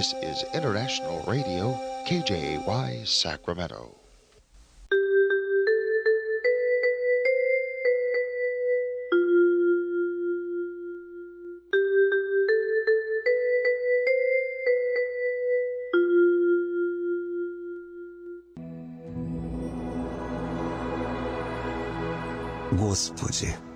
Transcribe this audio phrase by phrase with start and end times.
[0.00, 3.94] This is International Radio, KJY Sacramento.
[22.76, 23.54] Господи,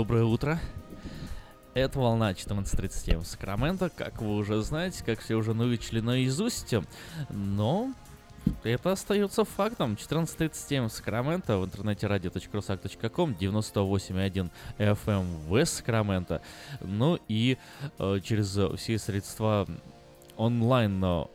[0.00, 0.58] Доброе утро.
[1.74, 6.74] Это волна 14.37 в Сакраменто, как вы уже знаете, как все уже выучили наизусть,
[7.28, 7.92] но
[8.64, 9.98] это остается фактом.
[10.00, 16.40] 14.37 в Сакраменто, в интернете radio.rusak.com, 98.1 FM в Сакраменто,
[16.80, 17.58] ну и
[17.98, 19.66] э, через все средства
[20.38, 21.26] онлайн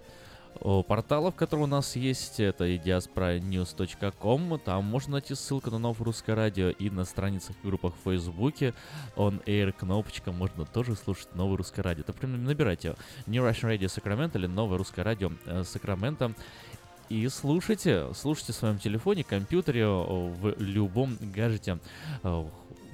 [0.60, 6.34] порталов, которые у нас есть, это и diasporanews.com, там можно найти ссылку на новое русское
[6.34, 8.74] радио и на страницах и группах в Фейсбуке,
[9.16, 12.02] on air кнопочка, можно тоже слушать новое русское радио.
[12.02, 12.96] Это прям набирайте.
[13.28, 15.32] New Russian Radio Sacramento или новое русское радио
[15.64, 16.34] Сакраменто.
[17.10, 21.78] И слушайте, слушайте в своем телефоне, компьютере, в любом гаджете,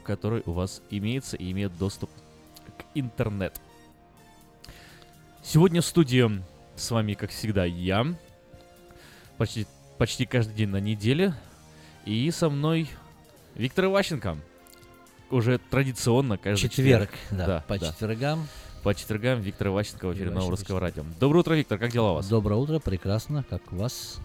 [0.03, 2.09] который у вас имеется и имеет доступ
[2.77, 3.61] к интернету.
[5.43, 6.43] Сегодня в студии
[6.81, 8.05] с вами, как всегда, я.
[9.37, 9.67] Почти,
[9.97, 11.33] почти каждый день на неделе.
[12.05, 12.89] И со мной
[13.55, 14.37] Виктор Иващенко.
[15.29, 17.09] Уже традиционно каждый четверг.
[17.11, 17.37] четверг.
[17.39, 17.87] Да, да по да.
[17.87, 18.47] четвергам.
[18.83, 20.59] По четвергам Виктор Иващенко в эфире Нового Иващенко.
[20.59, 21.03] Русского Радио.
[21.19, 22.27] Доброе утро, Виктор, как дела у вас?
[22.27, 24.17] Доброе утро, прекрасно, как у вас.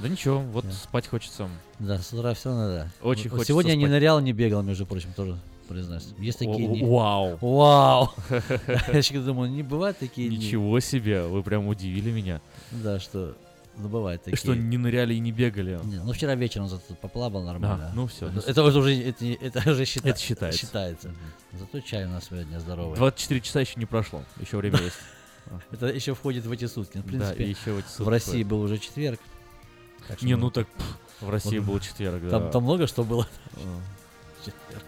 [0.00, 0.72] Да ничего, вот Да.
[0.72, 1.48] спать хочется.
[1.78, 2.90] Да, с утра все надо.
[3.02, 3.92] Очень Вот хочется Сегодня я не спать.
[3.92, 5.38] нырял, не бегал, между прочим, тоже
[5.70, 6.08] признаюсь.
[6.18, 6.84] Есть такие дни.
[6.84, 7.38] Вау!
[7.40, 8.10] Вау!
[8.28, 10.36] Я еще думаю, не бывает такие дни.
[10.36, 12.40] Ничего себе, вы прям удивили меня.
[12.72, 13.36] Да, что
[13.76, 14.36] ну, бывает такие.
[14.36, 15.78] Что не ныряли и не бегали.
[15.84, 17.90] Не, ну вчера вечером зато поплавал нормально.
[17.92, 20.58] А, ну Это, ну это уже, это, это уже счита- Это считается.
[20.58, 21.14] считается.
[21.52, 22.96] Зато чай у нас сегодня здоровый.
[22.96, 24.98] 24 часа еще не прошло, еще время есть.
[25.70, 26.98] Это еще входит в эти сутки.
[26.98, 29.20] В Да, принципе, и еще в эти сутки в России был уже четверг.
[30.20, 30.66] Не, ну так
[31.20, 32.30] в России был четверг, да.
[32.30, 33.26] там, там много что было.
[33.54, 33.60] А.
[34.44, 34.84] Четверг.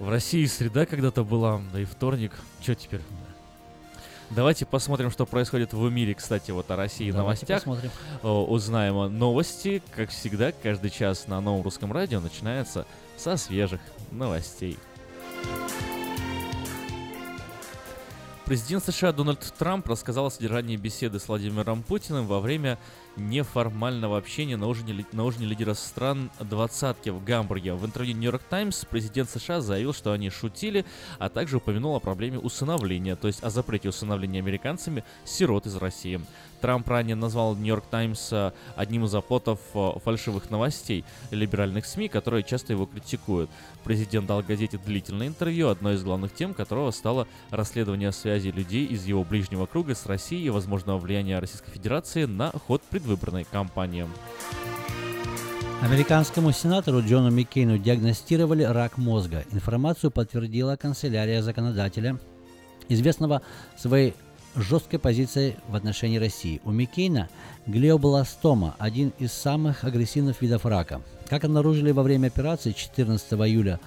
[0.00, 2.32] В России среда когда-то была, да и вторник.
[2.62, 3.02] Че теперь?
[4.30, 7.58] Давайте посмотрим, что происходит в мире, кстати, вот о России Давайте новостях.
[7.58, 7.90] посмотрим.
[8.22, 12.86] О, Узнаем новости, как всегда, каждый час на новом русском радио начинается
[13.18, 13.80] со свежих
[14.10, 14.78] новостей.
[18.46, 22.78] Президент США Дональд Трамп рассказал о содержании беседы с Владимиром Путиным во время
[23.28, 27.74] неформального общения на ужине, на ужине лидеров стран двадцатки в Гамбурге.
[27.74, 30.84] В интервью Нью-Йорк Таймс президент США заявил, что они шутили,
[31.18, 36.20] а также упомянул о проблеме усыновления, то есть о запрете усыновления американцами сирот из России.
[36.60, 38.32] Трамп ранее назвал Нью-Йорк Таймс
[38.76, 43.50] одним из оплотов э, фальшивых новостей либеральных СМИ, которые часто его критикуют.
[43.84, 49.04] Президент дал газете длительное интервью, одной из главных тем которого стало расследование связи людей из
[49.04, 54.06] его ближнего круга с Россией и возможного влияния Российской Федерации на ход предвыборной кампании.
[55.82, 59.44] Американскому сенатору Джону Маккейну диагностировали рак мозга.
[59.50, 62.18] Информацию подтвердила канцелярия законодателя,
[62.88, 63.40] известного
[63.78, 64.14] своей
[64.56, 66.60] жесткой позицией в отношении России.
[66.64, 67.28] У Маккейна
[67.66, 71.00] глиобластома– один из самых агрессивных видов рака.
[71.28, 73.78] Как обнаружили во время операции 14 июля,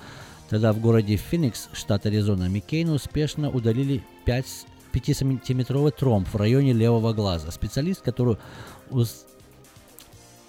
[0.50, 4.46] тогда в городе Феникс, штат Аризона, Маккейну успешно удалили 5
[4.94, 7.50] 5-сантиметровый тромб в районе левого глаза.
[7.52, 8.38] Специалист, который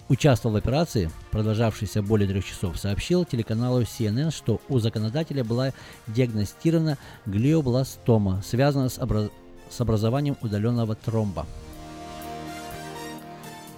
[0.08, 5.72] участвовал в операции, продолжавшейся более трех часов, сообщил телеканалу CNN, что у законодателя была
[6.06, 9.31] диагностирована глиобластома, связанная с, обра-
[9.75, 11.47] с образованием удаленного тромба.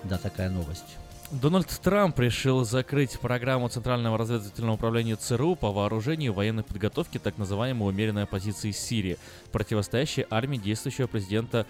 [0.05, 0.97] Да, такая новость.
[1.33, 7.89] Дональд Трамп решил закрыть программу Центрального разведывательного управления ЦРУ по вооружению военной подготовке так называемой
[7.89, 9.19] умеренной оппозиции Сирии,
[9.51, 11.67] противостоящей армии действующего президента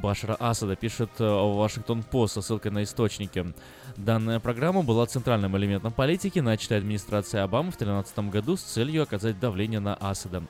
[0.00, 3.52] Башара Асада, пишет э, Вашингтон Пост со ссылкой на источники.
[3.96, 9.40] Данная программа была центральным элементом политики, начатой администрацией Обамы в 2013 году с целью оказать
[9.40, 10.44] давление на Асада.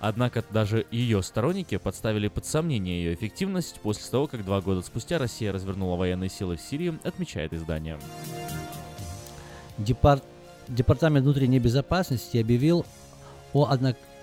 [0.00, 5.18] Однако даже ее сторонники подставили под сомнение ее эффективность после того, как два года спустя
[5.18, 7.98] Россия развернула военные силы в Сирии, отмечает издание.
[9.78, 10.22] Депар-
[10.68, 12.84] Департамент внутренней безопасности объявил
[13.52, 14.15] о однократном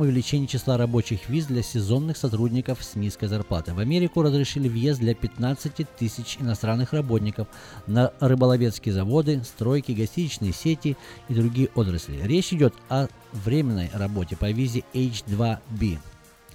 [0.00, 3.74] увеличении числа рабочих виз для сезонных сотрудников с низкой зарплатой.
[3.74, 7.48] В Америку разрешили въезд для 15 тысяч иностранных работников
[7.86, 10.96] на рыболовецкие заводы, стройки, гостиничные сети
[11.28, 12.20] и другие отрасли.
[12.22, 15.98] Речь идет о временной работе по визе H2B.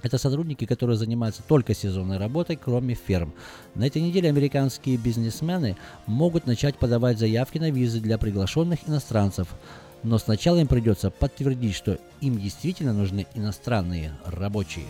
[0.02, 3.34] Это сотрудники, которые занимаются только сезонной работой, кроме ферм.
[3.74, 9.48] На этой неделе американские бизнесмены могут начать подавать заявки на визы для приглашенных иностранцев.
[10.02, 14.86] Но сначала им придется подтвердить, что им действительно нужны иностранные рабочие.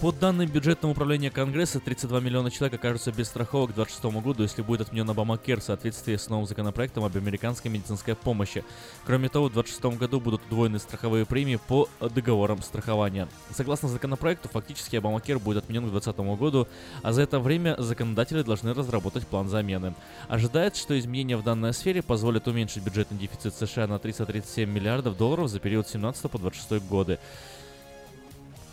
[0.00, 4.62] По данным бюджетного управления Конгресса, 32 миллиона человек окажутся без страховок к 2026 году, если
[4.62, 8.64] будет отменен Обамакер в соответствии с новым законопроектом об американской медицинской помощи.
[9.04, 13.28] Кроме того, в 2026 году будут удвоены страховые премии по договорам страхования.
[13.50, 16.66] Согласно законопроекту, фактически Обамакер будет отменен к 2020 году,
[17.02, 19.94] а за это время законодатели должны разработать план замены.
[20.28, 25.50] Ожидается, что изменения в данной сфере позволят уменьшить бюджетный дефицит США на 337 миллиардов долларов
[25.50, 27.18] за период с 17 по 26 годы.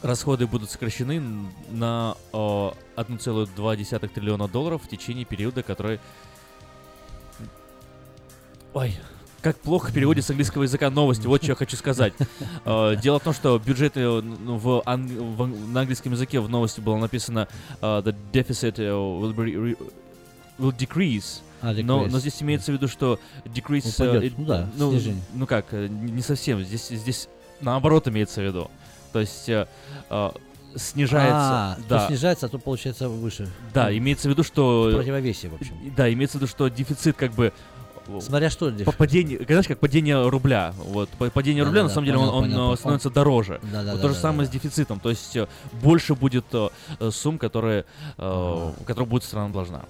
[0.03, 1.21] Расходы будут сокращены
[1.71, 5.99] на э, 1,2 триллиона долларов в течение периода, который...
[8.73, 8.95] Ой,
[9.41, 12.13] как плохо переводит с английского языка новости, вот что я хочу сказать.
[12.65, 16.79] Э, Дело в том, что бюджеты э, в, ан- в на английском языке в новости
[16.79, 17.47] было написано
[17.81, 19.77] э, «the deficit э, will, be
[20.59, 22.09] will decrease», А, но, decrease.
[22.11, 23.87] но здесь имеется в виду, что decrease...
[24.03, 24.31] э, Упадет.
[24.31, 25.23] э, Ну да, ну, снижение.
[25.33, 27.29] ну как, э, не совсем, здесь, здесь
[27.61, 28.69] наоборот имеется в виду.
[29.13, 29.67] То есть э,
[30.09, 30.29] э,
[30.75, 31.31] снижается...
[31.35, 33.49] А, да, то снижается, а то получается выше.
[33.73, 34.91] да, Ну, имеется в виду, что...
[34.95, 35.75] противовесе, в общем.
[35.95, 37.51] Да, имеется в виду, что дефицит как бы...
[38.07, 38.71] э, Смотря что.
[38.85, 40.73] по- падение, знаешь, как падение рубля.
[40.77, 42.73] Вот, па- падение рубля, на Да-да-да, самом деле, понял, он, он, понял.
[42.73, 43.59] э, становится дороже.
[43.63, 44.45] Да, да, вот да, то же да, самое да.
[44.45, 44.99] с дефицитом.
[44.99, 45.47] То есть э,
[45.81, 46.69] больше будет э,
[47.11, 47.85] сумм, которые,
[48.17, 49.85] э, которые будет страна должна.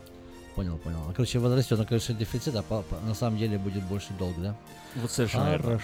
[0.55, 0.97] Понял, понял.
[1.15, 4.55] Короче, возрастет, но, конечно, дефицит, а по- по- на самом деле будет больше долг, да?
[4.95, 5.79] Вот совершенно верно.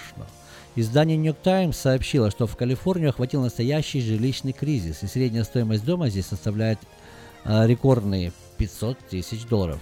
[0.75, 5.85] Издание New York Times сообщило, что в Калифорнию охватил настоящий жилищный кризис, и средняя стоимость
[5.85, 6.79] дома здесь составляет
[7.43, 9.79] а, рекордные 500 тысяч долларов.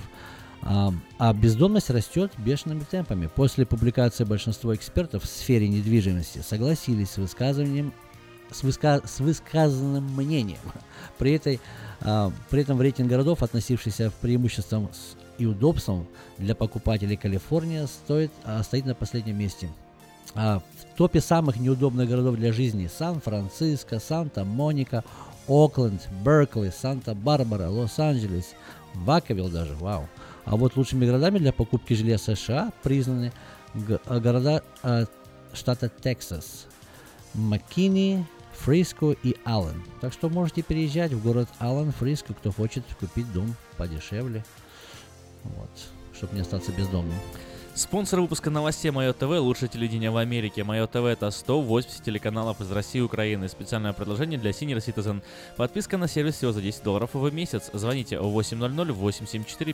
[0.63, 3.27] А, а бездомность растет бешеными темпами.
[3.27, 7.93] После публикации большинство экспертов в сфере недвижимости согласились с высказыванием
[8.51, 10.59] с, выска- с высказанным мнением.
[11.17, 11.61] При, этой,
[12.01, 16.05] а, при этом в рейтинг городов, относившийся с- и удобствам
[16.37, 19.69] для покупателей Калифорния, стоит, а, стоит на последнем месте.
[20.35, 20.61] А
[20.97, 25.03] топе самых неудобных городов для жизни Сан-Франциско, Санта-Моника,
[25.47, 28.53] Окленд, Беркли, Санта-Барбара, Лос-Анджелес,
[28.93, 30.07] Ваковилл даже, вау.
[30.45, 33.31] А вот лучшими городами для покупки жилья США признаны
[34.05, 35.05] а, города а,
[35.53, 36.67] штата Тексас,
[37.33, 38.25] Маккини,
[38.59, 39.83] Фриско и Аллен.
[40.01, 44.43] Так что можете переезжать в город Аллен, Фриско, кто хочет купить дом подешевле.
[45.43, 45.69] Вот,
[46.13, 47.17] чтобы не остаться бездомным.
[47.73, 50.65] Спонсор выпуска новостей Мое ТВ, лучшее телевидение в Америке.
[50.65, 53.47] Мое ТВ это 180 телеканалов из России и Украины.
[53.47, 55.21] Специальное предложение для Senior Citizen.
[55.55, 57.69] Подписка на сервис всего за 10 долларов в месяц.
[57.71, 59.73] Звоните 800 874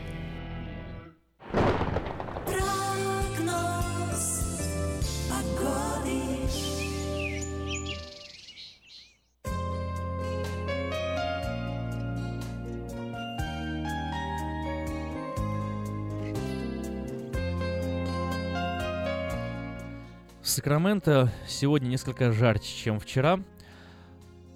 [20.61, 23.39] Сакраменто сегодня несколько жарче, чем вчера.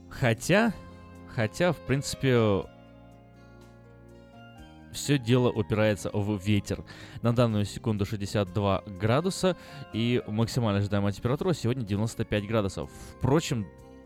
[0.08, 0.72] Хотя,
[1.34, 2.64] хотя, в принципе,
[4.94, 6.84] все дело упирается в ветер.
[7.24, 9.58] На данную секунду 62 градуса
[9.94, 12.92] и максимальная ожидаемая температура сегодня 95 градусов.
[13.18, 13.66] Впрочем,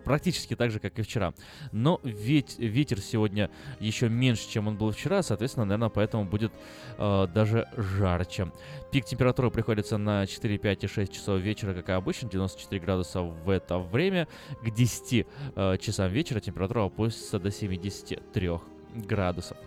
[0.10, 1.36] практически так же, как и вчера.
[1.72, 6.52] Но ведь ветер сегодня еще меньше, чем он был вчера, соответственно, наверное, поэтому будет
[6.98, 8.52] э, даже жарче.
[8.92, 13.22] Пик температуры приходится на 4, 5 и 6 часов вечера, как и обычно, 94 градуса
[13.22, 14.28] в это время.
[14.64, 18.50] К 10 э, часам вечера температура опустится до 73
[18.96, 19.58] градусов.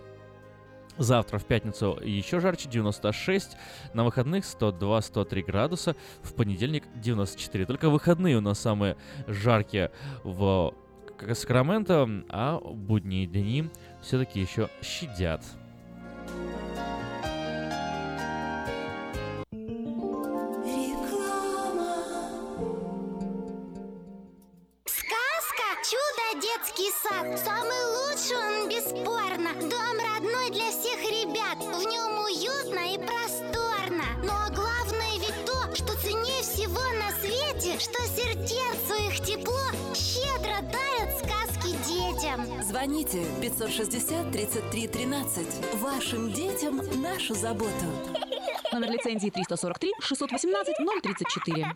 [0.97, 3.57] Завтра в пятницу еще жарче, 96.
[3.93, 5.95] На выходных 102-103 градуса.
[6.21, 7.65] В понедельник 94.
[7.65, 8.95] Только выходные у нас самые
[9.27, 9.91] жаркие
[10.23, 10.73] в
[11.33, 13.69] Сакраменто, а будние дни
[14.01, 15.41] все-таки еще щадят.
[24.85, 27.39] Сказка «Чудо детский сад».
[27.39, 29.53] Самый лучший он, бесспорно.
[29.69, 30.42] Дом родной
[37.83, 39.59] что сердцу их тепло
[39.93, 42.63] щедро дарят сказки детям.
[42.63, 45.47] Звоните 560 33 13.
[45.81, 47.85] Вашим детям нашу заботу.
[48.71, 51.75] Номер лицензии 343 618 034.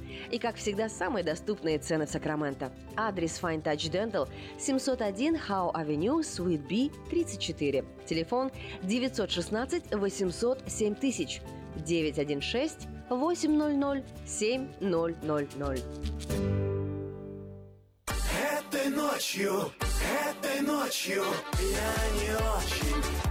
[0.31, 2.71] И, как всегда, самые доступные цены в Сакраменто.
[2.95, 4.27] Адрес Fine Touch Dental
[4.59, 7.83] 701 Howe Avenue, Suite B, 34.
[8.05, 8.51] Телефон
[8.83, 11.41] 916 800 7000
[11.75, 15.83] 916 800 7000.
[18.07, 19.71] Этой ночью,
[20.29, 21.23] этой ночью
[21.59, 23.30] я не очень.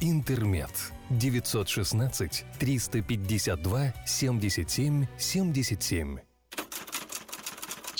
[0.00, 0.92] «Интермед».
[1.10, 6.33] 916 352 77 77.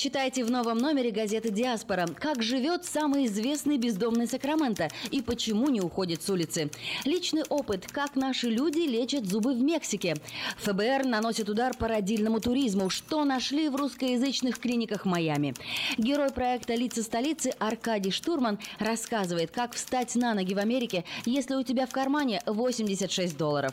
[0.05, 2.07] Читайте в новом номере газеты «Диаспора».
[2.21, 6.71] Как живет самый известный бездомный Сакраменто и почему не уходит с улицы.
[7.07, 10.15] Личный опыт, как наши люди лечат зубы в Мексике.
[10.59, 12.91] ФБР наносит удар по родильному туризму.
[12.91, 15.55] Что нашли в русскоязычных клиниках Майами.
[15.97, 21.63] Герой проекта «Лица столицы» Аркадий Штурман рассказывает, как встать на ноги в Америке, если у
[21.63, 23.73] тебя в кармане 86 долларов.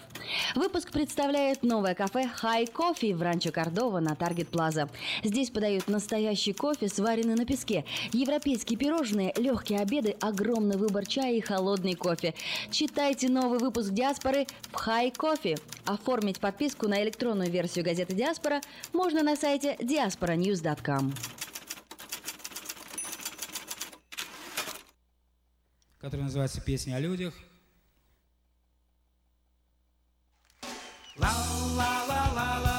[0.55, 4.87] Выпуск представляет новое кафе «Хай Кофе» в Ранчо Кордова на Таргет Плаза.
[5.25, 5.89] Здесь подают
[6.21, 12.35] настоящий кофе, сваренный на песке, европейские пирожные, легкие обеды, огромный выбор чая и холодный кофе.
[12.69, 15.57] Читайте новый выпуск «Диаспоры» в «Хай Кофе».
[15.85, 18.61] Оформить подписку на электронную версию газеты «Диаспора»
[18.93, 21.13] можно на сайте diasporanews.com.
[25.99, 27.33] который называется «Песня о людях».
[31.17, 32.70] Ла-ла-ла-ла-ла-ла-ла.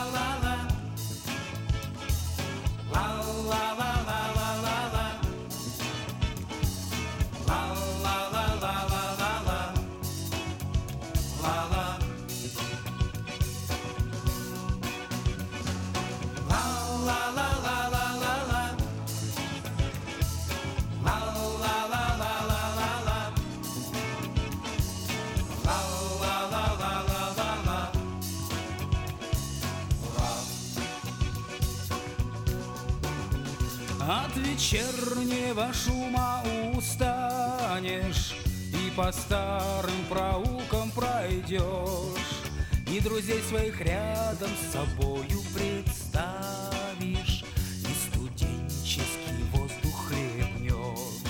[34.62, 36.42] Вечернего шума
[36.76, 38.34] устанешь
[38.72, 42.42] И по старым проулкам пройдешь
[42.86, 47.44] И друзей своих рядом с собою представишь
[47.80, 51.24] И студенческий воздух хлебнешь.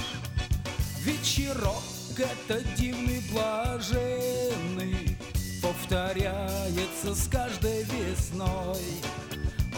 [1.00, 1.82] Вечерок
[2.18, 5.16] это дивный блаженный
[5.62, 8.82] Повторяется с каждой весной.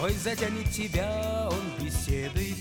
[0.03, 2.54] Ой, затянет тебя он беседой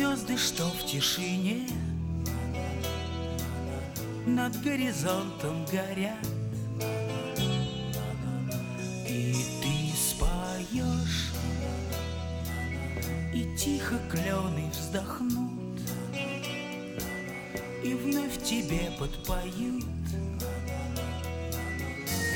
[0.00, 1.68] звезды, что в тишине
[4.24, 6.16] над горизонтом горят.
[9.06, 11.32] И ты споешь
[13.34, 15.80] И тихо клены вздохнут
[17.82, 19.84] И вновь тебе подпоют.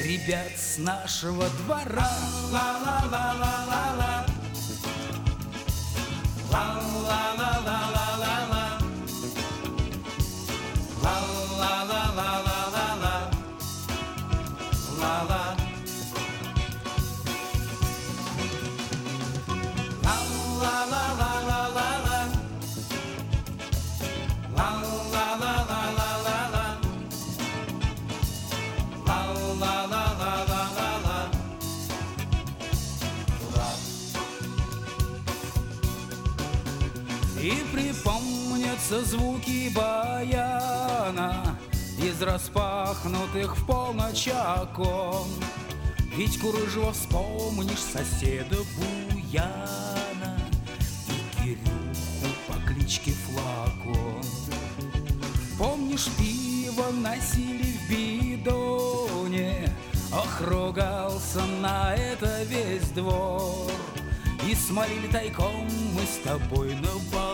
[0.02, 2.10] Ребят с нашего двора.
[2.52, 4.26] Ла-ла-ла-ла-ла-ла.
[6.50, 7.43] Ла-ла-ла-ла-ла-ла-ла
[38.94, 41.58] Доносятся звуки баяна
[41.98, 45.26] Из распахнутых в полночь окон.
[46.16, 50.38] Ведь Курыжева вспомнишь соседа Буяна
[51.08, 54.22] И Кирюху по кличке Флакон.
[55.58, 59.72] Помнишь, пиво носили в бидоне
[60.12, 63.70] Ох, ругался на это весь двор.
[64.48, 67.33] И смолили тайком мы с тобой на балконе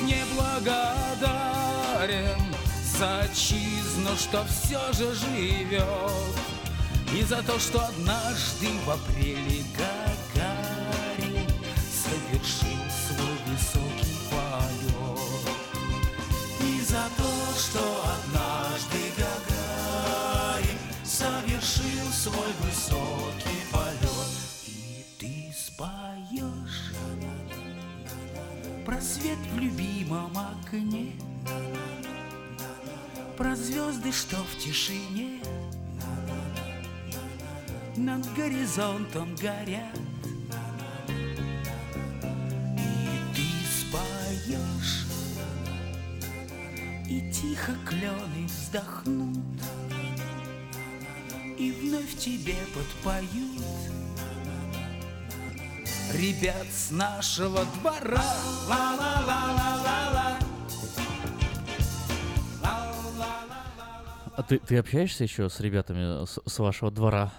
[0.00, 2.40] ведь не благодарен
[2.98, 5.84] За отчизну, что все же живет
[7.14, 13.89] И за то, что однажды в апреле Гагарин Совершил свой высокий
[29.00, 31.12] Про свет в любимом окне.
[33.38, 35.40] Про звезды, что в тишине.
[37.96, 39.96] Над горизонтом горят.
[42.76, 43.46] И ты
[43.80, 45.06] споешь.
[47.08, 49.62] И тихо клены вздохнут.
[51.58, 53.62] И вновь тебе подпоют
[56.14, 58.22] Ребят с нашего двора
[58.68, 60.38] Ла-ла-ла-ла-ла-ла
[64.36, 67.32] А ты, ты общаешься еще с ребятами с, с вашего двора?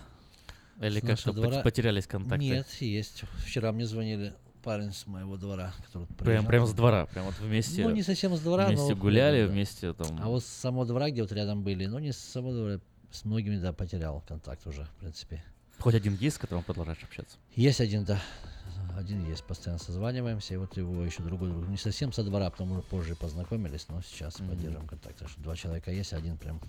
[0.79, 2.45] Или как-то двора потерялись контакты?
[2.45, 3.23] Нет, есть.
[3.45, 6.45] Вчера мне звонили парень с моего двора, который Прям, приезжал.
[6.47, 7.83] прям с двора, прям вот вместе.
[7.83, 10.19] Ну, не совсем с двора, но Вместе вот гуляли, да, вместе там.
[10.21, 12.79] А вот с самого двора, где вот рядом были, ну, не с самого двора,
[13.11, 15.43] с многими, да, потерял контакт уже, в принципе.
[15.79, 17.37] Хоть один есть, с которым продолжаешь общаться?
[17.55, 18.21] Есть один, да.
[18.97, 21.67] Один есть, постоянно созваниваемся, и вот его еще другой друг.
[21.67, 24.49] Не совсем со двора, потому что позже познакомились, но сейчас Мгм.
[24.49, 25.17] поддерживаем контакт.
[25.17, 26.59] Так что два человека есть, один прям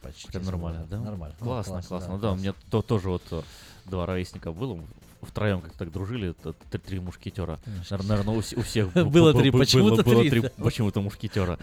[0.00, 0.28] почти.
[0.28, 0.98] Прям нормально, да?
[1.00, 1.36] Нормально.
[1.40, 2.08] Ну, Классно, классно.
[2.08, 2.42] Да, у классно.
[2.42, 3.42] меня то, тоже вот э,
[3.86, 4.80] два ровесника было.
[5.22, 7.58] Втроем как так дружили, это три, три мушкетера.
[7.90, 11.58] Наверное, у, у всех Было три, почему-то было три, почему-то мушкетера.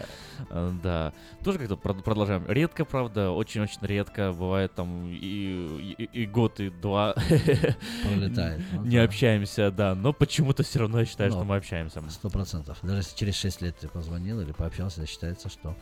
[0.48, 1.12] Э, Да.
[1.44, 2.44] Тоже как-то прод- продолжаем.
[2.48, 4.32] Редко, правда, очень-очень редко.
[4.32, 7.14] Бывает там и, год, и два
[8.02, 9.94] Пролетает, ну не общаемся, да.
[9.94, 12.02] Но почему-то все равно я считаю, что мы общаемся.
[12.08, 12.78] Сто процентов.
[12.82, 15.76] Даже если через 6 лет ты позвонил или пообщался, считается, что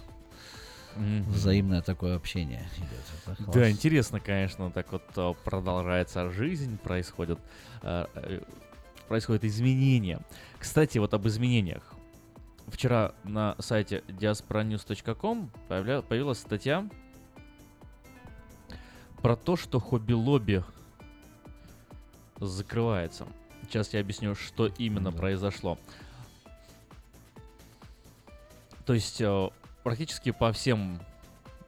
[0.96, 1.22] Мгм.
[1.30, 3.38] взаимное такое общение идет.
[3.52, 7.38] Да, интересно, конечно, так вот э, продолжается жизнь, происходит,
[7.82, 8.40] э, э,
[9.08, 10.20] происходят изменения.
[10.58, 11.94] Кстати, вот об изменениях.
[12.66, 16.86] Вчера на сайте diasporanews.com появля- появилась статья
[19.22, 20.62] про то, что хобби-лобби
[22.40, 23.26] закрывается.
[23.62, 25.78] Сейчас я объясню, что именно произошло.
[28.86, 29.50] То есть э,
[29.88, 31.00] практически по всем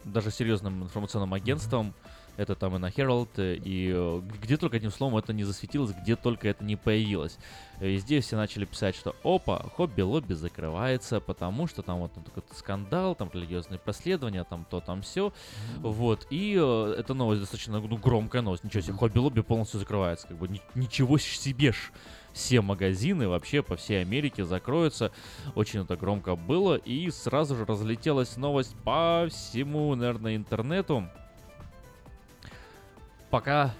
[0.04, 1.94] даже серьезным информационным агентствам,
[2.36, 5.92] это там и на Herald, э, и э, где только одним словом это не засветилось,
[6.02, 7.38] где только это не появилось.
[7.80, 13.14] Э, Везде все начали писать, что опа, хобби-лобби закрывается, потому что там вот такой скандал,
[13.14, 15.32] там религиозные преследования, там то, там все.
[15.78, 18.64] Вот, и э, эта новость достаточно ну, громкая новость.
[18.64, 20.28] Ничего себе, хобби-лобби полностью закрывается.
[20.28, 21.90] Как бы ни- ничего себе ж.
[22.32, 25.12] Все магазины вообще по всей Америке закроются.
[25.54, 26.76] Очень это громко было.
[26.76, 31.08] И сразу же разлетелась новость по всему, наверное, интернету.
[33.30, 33.74] Пока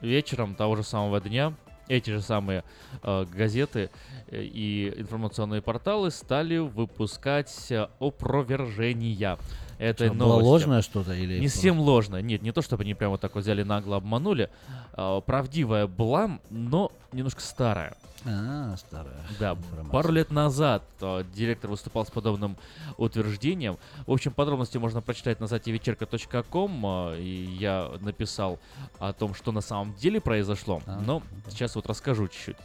[0.00, 1.54] вечером того же самого дня
[1.88, 2.64] эти же самые
[3.02, 3.90] э, газеты
[4.26, 9.38] э, и информационные порталы стали выпускать э, опровержения
[9.78, 10.46] этой Что, было новости.
[10.48, 12.22] ложное что-то или Не совсем ложное.
[12.22, 14.50] Нет, не то, чтобы они прямо вот так вот взяли нагло обманули.
[14.92, 17.96] А, правдивая была, но немножко старая.
[18.24, 19.14] А, старая.
[19.38, 19.92] Да, информация.
[19.92, 22.56] пару лет назад а, директор выступал с подобным
[22.96, 23.78] утверждением.
[24.06, 26.82] В общем, подробности можно прочитать на сайте вечерка.ком.
[26.86, 28.58] а, И я написал
[28.98, 30.82] о том, что на самом деле произошло.
[30.86, 32.56] А, Но сейчас вот расскажу чуть-чуть.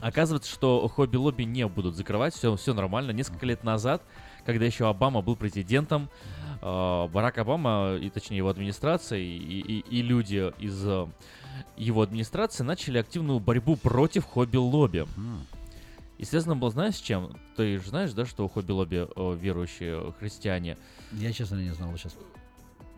[0.00, 3.12] Оказывается, что хобби-лобби не будут закрывать, все, все нормально.
[3.12, 4.02] Несколько лет назад,
[4.44, 6.08] когда еще Обама был президентом,
[6.62, 11.06] э, Барак Обама, и точнее его администрация, и, и- и люди из э,
[11.76, 15.06] его администрации начали активную борьбу против хобби-лобби.
[16.18, 17.36] И связано было, знаешь, с чем?
[17.56, 20.76] Ты же знаешь, да, что у хобби-лобби э, верующие христиане,
[21.12, 22.16] Я, честно, не знал сейчас.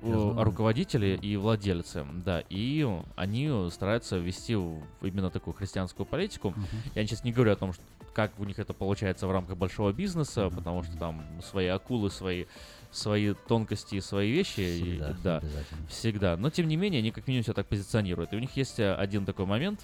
[0.02, 6.54] руководители и владельцы, да, и они стараются вести именно такую христианскую политику.
[6.94, 7.82] Я сейчас не говорю о том, что
[8.16, 12.46] как у них это получается в рамках большого бизнеса, потому что там свои акулы, свои
[12.90, 15.87] свои тонкости, свои вещи, и- Всегда, да, обязательно.
[15.90, 16.37] всегда.
[16.38, 18.33] Но тем не менее, они как минимум себя так позиционируют.
[18.33, 19.81] И у них есть э, один такой момент.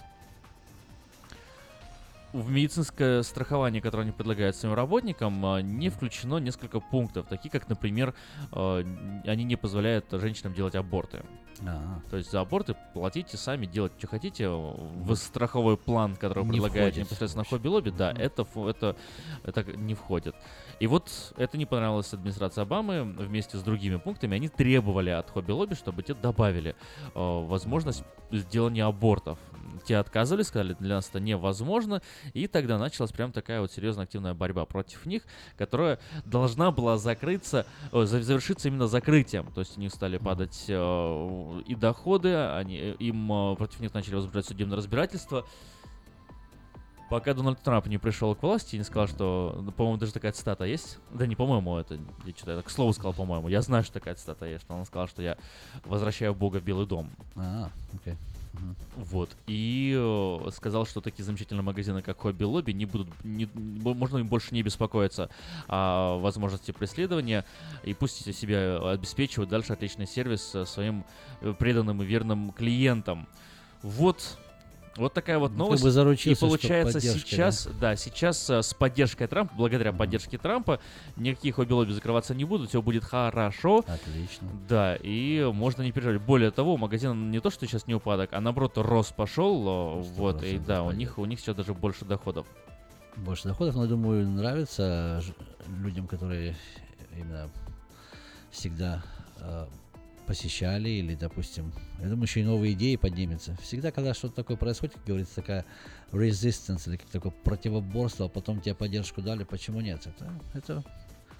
[2.33, 7.69] В медицинское страхование, которое они предлагают своим работникам, э, не включено несколько пунктов, такие как,
[7.69, 8.15] например,
[8.53, 8.85] э,
[9.27, 11.23] они не позволяют женщинам делать аборты.
[11.67, 14.49] А, То есть за аборты платите сами, делать, что хотите.
[14.49, 18.97] В страховой план, который Не предлагает входит непосредственно хобби-лобби, да, это, это,
[19.45, 20.35] это не входит.
[20.81, 23.03] И вот это не понравилось администрации Обамы.
[23.05, 26.75] Вместе с другими пунктами они требовали от хобби-лобби, чтобы те добавили
[27.15, 29.39] э, возможность сделания абортов.
[29.87, 32.03] Те отказывались, сказали, для нас это невозможно.
[32.35, 35.23] И тогда началась прям такая вот серьезная активная борьба против них,
[35.57, 39.53] которая должна была закрыться, э, за- завершиться именно закрытием.
[39.53, 43.95] То есть у них стали падать э, и доходы, они, э, им э, против них
[43.95, 45.45] начали возбуждать судебное разбирательство.
[47.11, 50.33] Пока Дональд Трамп не пришел к власти и не сказал, что, ну, по-моему, даже такая
[50.33, 50.99] цитата есть.
[51.11, 53.49] Да не, по-моему, это я что-то я к слову сказал, по-моему.
[53.49, 55.37] Я знаю, что такая цитата есть, что он сказал, что я
[55.85, 57.11] возвращаю Бога в Белый дом.
[57.37, 58.17] а, окей.
[58.53, 58.77] Мгм.
[58.97, 59.31] Вот.
[59.47, 64.29] И э, сказал, что такие замечательные магазины, как Хобби Лобби, не будут, не, можно им
[64.29, 65.31] больше не беспокоиться
[65.69, 67.45] о возможности преследования,
[67.83, 71.05] и пусть себя обеспечивают дальше отличный сервис своим
[71.41, 73.27] э, преданным и верным клиентам.
[73.83, 74.39] Вот.
[74.97, 75.83] Вот такая вот Ну, новость.
[75.83, 80.81] бы и заручился, что получается сейчас, да, сейчас э, с поддержкой Трампа, благодаря поддержке Трампа,
[81.17, 83.85] никакие хобби-лобби закрываться не будут, все будет хорошо.
[83.87, 84.49] Отлично.
[84.69, 86.21] Да, и можно не переживать.
[86.21, 89.99] Более того, магазин не то, что сейчас не упадок, а наоборот рост пошел.
[89.99, 92.47] э, Вот, и 100% да, у них, у них сейчас даже больше доходов.
[93.17, 95.23] Больше доходов, но, думаю, нравится
[95.83, 96.55] людям, которые
[97.17, 97.49] именно
[98.51, 99.03] всегда
[99.41, 99.67] э,
[100.27, 103.57] посещали или, допустим, я думаю, еще и новые идеи поднимутся.
[103.63, 105.65] Всегда, когда что-то такое происходит, как говорится, такая
[106.13, 110.07] resistance или как такое противоборство, а потом тебе поддержку дали, почему нет?
[110.07, 110.85] Это, это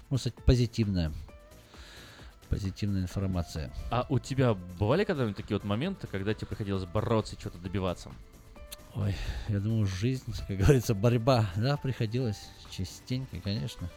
[0.09, 1.11] можно сказать, позитивная,
[2.49, 3.71] позитивная информация.
[3.89, 8.11] А у тебя бывали когда-нибудь такие вот моменты, когда тебе приходилось бороться и что-то добиваться?
[8.95, 9.15] Ой,
[9.47, 13.89] я думаю, жизнь, как говорится, борьба, да, приходилось частенько, конечно.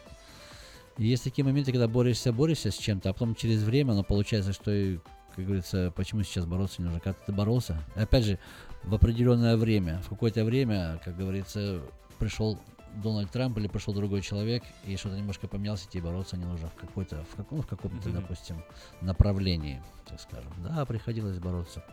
[0.97, 4.51] И есть такие моменты, когда борешься, борешься с чем-то, а потом через время, но получается,
[4.53, 4.97] что и,
[5.35, 7.77] как говорится, почему сейчас бороться не нужно, как ты боролся.
[7.95, 8.39] Опять же,
[8.83, 11.81] в определенное время, в какое-то время, как говорится,
[12.17, 12.59] пришел
[13.03, 16.67] Дональд Трамп или пришел другой человек, и что-то немножко поменялось, и тебе бороться не нужно
[16.69, 18.21] в какой-то, в каком, в каком-то, Мгм.
[18.21, 18.63] допустим,
[19.01, 20.51] направлении, так скажем.
[20.63, 21.83] Да, приходилось бороться.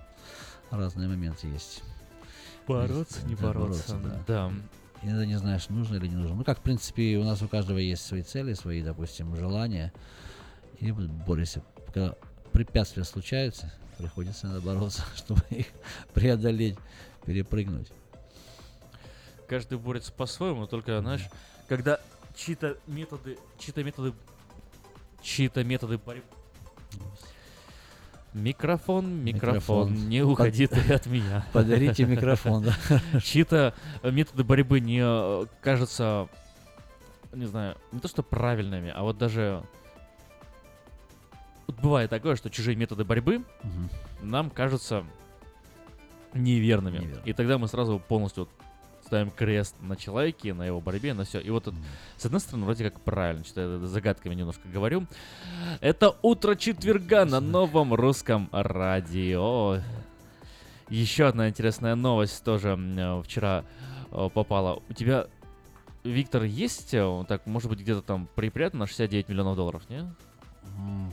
[0.70, 1.82] Разные моменты есть.
[2.66, 4.22] Бороться, Есть, не да, бороться, да.
[4.26, 4.52] да.
[5.04, 6.34] Иногда не знаешь, нужно или не нужно.
[6.34, 9.92] Ну, как, в принципе, у нас у каждого есть свои цели, свои, допустим, желания.
[10.80, 11.62] И борешься.
[11.92, 12.16] Когда
[12.52, 15.66] препятствия случаются, приходится надо бороться, чтобы их
[16.14, 16.78] преодолеть,
[17.26, 17.92] перепрыгнуть.
[19.46, 21.28] Каждый борется по-своему, только, знаешь,
[21.68, 22.00] когда
[22.34, 24.14] чьи-то методы, чьи-то методы,
[25.22, 26.24] чьи-то методы борьбы...
[28.34, 30.08] Микрофон, микрофон, Микрофон.
[30.08, 31.46] не уходи ты от меня.
[31.52, 33.20] Подарите микрофон, да.
[33.20, 36.28] Чьи-то э, методы борьбы не э, кажутся,
[37.32, 39.62] не знаю, не то что правильными, а вот даже...
[41.68, 43.90] Вот бывает такое, что чужие методы борьбы Мгм.
[44.22, 45.04] нам кажутся
[46.34, 46.98] неверными.
[46.98, 47.22] Неверно.
[47.24, 48.48] И тогда мы сразу полностью
[49.04, 51.40] ставим крест на человеке, на его борьбе, на все.
[51.40, 51.74] И вот тут,
[52.16, 55.06] с одной стороны, вроде как правильно, что я загадками немножко говорю.
[55.80, 59.80] Это утро четверга на новом русском радио.
[60.88, 63.64] Еще одна интересная новость тоже э, вчера
[64.10, 64.82] э, попала.
[64.88, 65.26] У тебя,
[66.02, 69.98] Виктор, есть, э, так, может быть, где-то там припрятано на 69 миллионов долларов, не?
[70.76, 71.12] М,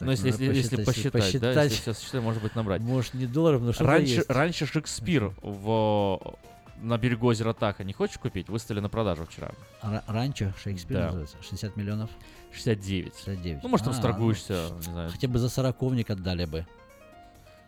[0.00, 1.70] так, ну, если, если, если посчитать, посчитать, да, посчитать.
[1.70, 2.80] если сейчас считать, может быть, набрать.
[2.80, 4.30] Может, не долларов, но что-то Раньше, есть.
[4.30, 6.38] раньше Шекспир в,
[6.80, 8.48] на берегу озера Таха не хочешь купить?
[8.48, 9.50] Выставили на продажу вчера.
[9.82, 11.04] Ра- ранчо Шекспир Да.
[11.06, 11.36] называется.
[11.42, 12.10] 60 миллионов.
[12.52, 13.14] 69.
[13.16, 13.62] 69.
[13.62, 15.10] Ну, может, там А, сторгуешься, ну, не знаю.
[15.10, 16.66] Хотя бы за сороковник отдали бы.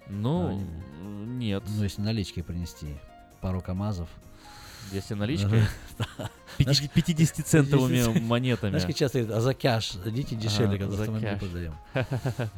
[0.08, 1.62] Ну, А, нет.
[1.68, 2.96] Ну, если налички принести.
[3.40, 4.08] Пару КАМАЗов.
[6.58, 6.88] Если.
[6.88, 8.70] 50 50-центовыми 50 монетами.
[8.70, 11.74] Знаешь, как часто говорят, а за кэш дадите дешевле, когда за автомобиль продаем.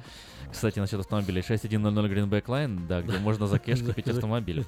[0.55, 1.43] Кстати, насчет автомобилей.
[1.43, 4.65] 6100 Greenback Line, да, где можно за кэш купить автомобиль.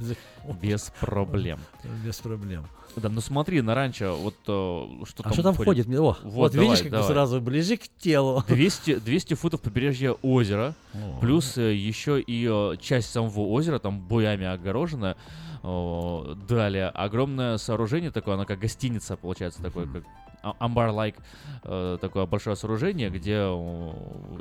[0.60, 1.60] Без проблем.
[2.04, 2.66] Без проблем.
[2.96, 5.86] Да, ну смотри, на ранчо, вот э, что А что там входит?
[5.88, 8.42] О, вот, видишь, как сразу ближе к телу.
[8.48, 10.74] 200, 200 футов побережья озера,
[11.20, 15.16] плюс э, еще и э, часть самого озера, там буями огорожена.
[15.62, 20.04] Далее, огромное сооружение такое, оно как гостиница, получается, такое, как
[20.42, 21.16] а- амбар-лайк,
[21.64, 23.46] э, такое большое сооружение, где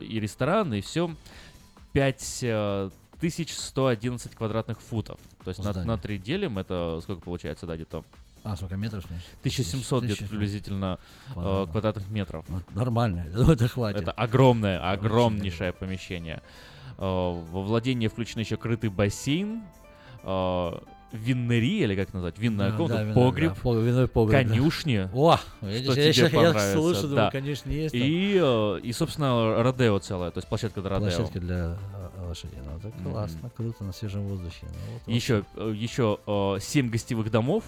[0.06, 1.16] и ресторан, и все.
[3.22, 5.20] 5111 квадратных футов.
[5.44, 5.88] То есть на, Здание.
[5.88, 8.04] на 3 делим, это сколько получается, да, где-то
[8.44, 9.06] А, сколько метров?
[9.08, 9.26] значит?
[9.40, 10.30] 1700 где-то 1700.
[10.30, 11.00] приблизительно
[11.36, 11.72] э, Ладно.
[11.72, 12.46] квадратных метров.
[12.50, 14.02] Ну, Нормально, это хватит.
[14.02, 16.42] Это огромное, огромнейшее помещение.
[16.98, 19.64] Э, Во владение включен еще крытый бассейн,
[21.12, 25.10] виннерия, или как назвать, винная Да, комната, да, погреб, да, винной погреб, конюшни.
[25.14, 27.32] О, что видишь, тебе я я слышу, думаю, да.
[27.32, 28.02] конюшни есть там.
[28.02, 31.10] И, э, и, собственно, Родео целое, то есть площадка для Родео.
[31.10, 32.60] Площадка для а, лошадей.
[32.64, 34.64] Ну, это классно, круто, на свежем воздухе.
[34.64, 37.64] Ну, вот Еще, э, еще э, 7 гостевых домов.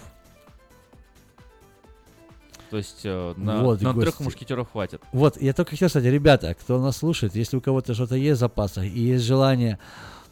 [2.70, 5.00] То есть э, на, Вот на трех мушкетеров хватит.
[5.12, 8.40] Вот, я только хотел сказать, ребята, кто нас слушает, если у кого-то что-то есть в
[8.40, 9.78] запасах и есть желание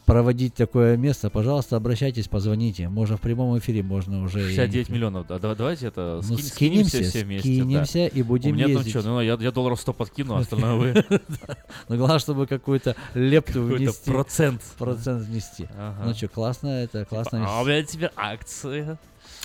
[0.06, 2.88] проводить такое место, пожалуйста, обращайтесь, позвоните.
[2.88, 4.40] Можно в прямом эфире, можно уже...
[4.52, 7.48] и- 69 миллионов, да- Давайте это Ну, скинь- скинемся, все вместе.
[7.48, 8.06] скинемся да.
[8.06, 8.92] и будем У меня ездить.
[8.92, 11.04] там что, ну я, я долларов 100 подкину, а остальное вы.
[11.88, 14.10] Но главное, чтобы какую-то лепту внести.
[14.10, 14.62] процент.
[14.78, 15.68] Процент внести.
[16.04, 17.44] Ну что, классно, это классно.
[17.46, 18.96] А у меня теперь акции.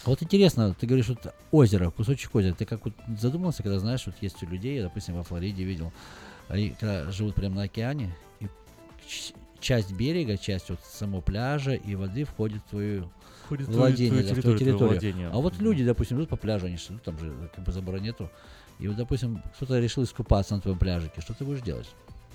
[0.05, 2.53] Вот интересно, ты говоришь, вот озеро, кусочек озера.
[2.53, 5.91] Ты как вот задумался, когда знаешь, вот есть у людей, я, допустим, во Флориде видел,
[6.49, 8.47] они когда живут прямо на океане, и
[9.61, 13.09] часть берега, часть вот самого пляжа и воды входит в твою
[13.45, 14.87] Входит владение, твою да, в твою территорию, территорию.
[14.93, 15.29] владение.
[15.31, 18.29] А вот люди, допустим, идут по пляжу, они ну, там же как бы забора нету,
[18.79, 21.87] и вот, допустим, кто-то решил искупаться на твоем пляжике, что ты будешь делать?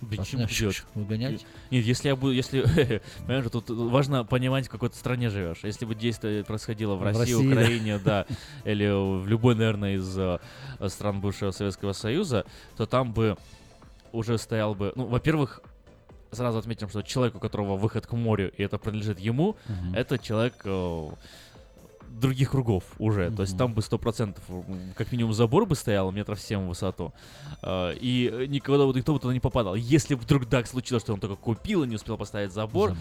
[0.02, 0.84] Да на- придёт?
[0.94, 1.46] Выгонять?
[1.70, 2.60] Нет, если я буду, если,
[3.26, 5.60] понимаешь, тут важно понимать, в какой ты стране живешь.
[5.62, 7.60] Если бы действие происходило в В России, России, да.
[7.60, 8.26] Украине, да,
[8.64, 8.86] или
[9.20, 10.38] в любой, наверное, из э,
[10.88, 12.44] стран бывшего Советского Союза,
[12.76, 13.38] то там бы
[14.12, 15.60] уже стоял бы, ну, во-первых,
[16.36, 19.94] сразу отметим, что человек, у которого выход к морю, и это принадлежит ему, Мгм.
[19.94, 21.08] это человек э,
[22.20, 23.30] других кругов уже.
[23.30, 24.44] То есть там бы сто процентов,
[24.96, 27.12] как минимум, забор бы стоял метров 7 в высоту.
[27.62, 29.74] Э, И никогда вот никто бы туда не попадал.
[29.74, 32.96] Если вдруг так случилось, что он только купил и не успел поставить забор, Забор,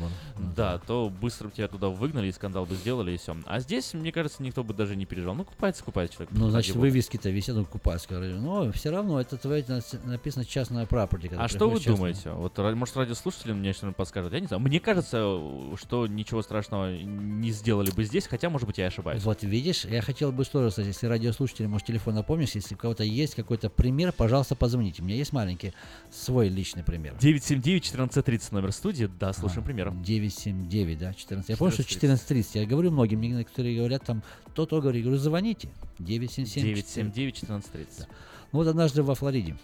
[0.55, 3.35] да, то быстро бы тебя туда выгнали, и скандал бы сделали, и все.
[3.45, 5.35] А здесь, мне кажется, никто бы даже не переживал.
[5.35, 6.33] Ну, купается, купается человек.
[6.37, 7.65] Ну, значит, вывески-то висят, ну,
[8.11, 8.41] район.
[8.43, 11.33] Но все равно это твое на- написано частная property.
[11.37, 11.95] А что вы частная.
[11.95, 12.31] думаете?
[12.31, 14.33] Вот, может, радиослушатели мне что-нибудь подскажут?
[14.33, 14.61] Я не знаю.
[14.61, 15.39] Мне кажется,
[15.77, 19.04] что ничего страшного не сделали бы здесь, хотя, может быть, я ошибаюсь.
[19.05, 23.03] Вот видишь, я хотел бы что рассказать, если радиослушатели, может, телефон напомнишь, если у кого-то
[23.03, 25.03] есть какой-то пример, пожалуйста, позвоните.
[25.03, 25.73] У меня есть маленький
[26.11, 27.13] свой личный пример.
[27.19, 29.07] 979-1430 номер студии.
[29.19, 29.93] Да, слушаем А, примеры.
[30.03, 31.49] 979, да, 14.
[31.49, 32.15] Я помню, что 14:30.
[32.15, 32.47] 14.30.
[32.53, 34.23] Я говорю многим, мне некоторые говорят там,
[34.55, 35.69] то-то, говорю, я говорю, звоните.
[35.99, 38.07] 977 979-1430.
[38.51, 39.55] Ну вот однажды во Флориде,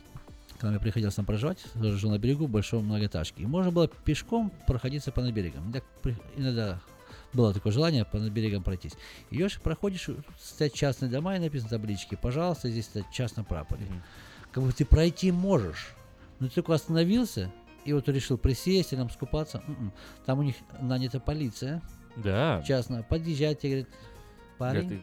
[0.59, 3.41] когда мне приходилось там проживать, жил на берегу большой многоэтажки.
[3.41, 5.73] И можно было пешком проходиться по наберегам.
[6.37, 6.79] Иногда
[7.33, 8.93] было такое желание по наберегам пройтись.
[9.29, 12.17] Идешь, проходишь, стоят частные дома и написано таблички.
[12.21, 13.85] Пожалуйста, здесь стоят частно прапоре.
[14.51, 15.93] Как бы ты пройти можешь.
[16.39, 17.51] Но ты только остановился
[17.85, 19.63] и вот решил присесть или там скупаться.
[19.67, 19.93] М-м.
[20.25, 21.81] Там у них нанята полиция.
[22.17, 22.63] Да.
[22.67, 23.03] Частно.
[23.03, 23.89] Подъезжает тебе, говорит,
[24.61, 25.01] парень,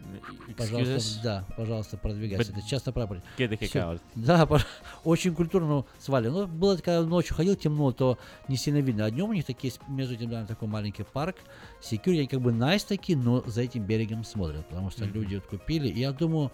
[0.57, 2.53] пожалуйста, да, пожалуйста, продвигайся.
[2.53, 3.19] But Это часто прапор.
[3.37, 3.81] get the heck Всё.
[3.81, 4.01] out.
[4.15, 4.65] Да, пож-
[5.05, 6.29] очень культурно свали.
[6.29, 8.19] Но было, когда ночью ходил темно, то
[8.49, 9.05] не сильно видно.
[9.05, 11.37] А днем у них такие, между этим домами такой маленький парк.
[11.81, 14.67] Секьюрити, они как бы nice такие, но за этим берегом смотрят.
[14.69, 15.15] Потому что Мгм.
[15.15, 15.89] люди вот купили.
[15.89, 16.51] И я думаю,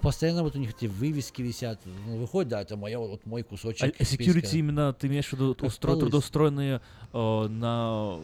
[0.00, 1.78] постоянно вот у них эти вывески висят.
[2.06, 3.94] Ну, выходит, да, это моя, вот мой А кусочек.
[4.00, 4.04] security
[4.40, 4.56] списка.
[4.56, 6.80] именно, ты имеешь в виду, устро- трудоустроенные
[7.12, 8.16] э, на,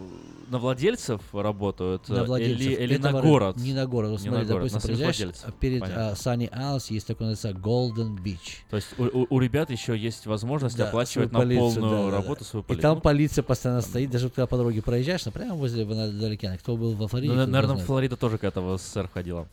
[0.49, 2.09] на владельцев работают?
[2.09, 2.61] На э, владельцев.
[2.67, 3.57] Или, или на город?
[3.57, 4.11] Не на город.
[4.11, 7.27] Вот Не смотри, на город, допустим, на приезжаешь, а перед а, Sunny Isles есть такой,
[7.27, 8.59] называется Golden Beach.
[8.71, 12.05] То есть у, у- у ребят еще есть возможность Да, оплачивать на полицию, полную да,
[12.07, 12.17] да, да.
[12.23, 12.83] работу свою И полицию.
[12.83, 16.57] там Ну, полиция постоянно стоит, даже когда по дороге проезжаешь, ну, прямо возле вдалеке.
[16.61, 17.77] Кто был во Флориде, ну, наверное.
[17.85, 19.47] Флорида тоже к этому СССР ходила.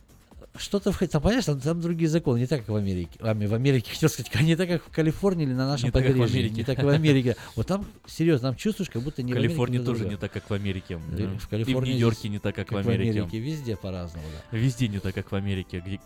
[0.58, 3.18] Что-то в там, понимаешь, там, там другие законы, не так, как в Америке.
[3.20, 6.02] А, в Америке, хотел сказать, не так, как в Калифорнии или на нашем Не так,
[6.04, 6.38] побережье.
[6.40, 6.54] Америке.
[6.56, 7.36] Не так, как в Америке.
[7.56, 10.16] Вот там, серьезно, там чувствуешь, как будто не В в Америке, Калифорнии ни тоже другое.
[10.16, 10.96] не так, как в Америке.
[10.96, 11.14] В
[11.46, 13.38] И Калифорнии в Нью-Йорке не так, как, как в Америке.
[13.38, 14.58] Везде по-разному, да.
[14.58, 15.82] Везде не так, как в Америке.
[15.84, 16.00] Где-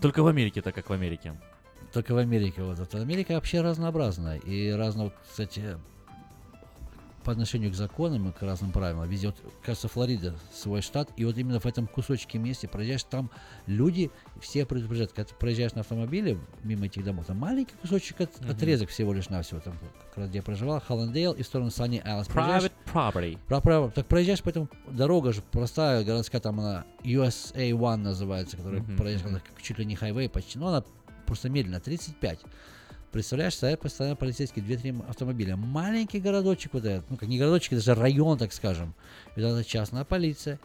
[0.00, 1.34] Только в Америке так, как в Америке.
[1.92, 2.62] Только в Америке.
[2.62, 2.94] Вот.
[2.94, 4.38] Америка вообще разнообразная.
[4.38, 5.62] И разно, вот, кстати,
[7.26, 9.08] по отношению к законам и к разным правилам.
[9.08, 13.32] Везде, вот, кажется, Флорида свой штат, и вот именно в этом кусочке месте проезжаешь, там
[13.66, 18.40] люди все предупреждают, когда ты проезжаешь на автомобиле мимо этих домов, там маленький кусочек от-
[18.40, 18.50] Мгм.
[18.52, 19.76] отрезок всего лишь навсего, там,
[20.10, 22.30] как раз где я проживал, Холландейл и в сторону Isles.
[22.32, 23.38] Проезжаешь, Private property.
[23.48, 23.90] Про право.
[23.90, 28.96] Так проезжаешь, поэтому дорога же простая, городская, там она USA One называется, которая мгм.
[29.26, 30.84] она как чуть ли не хайвей почти, но она
[31.26, 32.38] просто медленно, 35.
[33.12, 35.56] Представляешь, стоят постоянно полицейские, 2-3 автомобиля.
[35.56, 38.94] Маленький городочек вот этот, ну как не городочек, даже район, так скажем.
[39.36, 40.58] И это частная полиция.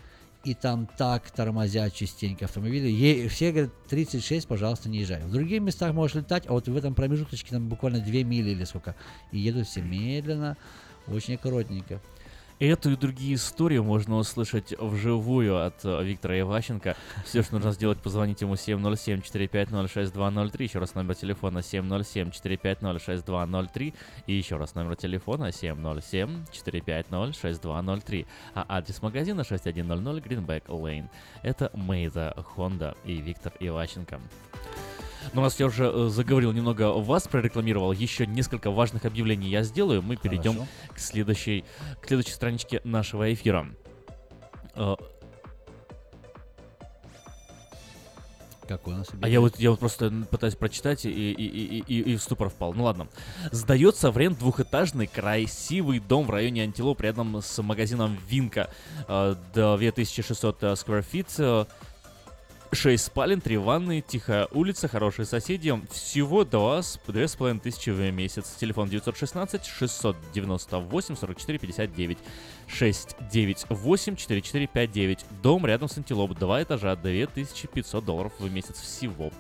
[0.44, 2.88] И там так тормозят частенько автомобили.
[2.88, 5.22] Е- все говорят, 36, пожалуйста, не езжай.
[5.22, 8.64] В других местах можешь летать, а вот в этом промежуточке там буквально 2 мили или
[8.64, 8.96] сколько.
[9.32, 10.58] И едут все медленно,
[11.08, 12.02] очень аккуратненько.
[12.62, 16.95] Эту и другие истории можно услышать вживую от э, Виктора Иващенко.
[17.26, 20.62] Все, что нужно сделать, позвонить ему 707-450-6203.
[20.62, 23.95] Еще раз номер телефона 707-450-6203.
[24.28, 28.28] И еще раз номер телефона 707-450-6203.
[28.53, 31.09] А адрес магазина 6100 Greenback Lane.
[31.41, 34.22] Это Мейза Honda и Виктор Иващенко.
[35.34, 40.01] Ну, раз я уже э, заговорил немного вас, прорекламировал, еще несколько важных объявлений я сделаю.
[40.01, 40.72] Мы перейдем Хорошо.
[40.93, 41.65] к следующей,
[42.01, 43.67] к следующей страничке нашего эфира.
[44.76, 44.95] Э,
[48.67, 52.13] Какой у нас А я вот, я вот просто пытаюсь прочитать и, и, и, и,
[52.13, 52.74] и в ступор впал.
[52.74, 53.07] Ну ладно.
[53.51, 58.69] Сдается в рент двухэтажный красивый дом в районе Антилоп рядом с магазином Винка.
[59.07, 61.67] Э, 2600 square feet.
[62.72, 65.74] Э, 6 спален, 3 ванны, тихая улица, хорошие соседи.
[65.91, 68.55] Всего 2 с 2,5 тысячи в месяц.
[68.59, 72.17] Телефон 916 698 44 59
[72.67, 75.26] 698 4459.
[75.43, 76.38] Дом рядом с Антилоп.
[76.38, 79.32] Два этажа, 2500 долларов в месяц всего.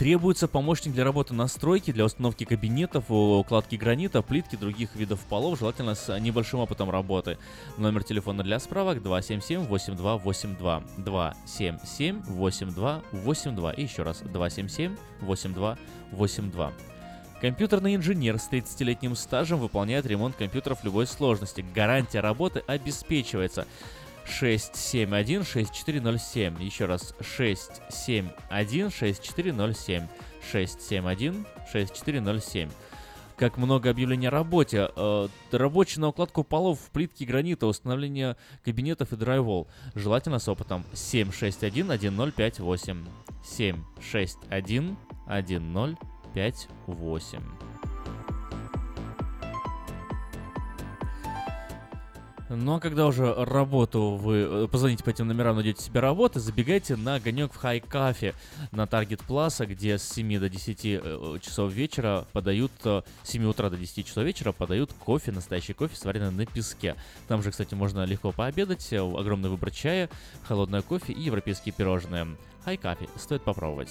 [0.00, 5.58] Требуется помощник для работы на стройке, для установки кабинетов, укладки гранита, плитки, других видов полов,
[5.58, 7.36] желательно с небольшим опытом работы.
[7.76, 10.84] Номер телефона для справок 277-8282.
[10.96, 13.74] 277-8282.
[13.76, 16.72] И еще раз 277-8282.
[17.42, 21.62] Компьютерный инженер с 30-летним стажем выполняет ремонт компьютеров любой сложности.
[21.74, 23.66] Гарантия работы обеспечивается.
[24.30, 26.62] 671-6407.
[26.62, 30.08] Еще раз 671-6407.
[30.52, 32.70] 671-6407.
[33.36, 34.88] Как много объявлений о работе.
[34.94, 39.66] Э, рабочий на укладку полов в плитке гранита, установление кабинетов и драйвол.
[39.94, 43.06] Желательно с опытом 761-1058.
[45.28, 47.69] 761-1058.
[52.52, 56.96] Ну а когда уже работу вы э, позвоните по этим номерам, найдете себе работу, забегайте
[56.96, 58.34] на огонек в Хай Кафе
[58.72, 63.44] на Таргет Пласа, где с 7 до 10 э, часов вечера подают, э, с 7
[63.44, 66.96] утра до 10 часов вечера подают кофе, настоящий кофе, сваренный на песке.
[67.28, 70.10] Там же, кстати, можно легко пообедать, огромный выбор чая,
[70.42, 72.36] холодное кофе и европейские пирожные.
[72.64, 73.90] Хай Кафе, стоит попробовать.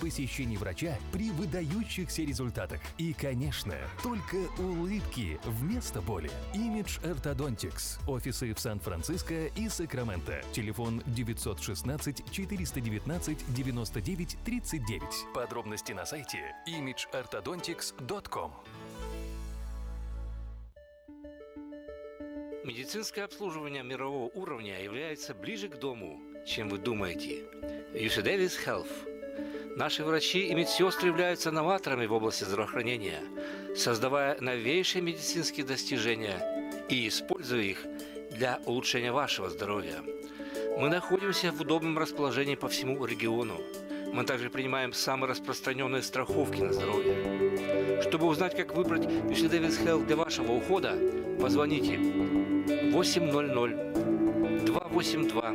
[0.00, 2.80] посещений врача при выдающихся результатах.
[2.98, 6.30] И, конечно, только улыбки вместо боли.
[6.54, 7.98] Image Orthodontics.
[8.08, 10.42] Офисы в Сан-Франциско и Сакраменто.
[10.52, 15.02] Телефон 916 419 99 39.
[15.34, 18.52] Подробности на сайте imageorthodontics.com.
[22.62, 27.44] Медицинское обслуживание мирового уровня является ближе к дому, чем вы думаете.
[27.94, 29.19] UC Davis Health.
[29.76, 33.22] Наши врачи и медсестры являются новаторами в области здравоохранения,
[33.76, 36.38] создавая новейшие медицинские достижения
[36.88, 37.86] и используя их
[38.30, 40.02] для улучшения вашего здоровья.
[40.78, 43.60] Мы находимся в удобном расположении по всему региону.
[44.12, 48.02] Мы также принимаем самые распространенные страховки на здоровье.
[48.02, 50.98] Чтобы узнать, как выбрать UC Davis Health для вашего ухода,
[51.40, 51.98] позвоните
[52.92, 55.54] 800 282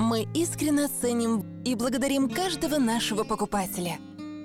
[0.01, 3.99] Мы искренне ценим и благодарим каждого нашего покупателя.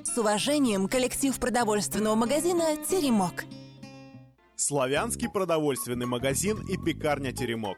[0.03, 3.43] С уважением, коллектив продовольственного магазина «Теремок».
[4.55, 7.77] Славянский продовольственный магазин и пекарня «Теремок».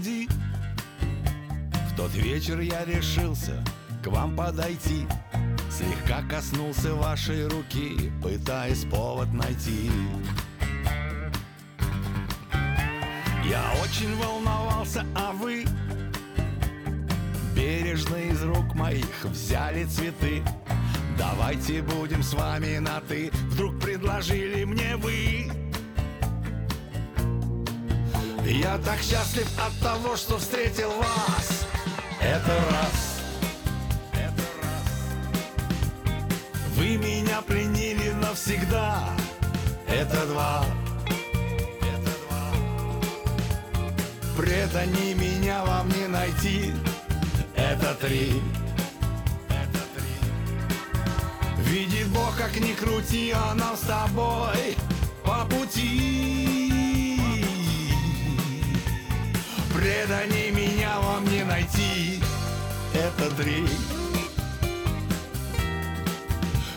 [0.00, 0.28] Груди.
[1.92, 3.62] В тот вечер я решился
[4.02, 5.06] к вам подойти.
[5.70, 9.90] Слегка коснулся вашей руки, пытаясь повод найти.
[13.44, 15.64] Я очень волновался, а вы
[17.56, 20.42] Бережно из рук моих взяли цветы.
[21.18, 25.50] Давайте будем с вами на «ты» Вдруг предложили мне вы
[28.52, 31.66] я так счастлив от того, что встретил вас.
[32.20, 33.20] Это раз.
[34.12, 34.88] Это раз.
[36.74, 39.10] Вы меня пленили навсегда.
[39.86, 40.64] Это два.
[41.80, 42.52] Это два.
[44.36, 46.72] Предани меня вам не найти.
[47.54, 48.42] Это три.
[49.48, 51.64] Это три.
[51.64, 54.76] Видит Бог, как ни крути, а нам с тобой
[55.24, 56.69] по пути.
[59.80, 62.22] Предани меня вам не найти.
[62.92, 63.64] Это три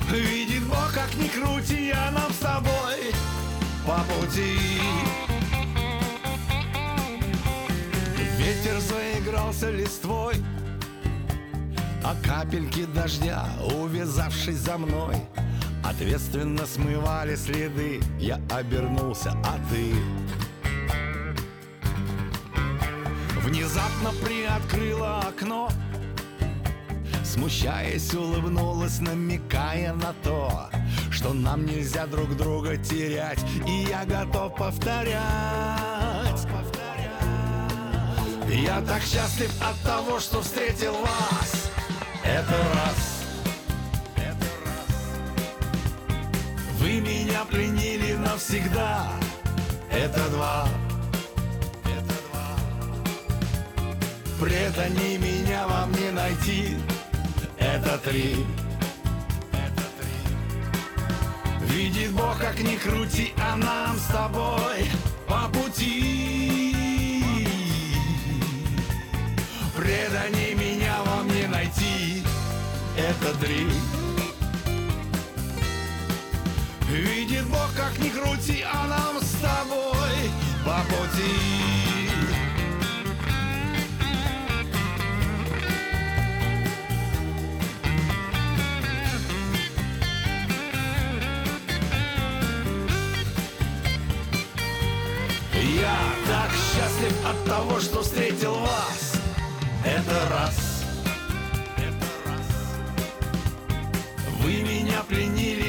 [0.09, 3.13] Видит Бог, как ни крути, а нам с тобой
[3.85, 4.57] по пути.
[8.37, 10.35] Ветер заигрался листвой
[12.05, 13.49] А капельки дождя,
[13.81, 15.17] увязавшись за мной
[15.83, 17.99] Ответственно смывали следы.
[18.17, 19.93] Я обернулся, а ты
[23.53, 25.69] Внезапно приоткрыла окно.
[27.23, 30.71] Смущаясь, улыбнулась, намекая на то
[31.11, 33.37] Что нам нельзя друг друга терять.
[33.67, 35.21] И я готов повторять
[38.49, 41.69] Я так счастлив от того, что встретил вас.
[42.23, 43.23] Это раз.
[46.79, 49.11] Вы меня пленили навсегда.
[49.91, 50.67] Это два
[54.39, 56.77] Предани меня вам не найти.
[57.57, 58.45] Это три.
[61.61, 64.89] Видит Бог, как ни крути, а нам с тобой
[65.27, 66.75] по пути.
[69.75, 72.23] Предани меня вам не найти.
[72.97, 73.67] Это три.
[76.89, 80.31] Видит Бог, как ни крути, а нам с тобой
[80.65, 81.82] по пути
[97.63, 99.13] того, что встретил вас
[99.85, 100.83] Это раз
[101.77, 102.47] Это раз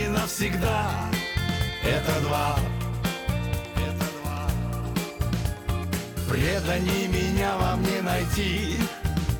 [0.09, 0.91] навсегда.
[1.85, 2.59] Это два.
[3.77, 4.49] Это два.
[6.29, 8.77] Преданий меня вам не найти.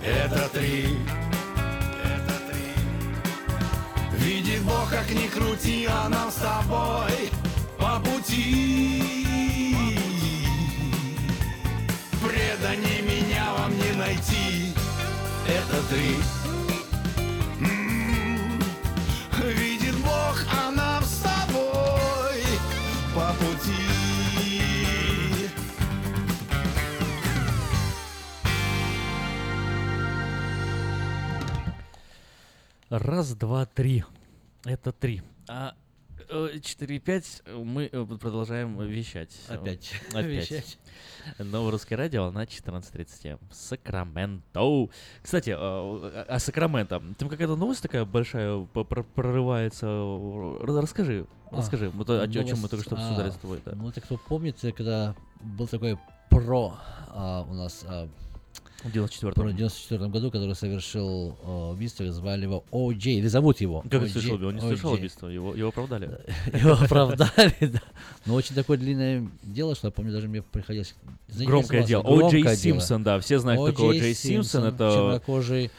[0.05, 0.99] Это три.
[2.05, 4.19] Это три.
[4.19, 7.31] Видит Бог, как ни крути, а нам с тобой
[7.79, 9.24] по пути.
[12.75, 14.73] Преданий меня вам не найти.
[15.47, 16.17] Это три.
[17.61, 18.61] М,
[19.57, 22.43] Видит Бог, а нам с тобой
[23.15, 23.75] по пути.
[32.91, 34.05] Раз, два, три.
[34.65, 35.23] Это три.
[35.49, 35.75] А
[36.29, 39.31] э, четыре, пять мы э, продолжаем вещать.
[39.49, 40.51] Опять Опять.
[40.51, 40.79] вещать.
[41.39, 43.39] Новое русское радио на 14.37.
[43.51, 44.89] Сакраменто.
[45.23, 47.03] Кстати, о Сакраменто.
[47.19, 48.67] Там какая-то новость такая большая
[49.15, 49.87] прорывается.
[50.61, 51.91] Расскажи, А, расскажи.
[51.91, 53.61] О, о чем мы только что а, обсуждали с тобой.
[53.65, 53.73] да.
[53.75, 55.99] Ну, это кто помнит, когда был такой
[56.31, 56.75] про
[57.09, 58.09] а, у нас а,
[58.85, 59.33] В 94-м.
[59.33, 62.93] про 94 году, который совершил а, убийство, звали его О.
[62.93, 63.81] Джей, или зовут его.
[63.83, 64.05] Как О.
[64.05, 64.37] это совершил?
[64.37, 66.11] Джей- Он не совершил убийство, его, его оправдали.
[66.53, 67.83] Его оправдали, да.
[68.27, 70.95] Но очень такое длинное дело, что я помню, даже мне приходилось...
[71.29, 72.03] Громкое дело.
[72.03, 72.27] заинтересоваться.
[72.27, 72.31] О.
[72.31, 72.57] Джей Громкое дело.
[72.57, 73.89] Симпсон, да, все знают, кто такой.
[73.89, 75.71] О.Джей Джей Симпсон, это чернокожий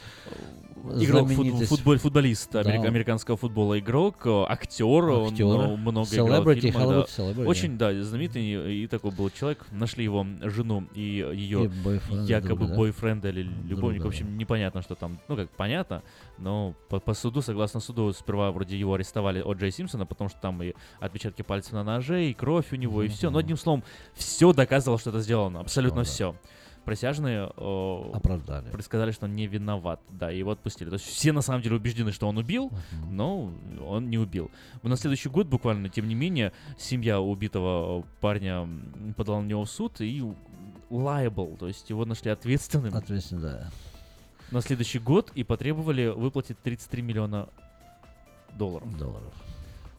[1.02, 2.02] Игрок, фут- знаменитость.
[2.02, 5.46] футболист Да, америк- американского футбола, игрок, э, актер, он Актер.
[5.46, 7.02] много, много играл в Celebrity, фильмах, да.
[7.04, 9.66] Celebrity, Очень, да, знаменитый и, такой был человек.
[9.72, 11.02] Нашли его жену и
[11.34, 12.76] ее И бойфренда якобы друга, да?
[12.78, 14.04] бойфренда или любовника.
[14.04, 16.04] Друга, в общем, непонятно, что там, ну как понятно,
[16.38, 20.40] но по, по суду, согласно суду, сперва вроде его арестовали от Джей Симпсона, потому что
[20.40, 23.30] там и отпечатки пальцев на ноже, и кровь у него, и все.
[23.30, 23.84] Но одним словом,
[24.14, 26.36] все доказывало, что это сделано, абсолютно все.
[26.86, 28.70] Присяжные э, Оправдали.
[28.70, 30.90] предсказали, что он не виноват, да, и его отпустили.
[30.90, 32.72] То есть все на самом деле убеждены, что он убил,
[33.10, 33.52] но
[33.86, 34.52] он не убил.
[34.84, 38.68] На следующий год буквально, тем не менее, семья убитого парня
[39.18, 40.24] подала на него в суд и
[40.90, 43.72] liable, то есть его нашли ответственным Ответственно, да.
[44.52, 47.50] на следующий год и потребовали выплатить 33 миллиона
[48.58, 48.98] долларов.
[48.98, 49.34] Долларов.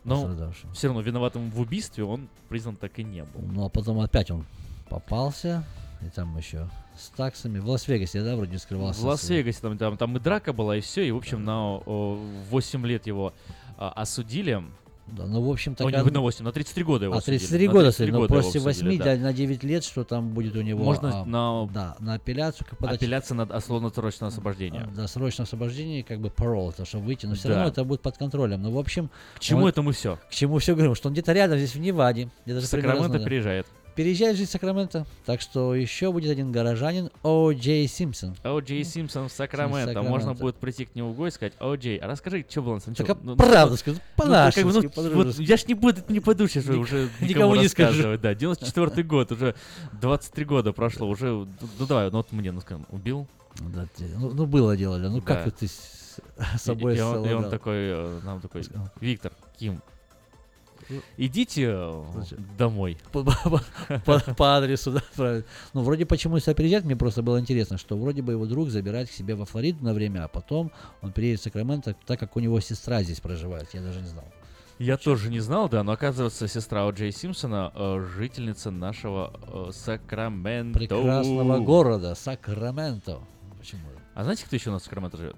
[0.04, 3.40] Но все равно виноватым в убийстве он признан так и не был.
[3.42, 4.46] Ну, а потом опять он
[4.88, 5.64] попался,
[6.02, 6.68] и там еще
[6.98, 7.58] с таксами.
[7.58, 9.00] В Лас-Вегасе, да, вроде скрывался.
[9.00, 12.18] В Лас-Вегасе там, там, там и драка была, и все, и, в общем, на о,
[12.50, 13.32] 8 лет его
[13.76, 14.62] а, осудили.
[15.06, 17.38] Да, ну, в общем, О, такая- не на 8, на 33 года его А, осудили.
[17.38, 19.16] 33 На года, 33 но года его после 8 осудили, да.
[19.16, 20.82] на 9 лет, что там будет у него...
[20.82, 22.66] Можно а, на- Да, на апелляцию.
[22.80, 24.82] Подать- Апелляция на условно-срочное освобождение.
[24.82, 27.54] а, Да, срочное освобождение, как бы парол, то, чтобы выйти, но все Да.
[27.54, 28.62] равно это будет под контролем.
[28.62, 29.08] Ну, в общем...
[29.36, 30.18] К чему он- это мы все?
[30.28, 32.28] К чему все говорим, что он где-то рядом, здесь в Неваде.
[32.44, 33.64] Даже Сакраменто знаю.
[33.96, 34.36] Переезжает.
[34.36, 35.06] Жить в Сакраменто.
[35.24, 37.50] Так что еще будет один горожанин О.
[37.52, 38.36] Джей Симпсон.
[38.44, 38.60] О.
[38.60, 39.86] Джей Симпсон в Сакраменто.
[39.86, 40.08] Сакраменто.
[40.10, 41.74] Можно будет прийти к нему в гости и сказать, О.
[41.74, 43.98] Джей, а расскажи, что было на самом деле?» Так, а Ну, ну, правду ну, скажи,
[44.18, 45.38] ну, как бы, ну, вот.
[45.38, 48.16] Я ж не буду, не подушишь Ник- уже никому никому не скажу.
[48.18, 49.54] Да, 94 год, уже
[50.00, 53.26] 23 года прошло, уже, ну ну, давай, ну вот мне, ну скажем, убил?
[53.74, 53.86] Да,
[54.18, 55.44] ну, ну, было дело, Ля, ну как Да.
[55.46, 56.18] вот ты с
[56.54, 58.62] И- собой и, он, и он такой, э, нам такой,
[59.00, 59.80] Виктор, Ким,
[61.16, 62.04] идите э,
[62.58, 62.98] домой.
[63.12, 63.62] По, по-
[64.04, 65.44] по- по адресу, да, правильно.
[65.74, 69.08] Ну, вроде почему сюда приезжает, мне просто было интересно, что вроде бы его друг забирает
[69.08, 70.72] к себе во Флориду на время, а потом
[71.02, 74.24] он приедет в Сакраменто, так как у него сестра здесь проживает, я даже не знал.
[74.78, 76.90] Я тоже не знал, да, но оказывается, сестра О.
[76.90, 79.32] Джей Симпсона э, жительница нашего
[79.68, 80.78] э, Сакраменто.
[80.78, 83.20] Прекрасного города, Сакраменто.
[83.58, 83.80] Почему?
[84.14, 85.36] А знаете, кто еще у нас в Сакраменто живет?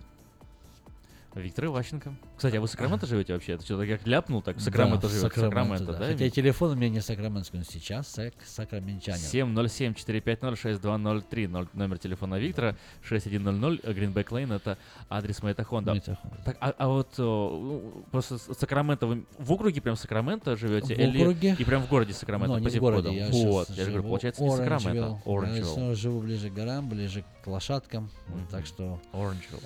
[1.35, 2.15] Виктор Иващенко.
[2.37, 3.53] Кстати, а вы Сакраменто живете вообще?
[3.53, 5.33] Это что-то как ляпнул, так Сакраменто Да, живет.
[5.35, 5.99] Сакраменто, да.
[5.99, 6.07] да?
[6.07, 6.35] Хотя Вик?
[6.35, 9.19] телефон у меня не сакраментский, но сейчас сак, сакраменчанин.
[9.19, 11.49] 707-450-6203.
[11.49, 14.53] Ноль- Номер телефона Виктора 6100 Гринбек Лейн.
[14.53, 15.93] Это адрес Мэйта Хонда.
[15.93, 16.37] Мэйта Хонда.
[16.45, 20.95] Так, а, а вот о, просто с- Сакраменто, вы в округе прям Сакраменто живете?
[20.95, 21.57] В или округе.
[21.59, 22.55] И прям в городе Сакраменто?
[22.55, 25.21] Но не по в городе, я Вот, я же говорю, получается не Сакраменто.
[25.25, 25.89] Оранжевилл.
[25.91, 28.11] Я живу ближе к горам, ближе к лошадкам.
[28.29, 29.01] Вот Так что...
[29.13, 29.61] Оранжвейл.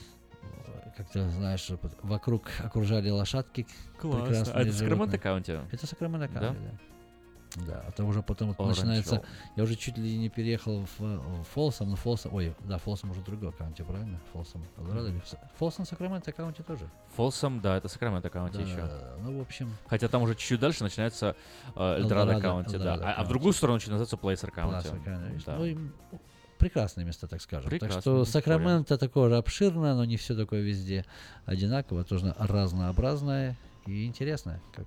[0.96, 1.70] Как ты знаешь,
[2.02, 3.66] вокруг окружали лошадки.
[3.98, 4.52] Классно.
[4.54, 4.72] А это.
[4.72, 5.58] Сакраменто County?
[5.70, 6.28] Это Сакраменто?
[6.28, 6.78] County, да.
[7.56, 9.22] Да, а то уже потом вот начинается...
[9.56, 12.34] Я уже чуть ли не переехал в, Фолсом, но Фолсом...
[12.34, 14.18] Ой, да, Фолсом уже другой county, правильно?
[14.32, 15.08] Фолсом, Эльдорадо.
[15.08, 15.18] Мгм.
[15.18, 15.22] или
[15.58, 16.88] Фолсом, Сакраменто County тоже.
[17.14, 18.90] Фолсом, да, это Сакраменто County Да, еще.
[19.20, 19.70] ну, в общем...
[19.86, 21.36] Хотя там уже чуть-чуть дальше начинается
[21.76, 22.94] э, Эльдорадо County, да.
[22.94, 24.88] Эльдорадо А, а в другую сторону начинает называться Плейсер County.
[25.46, 25.56] Да.
[25.56, 25.76] Ну, и,
[26.62, 27.70] прекрасные места, так скажем.
[27.70, 28.24] Прекрасно, так что.
[28.24, 31.04] Сакраменто такое же обширное, но не все такое везде
[31.44, 33.56] одинаково, тоже разнообразное
[33.86, 34.60] и интересное.
[34.72, 34.86] Как...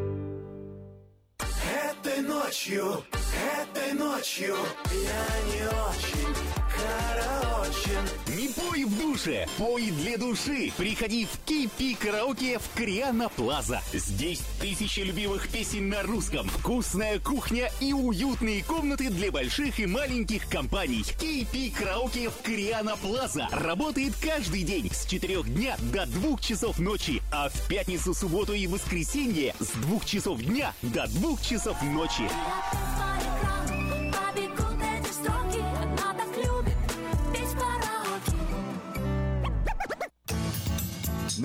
[1.71, 3.01] Этой ночью,
[3.61, 4.57] этой ночью
[4.91, 6.35] я не очень
[6.75, 8.35] караочен.
[8.35, 10.73] Не пой в душе, пой для души.
[10.75, 13.79] Приходи в Кипи караоке в Криана Плаза.
[13.93, 20.49] Здесь тысячи любимых песен на русском, вкусная кухня и уютные комнаты для больших и маленьких
[20.49, 21.03] компаний.
[21.19, 27.20] Кипи караоке в Криана Плаза работает каждый день с 4 дня до 2 часов ночи,
[27.31, 32.29] а в пятницу, субботу и воскресенье с 2 часов дня до 2 часов ночи.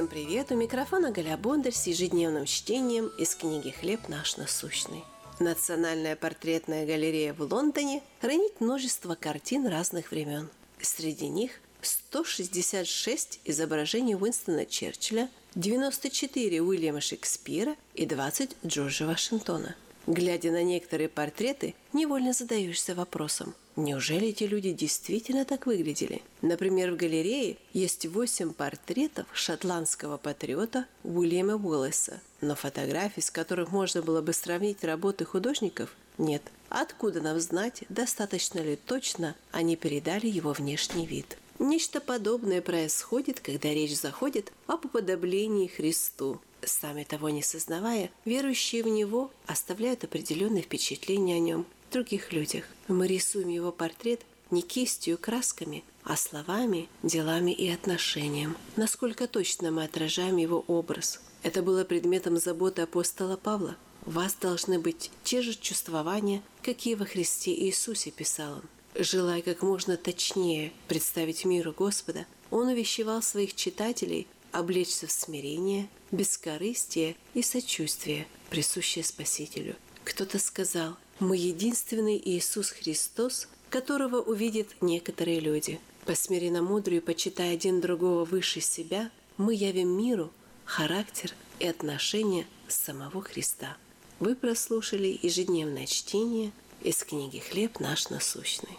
[0.00, 0.50] Всем привет!
[0.50, 5.04] У микрофона Галя Бондарь с ежедневным чтением из книги «Хлеб наш насущный».
[5.40, 10.48] Национальная портретная галерея в Лондоне хранит множество картин разных времен.
[10.80, 19.76] Среди них 166 изображений Уинстона Черчилля, 94 Уильяма Шекспира и 20 Джорджа Вашингтона.
[20.10, 26.20] Глядя на некоторые портреты, невольно задаешься вопросом, неужели эти люди действительно так выглядели?
[26.42, 34.02] Например, в галерее есть восемь портретов шотландского патриота Уильяма Уоллеса, но фотографий, с которых можно
[34.02, 36.42] было бы сравнить работы художников, нет.
[36.70, 41.38] Откуда нам знать, достаточно ли точно они передали его внешний вид?
[41.60, 46.40] Нечто подобное происходит, когда речь заходит об уподоблении Христу.
[46.64, 52.64] Сами того не сознавая, верующие в Него оставляют определенные впечатления о Нем других людях.
[52.88, 58.56] Мы рисуем Его портрет не кистью красками, а словами, делами и отношением.
[58.76, 61.20] Насколько точно мы отражаем Его образ.
[61.42, 63.76] Это было предметом заботы апостола Павла.
[64.06, 68.62] «У вас должны быть те же чувствования, какие во Христе Иисусе», писал он.
[68.94, 77.16] Желая как можно точнее представить миру Господа, он увещевал своих читателей облечься в смирение, бескорыстие
[77.34, 79.76] и сочувствие, присущее Спасителю.
[80.04, 85.80] Кто-то сказал, мы единственный Иисус Христос, которого увидят некоторые люди.
[86.06, 90.32] По смиренно-мудрию, почитая один другого выше себя, мы явим миру
[90.64, 93.76] характер и отношения самого Христа.
[94.18, 98.78] Вы прослушали ежедневное чтение из книги «Хлеб наш насущный».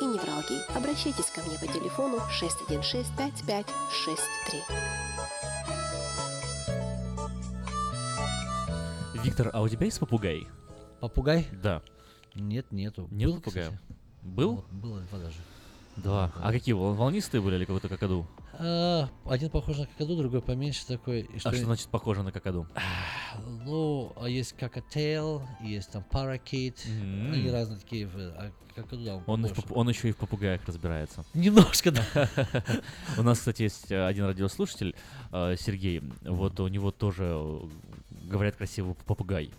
[0.01, 0.61] и невралгии.
[0.75, 4.61] Обращайтесь ко мне по телефону 616 5563.
[9.23, 10.47] Виктор, а у тебя есть попугай?
[10.99, 11.47] Попугай?
[11.51, 11.81] Да.
[12.35, 13.07] Нет, нету.
[13.11, 13.65] Нет Был, попугая?
[13.65, 13.81] кстати.
[14.23, 14.65] Был?
[14.71, 15.35] Было даже.
[15.97, 16.31] Два.
[16.41, 18.25] А какие, вол- волнистые были или какой-то какаду?
[18.53, 21.21] А, один похож на какаду, другой поменьше такой.
[21.21, 22.67] И А что значит похоже на какаду?
[23.65, 27.33] Ну, а есть какатейл, есть там паракит, Мгм.
[27.33, 28.07] они разные такие.
[28.13, 29.71] А какаду, да, Он, в похож.
[29.77, 31.23] он еще и в попугаях разбирается.
[31.33, 32.05] Немножко, да.
[33.17, 34.95] У нас, кстати, есть э, один радиослушатель,
[35.31, 36.01] э, Сергей.
[36.21, 37.59] Вот у него тоже, э,
[38.29, 39.51] говорят, красивый попугай.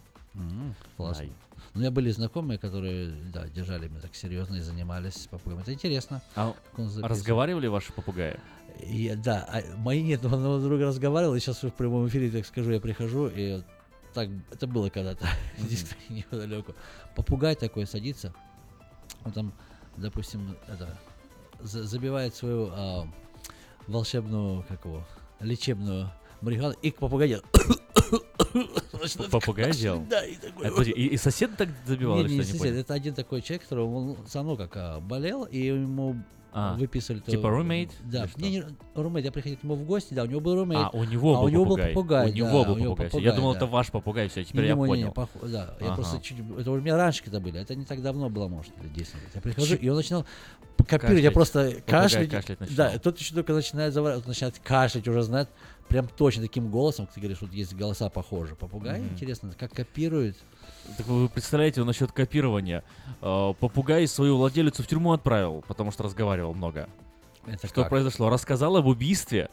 [0.97, 1.27] Классно.
[1.75, 5.61] У меня были знакомые, которые, да, держали меня так серьезно и занимались попугаем.
[5.63, 6.21] Это интересно.
[6.35, 6.55] А
[7.09, 8.39] разговаривали ваши попугаи?
[8.81, 12.45] И, да, а мои нет, но одного друга разговаривал, и сейчас в прямом эфире, так
[12.47, 13.63] скажу, я прихожу, и
[14.13, 15.27] так, это было когда-то,
[15.59, 16.75] здесь кстати, неподалеку.
[17.15, 18.35] Попугай такой садится,
[19.25, 19.53] он там,
[19.97, 20.99] допустим, это,
[21.61, 23.07] за- забивает свою а,
[23.87, 25.05] волшебную, как его,
[25.41, 26.11] лечебную
[26.43, 27.43] марихуану, и к попугаю
[29.01, 30.05] начинает Попугай делал?
[30.09, 30.67] Да, и такой...
[30.67, 32.95] А, подожди, и, и сосед так забивал, Не, или не, что, не не сосед, это
[32.95, 36.17] один такой человек, который он сам равно как а, болел, и ему
[36.53, 37.21] А, выписали...
[37.21, 38.65] то- типа roommate Да, не, не
[38.95, 40.91] roommate, я приходил к нему в гости, да, у него был roommate.
[40.93, 41.87] А, у него а был у него попугай.
[41.87, 43.07] был попугай, У него да, был у него попугай.
[43.07, 43.57] Я попугай, думал, да.
[43.57, 45.09] это ваш попугай, все, теперь Не, я не, не, понял.
[45.13, 45.95] пох- да, я Ага.
[45.97, 46.37] просто чуть...
[46.59, 49.23] Это у меня раньше это были, это не так давно было, может, лет 10 лет.
[49.35, 50.27] Я прихожу, и он начинал
[50.87, 52.75] копировать, я просто Попугай кашлять.
[52.77, 55.49] да, тот еще только начинает заворачивать, начинает кашлять, уже знает,
[55.93, 58.55] прям точно таким голосом, как ты говоришь, вот есть голоса похожи.
[58.55, 59.13] Попугай, Мгм.
[59.13, 60.39] интересно, как копирует.
[60.97, 62.83] Так вы представляете, насчет копирования.
[63.21, 66.89] Э, Попугай свою владелицу в тюрьму отправил, потому что разговаривал много.
[67.47, 67.91] Это что как?
[67.91, 68.31] произошло?
[68.31, 69.51] Рассказал об убийстве,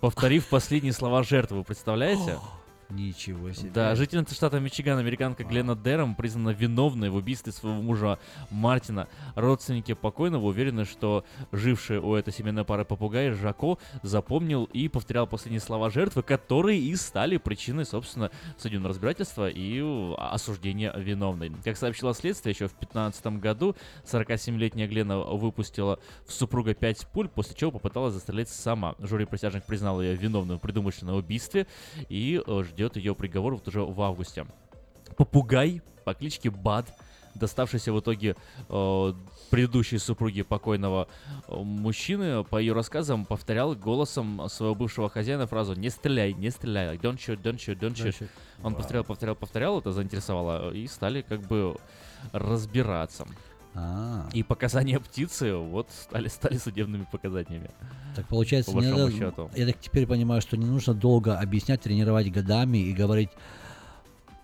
[0.00, 1.58] повторив последние слова жертвы.
[1.58, 2.38] Вы представляете?
[2.90, 3.70] Ничего себе.
[3.70, 8.18] Да, жительница штата Мичиган, американка Глена Дером, признана виновной в убийстве своего мужа
[8.50, 9.08] Мартина.
[9.34, 15.60] Родственники покойного уверены, что живший у этой семейной пары попугай Жако запомнил и повторял последние
[15.60, 19.82] слова жертвы, которые и стали причиной, собственно, судебного разбирательства и
[20.16, 21.52] осуждения виновной.
[21.64, 23.74] Как сообщило следствие, еще в 2015 году
[24.04, 28.94] 47-летняя Глена выпустила в супруга 5 пуль, после чего попыталась застрелить сама.
[29.00, 31.66] Жюри присяжных признал ее виновной в предумышленном убийстве
[32.08, 34.46] и э, ждет ее приговор вот уже в августе.
[35.16, 36.86] Попугай по кличке Бад,
[37.34, 38.36] доставшийся в итоге
[38.68, 39.12] э,
[39.50, 41.08] предыдущей супруге покойного
[41.48, 46.94] э, мужчины, по ее рассказам, повторял голосом своего бывшего хозяина фразу «Не стреляй, не стреляй,
[46.94, 48.08] like, don't shoot, don't shoot, don't shoot».
[48.08, 48.28] Don't shoot.
[48.62, 48.82] Он Вау.
[48.82, 51.76] повторял, повторял, повторял, это заинтересовало, и стали как бы
[52.32, 53.26] разбираться.
[53.78, 54.26] А.
[54.32, 57.70] И показания птицы вот стали, стали судебными показаниями.
[58.14, 59.50] Так получается, по не надо- счету.
[59.54, 63.28] я так теперь понимаю, что не нужно долго объяснять, тренировать годами и говорить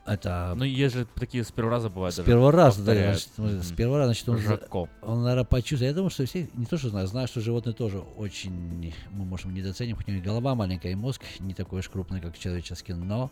[0.05, 2.14] это Ну, есть же такие с первого раза бывают.
[2.14, 3.30] с даже первого раза, да, значит,
[3.64, 4.89] с первого раза, значит, он, Жако.
[5.01, 5.89] он, наверное, почувствовал.
[5.91, 9.55] Я думаю, что все, не то, что знаю, знаю, что животные тоже очень, мы можем
[9.55, 13.30] недооценим, хоть у них голова маленькая и мозг не такой уж крупный, как человеческий, но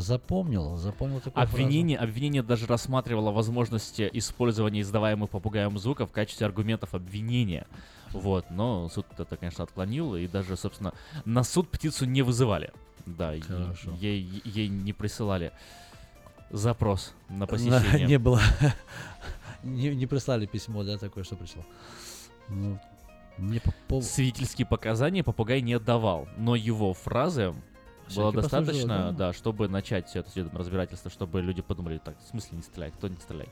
[0.00, 1.52] запомнил, запомнил такую фразу.
[1.52, 7.66] Обвинение, обвинение даже рассматривало возможности использования издаваемых попугаем звуков в качестве аргументов обвинения.
[8.12, 10.92] Вот, но суд это, конечно, отклонил, и даже, собственно,
[11.24, 12.72] на суд птицу не вызывали.
[13.06, 13.92] Да, Хорошо.
[14.00, 15.52] ей, ей не присылали
[16.50, 18.06] запрос на посещение.
[18.06, 18.40] Не было.
[19.62, 21.62] Не, не прислали письмо, да, такое, что пришло.
[22.48, 22.78] Ну,
[23.36, 24.00] мне по.
[24.00, 27.54] Свидетельские показания попугай не отдавал, но его фразы
[28.16, 29.32] было достаточно, да?
[29.32, 33.16] чтобы начать все это разбирательство, чтобы люди подумали, так, в смысле не стреляй, кто не
[33.16, 33.48] стреляй.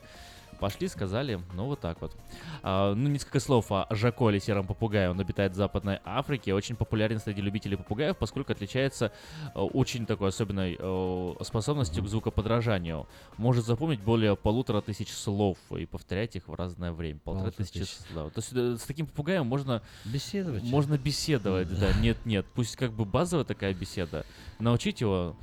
[0.60, 2.16] Пошли, сказали, ну вот так вот.
[2.62, 5.08] А, ну, несколько слов о Жако или сером попугае.
[5.10, 9.12] Он обитает в Западной Африке, очень популярен среди любителей попугаев, поскольку отличается
[9.54, 13.06] э, очень такой особенной э, способностью к звукоподражанию.
[13.36, 17.20] Может запомнить более полутора тысяч слов и повторять их в разное время.
[17.22, 17.92] Полтора Полутора тысячи, тысяч.
[17.94, 18.24] с- да.
[18.30, 20.64] То есть э, с таким попугаем можно Беседовать.
[20.64, 21.92] можно беседовать, да.
[22.00, 22.46] Нет, нет.
[22.54, 24.26] Пусть как бы базовая такая беседа.
[24.58, 25.36] Научить его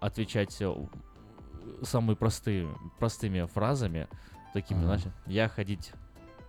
[0.00, 0.60] отвечать
[1.82, 2.68] самые простые,
[2.98, 4.08] простыми фразами,
[4.54, 4.86] такими, Ага.
[4.98, 5.92] знаешь, я ходить.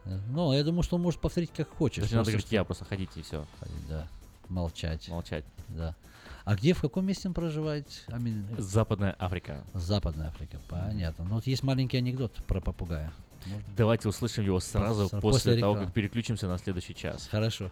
[0.06, 2.10] Ну, я думаю, что он может повторить как хочешь.
[2.10, 3.46] Не надо говорить что- я, просто ходить и все.
[3.90, 4.08] Да,
[4.48, 5.08] молчать.
[5.10, 5.46] Молчать.
[5.68, 5.96] Да.
[6.46, 7.88] А где, в каком месте он проживает?
[8.08, 9.64] Амин- Западная Африка.
[9.74, 11.26] Западная Африка, понятно.
[11.26, 13.12] Ну вот есть маленький анекдот про попугая.
[13.46, 13.64] Можно?
[13.78, 17.28] Давайте услышим его сразу После- после, того, как переключимся на следующий час.
[17.30, 17.72] Хорошо.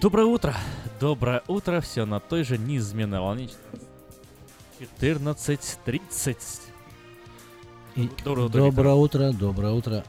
[0.00, 0.54] Доброе утро!
[1.00, 1.80] Доброе утро!
[1.80, 3.48] Все на той же неизменной волне.
[5.00, 6.36] 14.30.
[7.94, 10.04] И Доброе утро, доброе утро, доброе утро.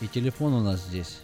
[0.00, 1.20] И телефон у нас здесь.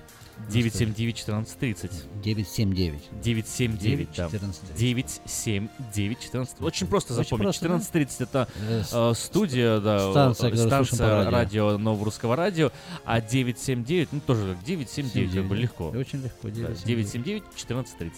[0.50, 1.90] 979-1430.
[2.22, 3.02] 979.
[3.22, 4.24] 979, да.
[4.28, 4.74] 14.
[4.76, 6.60] 979 14.
[6.60, 7.42] Очень просто Очень запомнить.
[7.44, 7.74] просто, да?
[7.76, 11.78] 14.30 это Э, э, студия, да, станция, станция радио.
[11.78, 12.70] Новорусского радио,
[13.04, 15.62] а 979, ну тоже как 979, как бы 979.
[15.62, 15.88] легко.
[15.98, 16.84] Очень легко, Да, 979.
[16.86, 18.12] 979 14.30.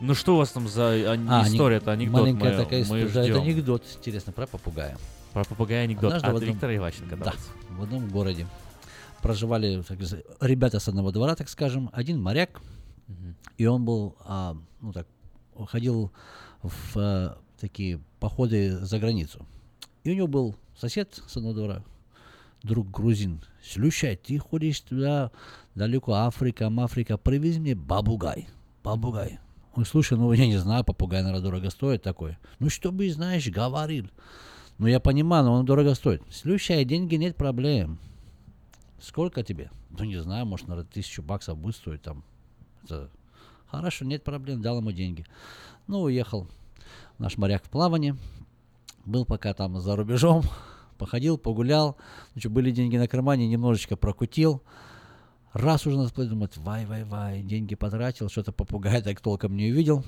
[0.00, 2.20] Ну что у вас там за ан- А, ани- история-то, анекдот?
[2.22, 3.08] Маленькая мы, такая история.
[3.08, 4.96] Да, это анекдот, интересно, про попугая.
[5.32, 7.16] Про попугая анекдот Однажды от в одном- Виктора Иващенко.
[7.16, 7.42] Да, давайте.
[7.70, 8.46] в одном городе
[9.26, 9.98] проживали так
[10.40, 11.90] ребята с одного двора, так скажем.
[11.92, 12.60] Один моряк,
[13.58, 15.08] и он был, а, ну так,
[15.66, 16.12] ходил
[16.62, 19.44] в а, такие походы за границу.
[20.04, 21.84] И у него был сосед с одного двора,
[22.62, 23.40] друг грузин.
[23.64, 25.32] Слушай, ты ходишь туда,
[25.74, 28.46] далеко, Африка, Африка, привези мне бабугай,
[28.84, 29.40] бабугай.
[29.74, 32.38] Он, слушай, ну я не знаю, попугай, наверное, дорого стоит такой.
[32.60, 34.08] Ну, что бы, знаешь, говорил.
[34.78, 36.22] Ну, я понимаю, но он дорого стоит.
[36.30, 37.98] Слушай, деньги нет проблем.
[39.00, 39.70] Сколько тебе?
[39.90, 42.24] Ну, не знаю, может, наверное, тысячу баксов будет стоить там.
[42.84, 43.10] Это
[43.68, 45.26] Хорошо, нет проблем, дал ему деньги.
[45.86, 46.48] Ну, уехал
[47.18, 48.16] наш моряк в плавание.
[49.04, 50.42] Был пока там за рубежом.
[50.98, 51.96] Походил, погулял.
[52.34, 54.62] Ну, что, были деньги на кармане, немножечко прокутил.
[55.52, 60.04] Раз уже надо думать, вай-вай-вай, деньги потратил, что-то попугай так толком не увидел.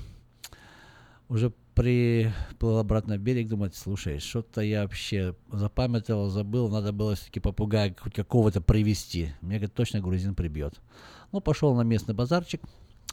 [1.27, 7.39] Уже приплыл обратно на берег, думать, слушай, что-то я вообще запамятовал, забыл, надо было все-таки
[7.39, 9.31] попугая хоть какого-то привести.
[9.39, 10.73] Мне, говорит, точно грузин прибьет.
[11.31, 12.61] Ну, пошел на местный базарчик,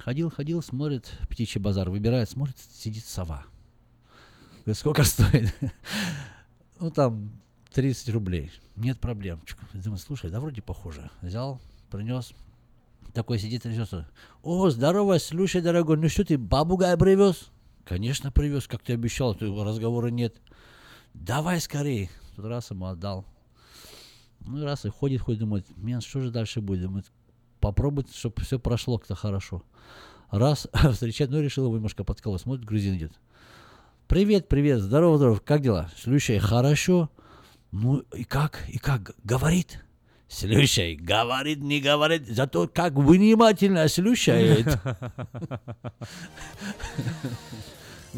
[0.00, 3.44] ходил, ходил, смотрит, птичий базар выбирает, смотрит, сидит сова.
[4.64, 5.54] Говорит, сколько стоит?
[6.80, 7.30] Ну, там
[7.72, 8.50] 30 рублей.
[8.74, 9.40] Нет проблем.
[9.74, 11.08] Думаю, слушай, да вроде похоже.
[11.22, 12.32] Взял, принес.
[13.14, 14.06] Такой сидит несет.
[14.42, 17.50] О, здорово, слушай, дорогой, ну что ты, бабугай привез?
[17.86, 20.34] Конечно, привез, как ты обещал, разговора нет.
[21.14, 22.10] Давай скорее.
[22.34, 23.24] Тут раз ему отдал.
[24.40, 26.82] Ну, раз и ходит, ходит, думает, мен, что же дальше будет?
[26.82, 27.06] Думает,
[27.60, 29.62] попробовать, чтобы все прошло как-то хорошо.
[30.30, 32.40] Раз, встречать, ну, решил его немножко подколоть.
[32.40, 33.12] Смотрит, грузин идет.
[34.08, 35.88] Привет, привет, здорово, здорово, как дела?
[35.96, 37.08] Слушай, хорошо.
[37.70, 39.84] Ну, и как, и как, говорит?
[40.28, 44.66] Слушай, говорит, не говорит, зато как внимательно слушает.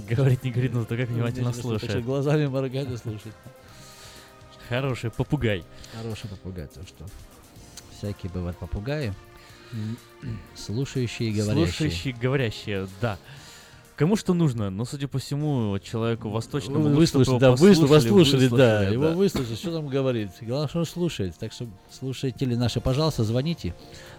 [0.08, 2.04] Говорит, не говорит, но зато как внимательно слушает.
[2.04, 3.34] Глазами моргает и слушает.
[4.68, 5.64] Хороший попугай.
[5.92, 7.04] Хороший попугай, то что
[7.98, 9.12] всякие бывают попугаи,
[10.54, 11.66] слушающие и говорящие.
[11.66, 13.18] Слушающие, говорящие, да.
[13.98, 18.48] Кому что нужно, но, судя по всему, человеку восточному Вы лучше, выслушали, да, выслушали, послушали,
[18.48, 20.30] послушали, да, выслушали, его выслушали, что там говорит.
[20.40, 21.34] Главное, что он слушает.
[21.36, 23.74] Так что слушатели наши, пожалуйста, звоните,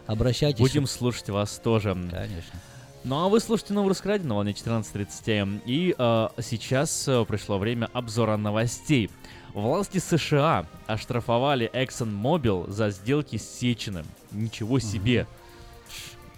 [0.06, 0.60] обращайтесь.
[0.60, 1.94] Будем слушать вас тоже.
[1.94, 2.60] Конечно.
[3.06, 5.62] Ну а вы слушаете новый русский радио на волне 14.30 м.
[5.66, 9.10] И э, сейчас э, пришло время обзора новостей.
[9.54, 14.06] Власти США оштрафовали ExxonMobil за сделки с Сечиным.
[14.32, 15.26] Ничего себе.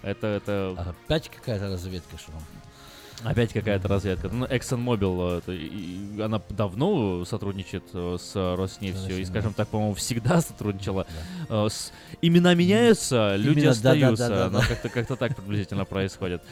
[0.02, 0.94] Это, это...
[1.04, 2.32] Опять какая-то разведка, что?
[3.24, 4.28] Опять какая-то разведка.
[4.28, 11.06] Ну, ExxonMobil, э, она давно сотрудничает э, с Роснефтью, и, скажем так, по-моему, всегда сотрудничала.
[11.48, 14.28] Э, с- Имена меняются, люди Именно, да, да, да, остаются.
[14.28, 14.66] да, да.
[14.66, 16.42] как-то как так приблизительно происходит.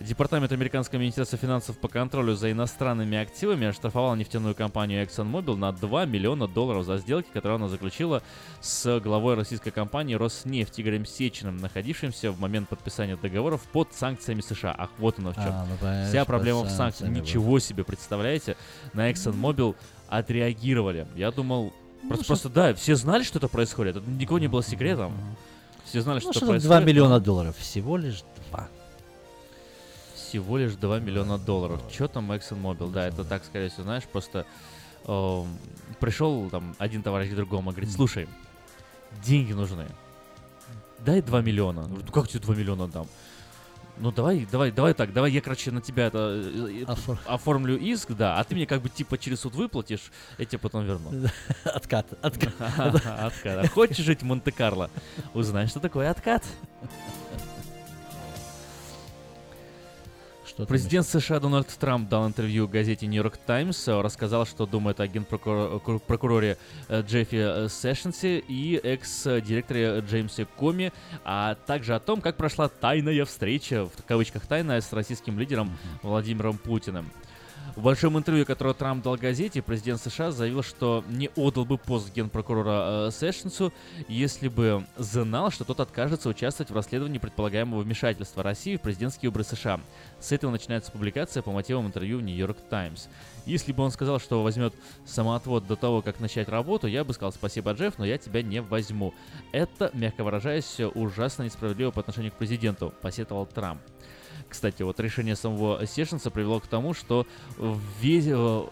[0.00, 6.04] Департамент американского министерства финансов по контролю за иностранными активами оштрафовал нефтяную компанию ExxonMobil на 2
[6.06, 8.22] миллиона долларов за сделки, которые она заключила
[8.60, 14.74] с главой российской компании Роснефть Игорем Сечиным, находившимся в момент подписания договоров под санкциями США.
[14.76, 15.44] Ах, вот оно в чем.
[15.48, 17.10] А, ну, понятно, Вся проблема в санкциях.
[17.10, 18.56] Ничего себе, представляете?
[18.92, 19.74] На ExxonMobil
[20.08, 21.06] отреагировали.
[21.16, 21.72] Я думал...
[22.06, 23.96] Просто, просто да, все знали, что это происходит.
[23.96, 25.12] Это никого не было секретом.
[25.86, 26.86] Все знали, что Ну, это что там 2 происходит.
[26.86, 27.56] миллиона долларов?
[27.58, 28.68] Всего лишь 2.
[30.28, 31.80] Всего лишь 2 миллиона долларов.
[31.92, 32.90] Что там ExxonMobil?
[32.90, 34.44] Да, это так, скорее всего, знаешь, просто
[35.06, 35.46] эм,
[36.00, 38.28] пришел там один товарищ к другому, говорит, слушай,
[39.24, 39.86] деньги нужны.
[40.98, 41.86] Дай 2 миллиона.
[41.86, 43.06] «Ну как тебе 2 миллиона дам?
[43.98, 48.10] Ну давай, давай, давай так, давай я, короче, на тебя это э, э, оформлю иск,
[48.12, 51.28] да, а ты мне как бы типа через суд выплатишь, я тебе потом верну.
[51.64, 52.52] Откат, откат.
[52.58, 53.64] Откат.
[53.64, 54.90] А Хочешь жить в Монте-Карло?
[55.32, 56.44] Узнай, что такое откат.
[60.56, 65.00] Что там Президент США Дональд Трамп дал интервью газете Нью-Йорк Таймс, э, рассказал, что думает
[65.00, 66.56] о генпрокуроре
[66.88, 73.26] э, Джеффи э, Сэшенсе и экс-директоре Джеймсе Коми, а также о том, как прошла тайная
[73.26, 77.10] встреча, в кавычках тайная, с российским лидером Владимиром Путиным.
[77.76, 82.10] В большом интервью, которое Трамп дал газете, президент США заявил, что не отдал бы пост
[82.10, 83.70] генпрокурора э, Сэшенсу,
[84.08, 89.44] если бы знал, что тот откажется участвовать в расследовании предполагаемого вмешательства России в президентские выборы
[89.44, 89.78] США.
[90.20, 93.08] С этого начинается публикация по мотивам интервью в Нью-Йорк Таймс.
[93.44, 94.72] Если бы он сказал, что возьмет
[95.04, 98.62] самоотвод до того, как начать работу, я бы сказал спасибо, Джефф, но я тебя не
[98.62, 99.12] возьму.
[99.52, 103.82] Это, мягко выражаясь, ужасно несправедливо по отношению к президенту, посетовал Трамп.
[104.48, 107.26] Кстати, вот решение самого Сешенса привело к тому, что
[108.00, 108.64] весь, э,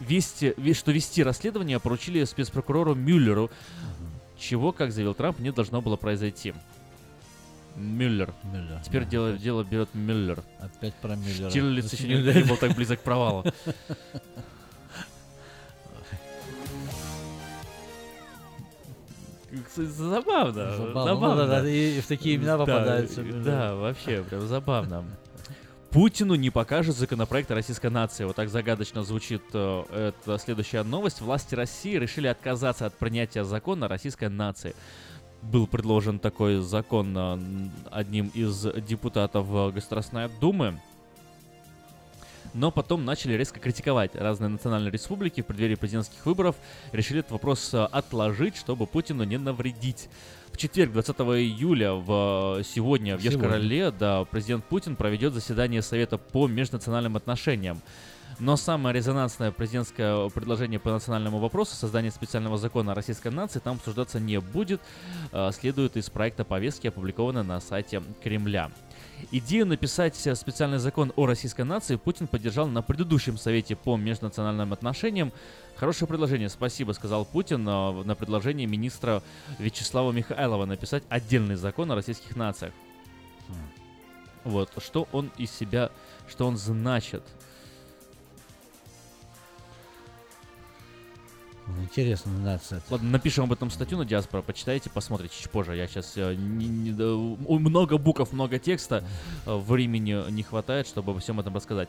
[0.00, 3.50] вести, ве- что вести расследование поручили спецпрокурору Мюллеру,
[4.38, 6.52] чего, как заявил Трамп, не должно было произойти.
[7.76, 8.32] Мюллер.
[8.44, 10.42] Мюллер, Теперь да, дело, дело берет Мюллер.
[10.60, 11.50] Опять про Мюллера.
[11.50, 12.36] Штирлиц еще Мюллер.
[12.36, 13.44] не был так близок к провалу.
[19.76, 20.76] Забавно.
[20.76, 21.04] Забавно.
[21.04, 21.42] Забавно.
[21.44, 23.22] Ну да, да, и в такие имена Да, попадаются.
[23.22, 25.04] Да, вообще, прям забавно.
[25.94, 28.24] Путину не покажет законопроект о российской нации.
[28.24, 31.20] Вот так загадочно звучит э, эта следующая новость.
[31.20, 34.74] Власти России решили отказаться от принятия закона о российской нации.
[35.42, 37.38] Был предложен такой закон э,
[37.92, 40.80] одним из депутатов э, Государственной Думы.
[42.54, 46.54] Но потом начали резко критиковать разные национальные республики в преддверии президентских выборов.
[46.92, 50.08] Решили этот вопрос э, отложить, чтобы Путину не навредить.
[50.52, 53.20] В четверг, 20 июля, в, э, сегодня в.
[53.20, 57.82] Ешкар-Оле, да, президент Путин проведет заседание Совета по межнациональным отношениям.
[58.38, 63.76] Но самое резонансное президентское предложение по национальному вопросу, создание специального закона о российской нации, там
[63.76, 64.80] обсуждаться не будет,
[65.32, 68.70] э, следует из проекта повестки, опубликованной на сайте Кремля.
[69.30, 75.32] Идею написать специальный закон о российской нации Путин поддержал на предыдущем совете по межнациональным отношениям.
[75.76, 79.22] Хорошее предложение, спасибо, сказал Путин э, на предложение министра
[79.58, 82.72] Вячеслава Михайлова написать отдельный закон о российских нациях.
[84.44, 85.90] Вот, что он из себя,
[86.28, 87.22] что он значит.
[91.80, 92.82] Интересно, нация.
[92.90, 95.74] Ладно, напишем об этом статью на диаспора, почитайте, посмотрите чуть позже.
[95.76, 97.04] Я сейчас э, не- не- да,
[97.48, 99.02] много букв, много текста,
[99.46, 101.88] э, времени не хватает, чтобы обо всем этом рассказать.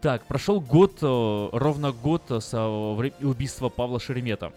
[0.00, 4.52] Так, прошел год, э, ровно год со убийства Павла Шеремета.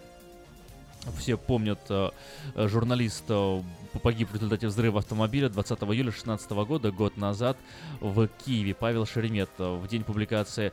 [1.18, 2.12] Все помнят, э,
[2.56, 3.62] журналист э,
[4.04, 7.58] погиб в результате взрыва автомобиля 20 июля 2016 года, год назад,
[8.00, 8.76] в Киеве.
[8.76, 9.50] Павел Шеремет.
[9.58, 10.72] В день публикации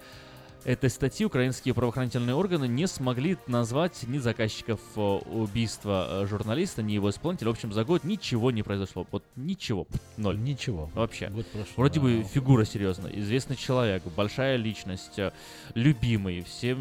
[0.64, 6.93] этой статьи украинские правоохранительные органы не смогли назвать ни заказчиков э, убийства э, журналиста, ни
[6.93, 7.48] его исполнителя.
[7.48, 9.06] В общем, за год ничего не произошло.
[9.10, 9.86] Вот ничего.
[10.16, 10.39] Ноль.
[10.39, 10.90] Ничего.
[10.94, 11.28] Вообще.
[11.28, 12.24] Год прошел, Вроде бы да.
[12.24, 15.32] фигура серьезная, известный человек, большая личность, э,
[15.74, 16.76] любимый, все,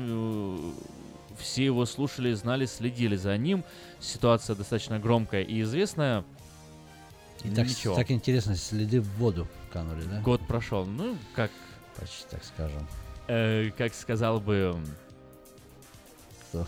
[1.38, 3.64] все его слушали, знали, следили за ним.
[4.00, 6.24] Ситуация достаточно громкая и известная.
[7.44, 7.96] И так, Ничего.
[7.96, 10.22] так интересно, следы в воду канули, да?
[10.22, 10.86] Год прошел.
[10.86, 11.52] Ну, как,
[12.00, 12.88] Почти так скажем.
[13.28, 14.76] Э, как сказал бы...
[16.50, 16.66] Кто?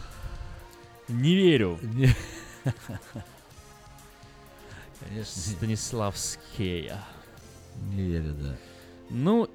[1.07, 1.79] Не верю.
[1.81, 2.15] Не-
[4.99, 7.03] Конечно, Станиславская.
[7.93, 8.55] не верю, да.
[9.09, 9.49] Ну,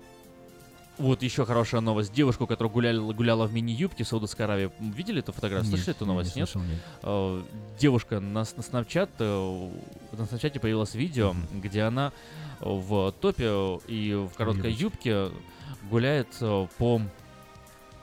[0.99, 2.13] вот еще хорошая новость.
[2.13, 4.71] Девушку, которая гуляла, гуляла в мини-юбке в Саудовской Аравии.
[4.81, 5.71] Видели эту фотографию?
[5.71, 6.37] Нет, Слышали эту не новость?
[6.37, 6.49] Нет?
[6.49, 6.79] слышал, нет.
[7.03, 7.43] Э,
[7.79, 9.71] Девушка на, на Snapchat, э,
[10.17, 12.13] на Snapchat появилось видео, где она
[12.61, 15.31] в топе и в короткой юбке
[15.91, 17.01] гуляет э, по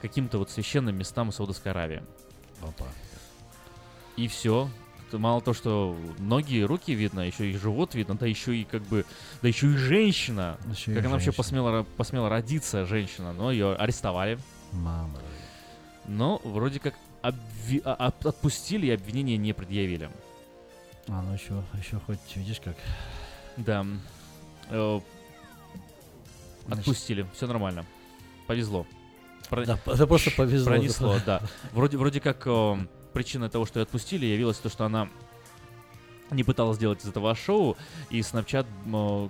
[0.02, 2.04] каким-то вот священным местам Саудовской Аравии.
[2.62, 2.86] Опа.
[4.18, 4.70] И все.
[5.12, 8.82] Мало то, что ноги и руки видно, еще и живот видно, да еще и как
[8.84, 9.06] бы,
[9.42, 10.58] да еще и женщина.
[10.72, 11.44] Еще и как она вообще женщина.
[11.44, 14.40] посмела, ро- посмела родиться, женщина, но ее арестовали.
[14.72, 15.20] Мама.
[16.08, 16.94] Но вроде как
[17.24, 20.10] обви- а- отпустили и обвинения не предъявили.
[21.10, 22.78] А, ну еще, еще хоть, видишь как.
[23.58, 23.86] Да.
[26.70, 27.86] Отпустили, все нормально.
[28.48, 28.86] Повезло.
[29.50, 30.68] Про- Да, это просто повезло.
[30.68, 31.42] Пронесло, да.
[31.74, 32.76] Вроде, вроде как э,
[33.14, 35.10] причиной того, что ее отпустили, явилось то, что она
[36.32, 37.78] не пыталась сделать из этого шоу,
[38.10, 38.66] и Snapchat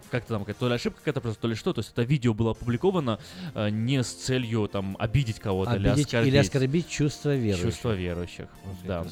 [0.09, 2.51] как-то там, то ли ошибка какая-то просто, то ли что, то есть это видео было
[2.51, 3.19] опубликовано
[3.55, 6.27] э, не с целью там обидеть кого-то или оскорбить.
[6.27, 7.65] или оскорбить чувства верующих.
[7.73, 9.05] Чувства верующих, Вот да.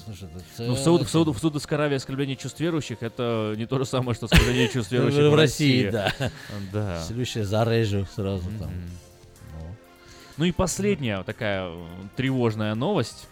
[0.59, 3.85] Ну, в, Сауд, в, Сауд- в Саудовской Аравии оскорбление чувств верующих это не то же
[3.85, 6.13] самое, что оскорбление чувств верующих в России, да.
[6.71, 7.01] Да.
[7.03, 8.69] Следующее зарежу сразу там.
[10.37, 11.69] Ну и последняя такая
[12.15, 13.27] тревожная новость.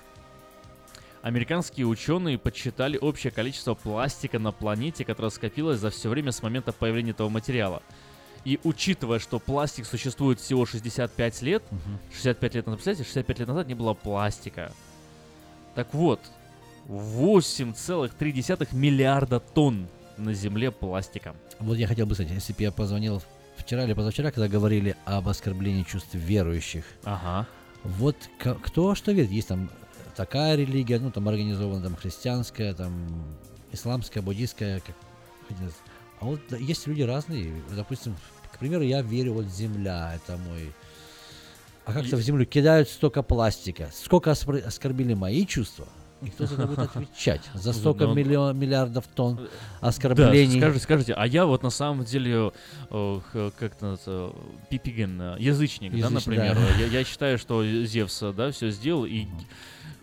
[1.22, 6.72] Американские ученые подсчитали общее количество пластика на планете, которое скопилось за все время с момента
[6.72, 7.82] появления этого материала.
[8.46, 11.64] И учитывая, что пластик существует всего 65 лет,
[12.14, 14.72] 65 лет назад, представляете, 65 лет назад не было пластика.
[15.76, 16.22] Так вот,
[16.88, 19.88] 8,3 миллиарда тонн
[20.18, 21.36] на Земле пластика.
[21.60, 23.22] Вот я хотел бы сказать, если бы я позвонил
[23.58, 26.86] вчера или позавчера, когда говорили об оскорблении чувств верующих.
[27.04, 27.48] Ага.
[27.84, 29.32] Вот кто что верит?
[29.32, 29.70] Есть там
[30.18, 32.92] такая религия, ну там организована там христианская, там
[33.72, 34.96] исламская, буддийская, как.
[36.20, 37.54] А вот да, есть люди разные.
[37.74, 38.16] Допустим,
[38.52, 40.74] к примеру, я верю, вот земля, это мой.
[41.86, 43.90] А как-то в землю кидают столько пластика.
[43.94, 45.88] Сколько оскорбили мои чувства?
[46.24, 47.42] И кто за это будет отвечать?
[47.54, 50.60] За столько Ну, миллион, миллиардов тонн Да, оскорблений.
[50.60, 52.52] скажите, скажите, а я вот на самом деле,
[52.90, 54.36] э, х- как это называется,
[54.72, 56.56] пипиген, э, язычник, да, Язычник, например.
[56.56, 56.76] да.
[56.80, 59.28] Я, я считаю, что Зевс, э, да, все сделал, и,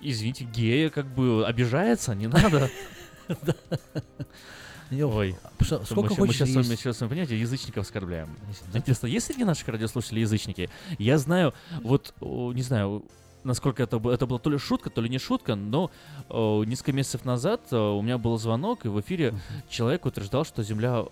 [0.04, 2.70] извините, гея как бы обижается, не надо.
[4.90, 6.68] Ой, мы сколько мы сейчас есть.
[6.68, 8.28] сейчас понимаете, язычников оскорбляем.
[8.72, 10.70] Интересно, есть среди наших радиослушателей язычники?
[10.98, 13.04] Я знаю, вот, не знаю,
[13.44, 15.90] насколько это, было- это была то ли шутка, то ли не шутка, но
[16.30, 19.34] несколько месяцев назад у меня был звонок, и в эфире
[19.68, 21.04] человек утверждал, что Земля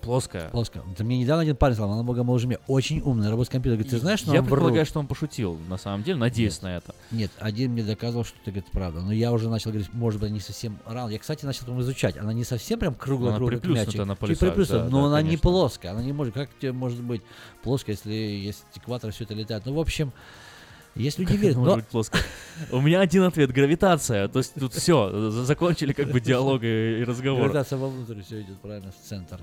[0.00, 0.48] плоская.
[0.50, 0.82] Плоско.
[0.96, 3.78] Да мне недавно один парень сказал, она бога мы мне очень умный, работает с компьютером.
[3.78, 6.62] Говорит, ты знаешь, что Я нам врут?» предполагаю, что он пошутил, на самом деле, надеюсь
[6.62, 6.94] на это.
[7.10, 9.00] Нет, один мне доказывал, что это говорит правда.
[9.00, 11.10] Но я уже начал говорить, может быть, не совсем рано.
[11.10, 12.16] Я, кстати, начал там изучать.
[12.16, 14.04] Она не совсем прям круглая, Она приплюснута мячик.
[14.06, 15.50] на Чуть полюсах, да, но да, она не конечно.
[15.50, 15.92] плоская.
[15.92, 16.34] Она не может.
[16.34, 17.22] Как тебе может быть
[17.62, 19.66] плоская, если есть экватор, все это летает?
[19.66, 20.12] Ну, в общем,
[20.98, 22.18] Есть люди верят, но- быть плоско?
[22.72, 24.26] У меня один ответ— гравитация.
[24.28, 27.42] То есть тут все, закончили как бы диалог и разговор.
[27.42, 29.38] Гравитация вовнутрь все идет, правильно, в центр.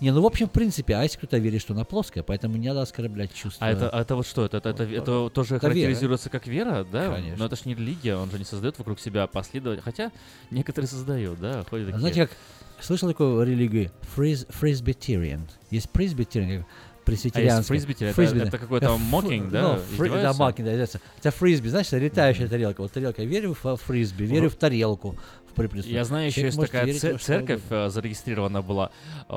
[0.00, 2.68] Не, ну в общем, в принципе, а если кто-то верит, что она плоская, поэтому не
[2.68, 3.66] надо оскорблять чувства.
[3.66, 4.44] А это, а это вот что?
[4.44, 5.74] Это, это, это, это тоже Это вера.
[5.86, 7.14] характеризуется как вера, да?
[7.14, 7.36] Конечно.
[7.38, 9.82] Но это ж не религия, он же не создает вокруг себя последователей.
[9.82, 10.12] Хотя
[10.50, 11.98] некоторые создают, да, ходят А такие.
[12.00, 13.90] знаете, как слышал такую религию?
[14.14, 15.48] Фриз, фрисбитериан.
[15.70, 15.90] Есть
[17.08, 17.76] пресбитериан, как пресвитерианская.
[17.78, 18.10] фрисбитериан?
[18.10, 20.70] Это- Фрисби, это какой-то Э, mocking, да, Ну, фри- да, mocking, да.
[20.72, 22.80] Это фрисби, знаешь, это летающая тарелка.
[22.82, 23.22] Вот тарелка.
[23.24, 25.16] Верю в фрисби, верю в тарелку.
[25.50, 25.90] В приплюску.
[25.90, 28.90] Я знаю, еще есть такая церковь э, зарегистрирована была,
[29.28, 29.32] э,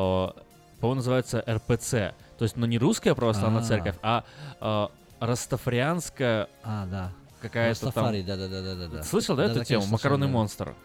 [0.79, 1.91] по-моему, называется РПЦ.
[2.37, 3.65] То есть, ну не русская православная А.
[3.65, 4.23] церковь, а
[4.59, 4.87] э,
[5.25, 7.11] растафарианская А, да.
[7.41, 7.87] какая-то там...
[7.89, 9.03] Растафари, да-да-да-да-да.
[9.03, 9.85] Слышал, да, Да-да, эту тему?
[9.87, 10.37] Макаронный слышал, да.
[10.39, 10.75] монстр.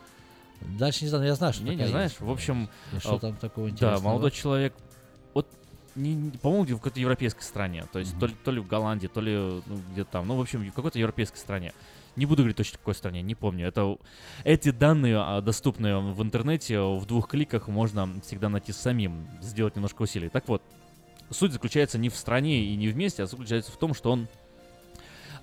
[0.79, 2.13] Дальше не знаю, но я знаю, что Не, не знаешь?
[2.13, 2.21] есть.
[2.21, 2.69] В общем,
[2.99, 4.09] что э, там такого Да, интересного?
[4.13, 4.73] молодой человек,
[5.97, 9.21] не, по-моему, в какой-то европейской стране, то есть то, ли, то ли в Голландии, то
[9.21, 11.73] ли ну, где-то там, ну, в общем, в какой-то европейской стране.
[12.17, 13.67] Не буду говорить точно в какой стране, не помню.
[13.67, 13.97] Это
[14.45, 20.03] эти данные а, доступны в интернете, в двух кликах можно всегда найти самим, сделать немножко
[20.03, 20.29] усилий.
[20.29, 20.63] Так вот,
[21.31, 24.29] суть заключается не в стране и не в месте, а заключается в том, что он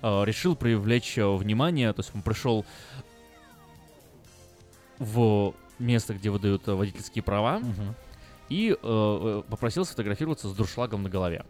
[0.02, 2.64] э, решил привлечь э, внимание, то есть он пришел
[4.98, 7.60] в место, где выдают водительские права,
[8.48, 11.44] и э, э, попросил сфотографироваться с дуршлагом на голове.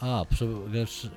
[0.00, 0.24] А,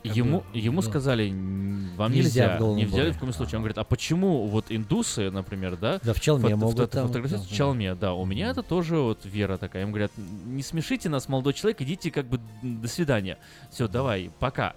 [0.04, 0.88] Ему, бы, ему да.
[0.88, 3.14] сказали, «Н- вам Нельзя нельзя, в головном не взяли уборе».
[3.14, 3.58] в коем случае.
[3.58, 7.08] Он говорит, а почему вот индусы, например, да, Да, в челме фото- могут фото- там,
[7.08, 9.84] фотографируются да, в челме, да, у меня это тоже вот вера такая.
[9.84, 13.38] Им говорят, не смешите нас, молодой человек, идите как бы до свидания.
[13.70, 14.74] Все, давай, пока.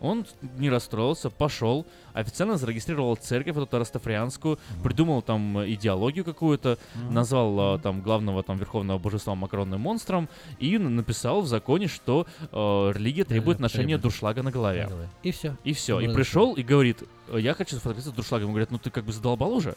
[0.00, 0.26] Он
[0.58, 7.14] не расстроился, пошел, официально зарегистрировал церковь, эту растафрианскую, придумал там э, идеологию какую-то, Мгм.
[7.14, 12.92] назвал э, там главного там верховного божества макаронным монстром и написал в законе, что э,
[12.94, 14.88] религия требует Да, ношения дуршлага на голове.
[15.22, 15.56] И всё.
[15.64, 15.98] И все.
[16.00, 18.50] И Можно пришел и говорит, «Э, я хочу сфотографироваться с дуршлагом.
[18.50, 19.74] Говорят, ну ты как бы задолбал уже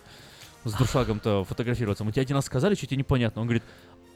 [0.65, 2.03] с дуршлагом-то фотографироваться.
[2.03, 3.41] Мы тебе один раз сказали, что тебе непонятно.
[3.41, 3.63] Он говорит,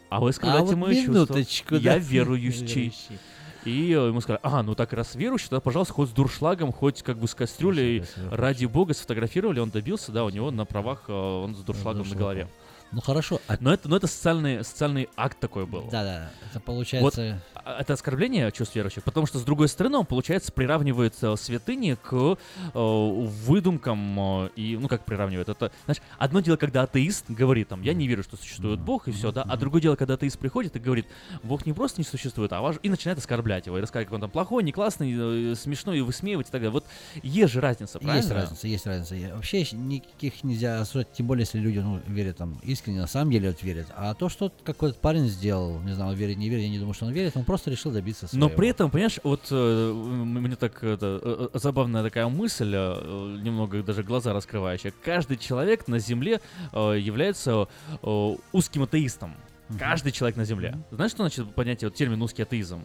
[0.10, 1.12] а вы оскорбляете вот мои чувства.
[1.14, 2.60] минуточку, Я да, верующий.
[2.66, 3.20] верующий.
[3.66, 7.18] И ему сказали, а, ну так раз верующий, тогда, пожалуйста, хоть с дуршлагом, хоть как
[7.18, 8.04] бы с кастрюлей.
[8.32, 12.16] Ради бога сфотографировали, он добился, да, у него на правах э, он с дуршлагом на
[12.16, 12.48] голове.
[12.92, 13.40] Ну хорошо.
[13.48, 15.84] а- Но это, но это социальный, социальный акт такой был.
[15.92, 17.42] Да-да, это Вот получается...
[17.56, 22.14] а, это оскорбление чувств верующих, потому что, с другой стороны, он, получается, приравнивает святыни к
[22.14, 22.38] э,
[22.74, 27.94] выдумкам э, и, ну, как приравнивает, это, знаешь, одно дело, когда атеист говорит, там, я
[27.94, 30.80] не верю, что существует Бог, и все, да, а другое дело, когда атеист приходит и
[30.80, 31.08] говорит,
[31.44, 32.78] Бог не просто не существует, а ваш...
[32.84, 36.02] и начинает оскорблять его, и рассказывать, как он там плохой, не классный, э, смешной, и
[36.02, 36.72] высмеивать и так далее.
[36.72, 36.86] Вот
[37.24, 38.18] есть же разница, правильно?
[38.18, 39.36] Есть разница, есть разница.
[39.36, 43.50] Вообще никаких нельзя осуждать, тем более, если люди ну, верят там искренне, на самом деле
[43.50, 43.88] вот верят.
[43.96, 47.06] А то, что какой-то парень сделал, не знаю, верит, не верит, я не думаю, что
[47.06, 48.48] он верит, он просто решил добиться своего.
[48.48, 53.38] Но при этом, понимаешь, вот э, мне так это, э, э, забавная такая мысль, э,
[53.42, 54.94] немного даже глаза раскрывающая.
[55.04, 56.42] Каждый человек на Земле
[56.74, 57.68] э, является
[58.02, 59.36] э, узким атеистом.
[59.80, 60.78] Каждый человек на Земле.
[60.92, 62.82] Знаешь, что значит понятие, вот термин узкий атеизм?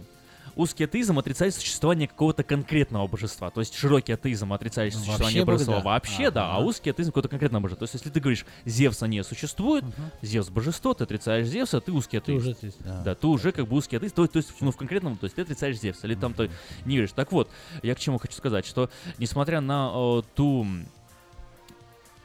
[0.57, 3.51] Узкий атеизм отрицает существование какого-то конкретного божества.
[3.51, 5.83] То есть широкий атеизм отрицает Ну, существование вообще божества да.
[5.83, 7.87] вообще, да, а узкий атеизм какого-то конкретного божества.
[7.87, 9.85] То есть если ты говоришь, Зевса не существует,
[10.23, 12.41] Зевс божество, ты отрицаешь Зевса, ты узкий Ты атеист.
[12.47, 13.03] уже атеист, да.
[13.05, 15.37] Да, ты уже как бы узкий атеист, то, то есть, ну, в конкретном, то есть
[15.37, 16.51] ты отрицаешь Зевса, или там ты
[16.87, 17.13] не веришь.
[17.13, 17.51] Так вот,
[17.83, 18.89] я к чему хочу сказать, что
[19.19, 20.67] несмотря на э, ту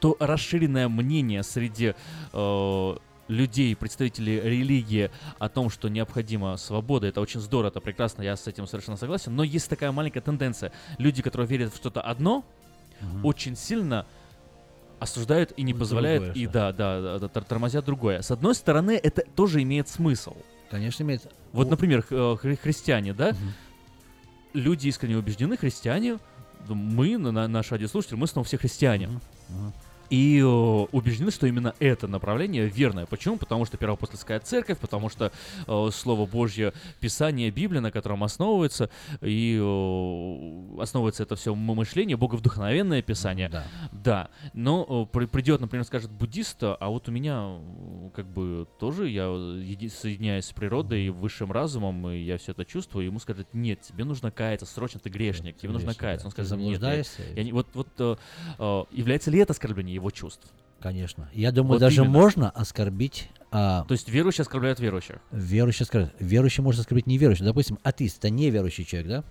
[0.00, 1.94] то расширенное мнение среди
[2.32, 2.96] э,
[3.32, 8.46] людей, представителей религии о том, что необходима свобода, это очень здорово, это прекрасно, я с
[8.46, 10.70] этим совершенно согласен, но есть такая маленькая тенденция.
[10.98, 12.44] Люди, которые верят в что-то одно,
[13.24, 14.06] очень сильно
[15.00, 18.22] осуждают и не позволяют, Другое, и да, да, да, да, тор- тормозят другое.
[18.22, 20.36] С одной стороны, это тоже имеет смысл.
[20.70, 21.22] Конечно, имеет...
[21.52, 23.34] Вот, например, э, хри- христиане, да?
[24.54, 26.18] Люди искренне убеждены, христиане,
[26.68, 29.08] мы, на- на- наши радиослушатели, мы снова все христиане.
[29.08, 29.72] мгм.
[30.10, 33.06] И э, убеждены, что именно это направление верное.
[33.06, 33.36] Почему?
[33.36, 35.32] Потому что Первоапостольская церковь, потому что
[35.66, 38.90] э, Слово Божье, Писание, Библия, на котором основывается,
[39.22, 43.48] и э, основывается это все мышление, боговдухновенное Писание.
[43.48, 43.64] Да.
[43.92, 47.58] Да, но э, при- придет, например, скажет буддист, а вот у меня
[48.14, 52.64] как бы тоже я еди- соединяюсь с природой и высшим разумом, и я все это
[52.64, 56.24] чувствую, и ему скажет, нет, тебе нужно каяться, срочно, ты грешник, тебе нужно каяться.
[56.24, 56.28] да.
[56.28, 56.80] Он скажет, нет,
[57.36, 60.46] я- я вот, вот э, является ли это оскорбление его чувств?
[60.80, 61.28] Конечно.
[61.32, 62.10] Я думаю, Вот даже именно.
[62.12, 63.30] можно оскорбить...
[63.52, 65.16] а, То есть верующие оскорбляют верующих.
[65.30, 66.14] Верующий оскорбляет.
[66.18, 67.44] Верующий может оскорбить неверующий.
[67.44, 69.24] Допустим, атеист— это неверующий человек, да?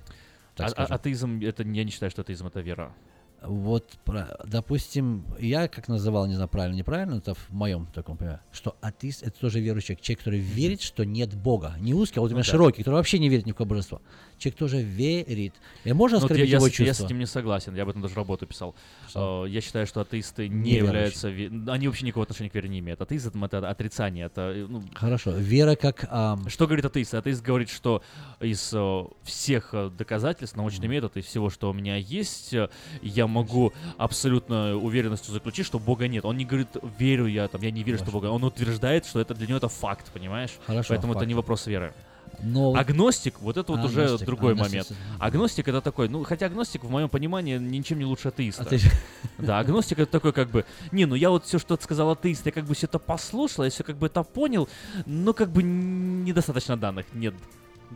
[0.56, 0.96] Так А- а- скажем.
[0.96, 2.94] атеизм, это, я не считаю, что атеизм это вера.
[3.42, 3.98] Вот,
[4.46, 9.24] допустим, я как называл, не знаю, правильно, неправильно, это в моем таком понимании, что атеист
[9.24, 11.76] это тоже верующий человек, человек, который верит, что нет Бога.
[11.80, 12.52] Не узкий, а вот Ну именно да.
[12.52, 14.02] широкий, который вообще не верит ни в какое божество.
[14.38, 15.54] Человек тоже верит.
[15.84, 17.06] И можно Ну, оскорбить я, его я с, я с чувства?
[17.06, 18.76] этим не согласен, я об этом даже работу писал.
[19.08, 19.46] Что?
[19.46, 20.86] Э, Я считаю, что атеисты не Неверующие.
[20.88, 21.30] являются...
[21.30, 23.02] ве- Они вообще никакого отношения к вере не имеют.
[23.02, 24.42] Атеизм— это отрицание, это...
[24.56, 25.32] э, ну, Хорошо.
[25.32, 26.06] Вера как...
[26.10, 27.14] ам, Что говорит атеист?
[27.14, 28.02] Атеист говорит, что
[28.40, 32.54] из э, всех э, доказательств, научных методов и всего, что у меня есть,
[33.02, 36.26] я могу абсолютно уверенностью заключить, что Бога нет.
[36.26, 38.20] Он не говорит, верю я, там, я не верю, что Хорошо.
[38.20, 38.32] Бога.
[38.32, 40.52] Он утверждает, что это для него это факт, понимаешь?
[40.66, 41.28] Хорошо, Поэтому это факт.
[41.28, 41.94] не вопрос веры.
[42.44, 42.74] Но...
[42.76, 44.94] Агностик, вот это вот уже Агностик, другой агностик, момент.
[45.20, 48.64] Агностик это такой, ну, хотя агностик, в моем понимании, ничем не лучше атеиста.
[48.64, 48.80] А ты-
[49.38, 52.52] Да, агностик это такой как бы, не, ну я вот все, что сказал атеист, я
[52.52, 54.68] как бы все это послушал, я все как бы это понял,
[55.06, 57.34] но как бы недостаточно данных, нет.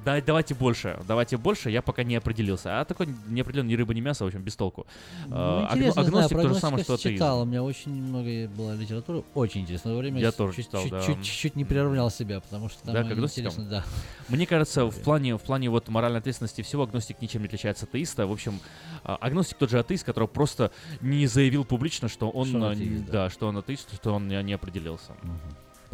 [0.04, 2.82] Да, давайте больше, давайте больше, я пока не определился.
[2.82, 4.86] А такой не определен ни рыба, ни мясо, в общем, без толку.
[5.28, 7.16] Ну, А, агно- интересно, знаю, агностик про то же самое, что атеизм.
[7.16, 9.94] читал, у меня очень много была литературы, очень интересно.
[9.94, 11.02] Во время Я с- тоже чуть, читал, чуть, да.
[11.02, 13.84] чуть, чуть не приравнял себя, потому что там Да, интересно, да.
[14.30, 17.90] Мне кажется, в плане, в плане вот моральной ответственности всего агностик ничем не отличается от
[17.92, 18.28] атеиста.
[18.28, 18.60] В общем,
[19.04, 22.72] а, агностик тот же атеист, который просто не заявил публично, что он, Что он а,
[22.72, 23.30] атеист, да.
[23.30, 25.14] что он атеист, что он не, не определился.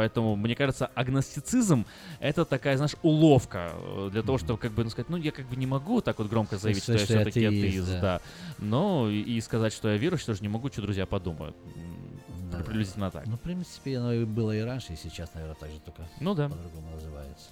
[0.02, 1.86] Поэтому, мне кажется, агностицизм
[2.20, 5.46] это такая, знаешь, уловка э, для того, чтобы как бы ну, сказать, ну я как
[5.46, 8.02] бы не могу так вот громко заявить, что, я что я все-таки атеист, да.
[8.02, 8.22] да.
[8.58, 11.56] Но и, сказать, что я верующий, тоже не могу, что друзья подумают.
[12.52, 12.64] Да.
[12.64, 13.28] Приблизительно так.
[13.28, 16.34] Ну, в принципе, оно и было и раньше, и сейчас, наверное, так же, только Ну
[16.34, 16.50] да.
[16.50, 17.50] по-другому называется.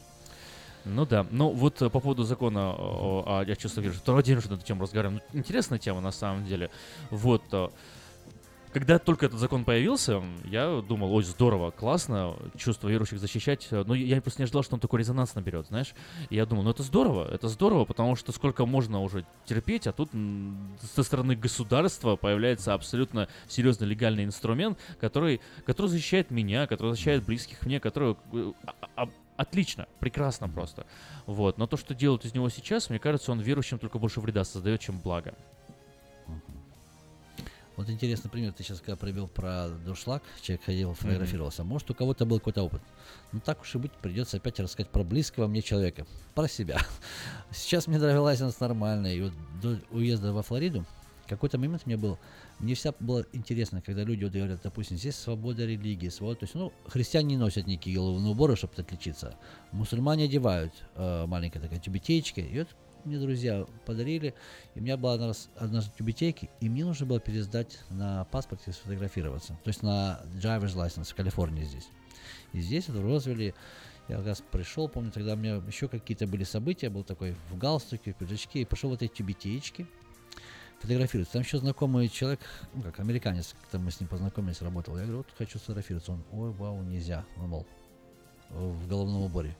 [0.85, 4.37] Ну да, ну вот э, по поводу закона о, о, о чувстве веры, второй день
[4.37, 5.21] уже на эту тему разговариваем.
[5.33, 6.71] Ну, интересная тема на самом деле.
[7.11, 7.69] Вот, э,
[8.71, 13.67] когда только этот закон появился, я думал, ой, здорово, классно, чувство верующих защищать.
[13.71, 15.93] Но я просто не ожидал, что он такой резонанс наберет, знаешь.
[16.29, 19.91] И я думал, ну это здорово, это здорово, потому что сколько можно уже терпеть, а
[19.91, 20.09] тут
[20.95, 27.65] со стороны государства появляется абсолютно серьезный легальный инструмент, который, который защищает меня, который защищает близких
[27.65, 30.85] мне, который э, а- а- отлично, прекрасно просто.
[31.25, 31.57] Вот.
[31.57, 34.81] Но то, что делают из него сейчас, мне кажется, он верующим только больше вреда создает,
[34.81, 35.33] чем благо.
[37.79, 41.63] Вот интересный пример, ты сейчас когда привел про дуршлаг, человек ходил, фотографировался.
[41.63, 42.81] Может, у кого-то был какой-то опыт.
[43.31, 46.81] Ну, так уж и быть, придется опять рассказать про близкого мне человека, про себя.
[47.53, 49.31] Сейчас мне драйвилайзенс лайсенс нормальный, и вот
[49.61, 50.85] до уезда во Флориду
[51.29, 52.17] какой-то момент мне был,
[52.59, 56.55] мне вся было интересно, когда люди вот говорят, допустим, здесь свобода религии, свобода, то есть,
[56.55, 59.37] ну, христиане не носят никакие головные уборы, чтобы отличиться,
[59.71, 62.67] мусульмане одевают э, маленькая такая тюбетеечка, и вот
[63.05, 64.33] мне друзья подарили,
[64.75, 69.53] и у меня была раз- однажды тюбетейки, и мне нужно было пересдать на паспорте сфотографироваться,
[69.63, 71.87] то есть на driver's license в Калифорнии здесь.
[72.53, 73.53] И здесь в Розвилле
[74.07, 77.57] я как раз пришел, помню, тогда у меня еще какие-то были события, был такой в
[77.57, 79.85] галстуке, в пиджачке, и пошел в этой тюбетеечке,
[80.79, 81.33] фотографироваться.
[81.33, 82.39] Там еще знакомый человек,
[82.73, 84.97] ну как американец, как-то мы с ним познакомились, работал.
[84.97, 86.13] Я говорю, вот хочу сфотографироваться.
[86.13, 87.25] Он, ой, вау, нельзя.
[87.37, 87.67] Он, мол,
[88.49, 89.55] в головном уборе.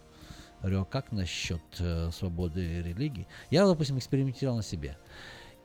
[0.62, 3.28] Говорю, а как насчет э, свободы религии?
[3.50, 4.98] Я, допустим, экспериментировал на себе.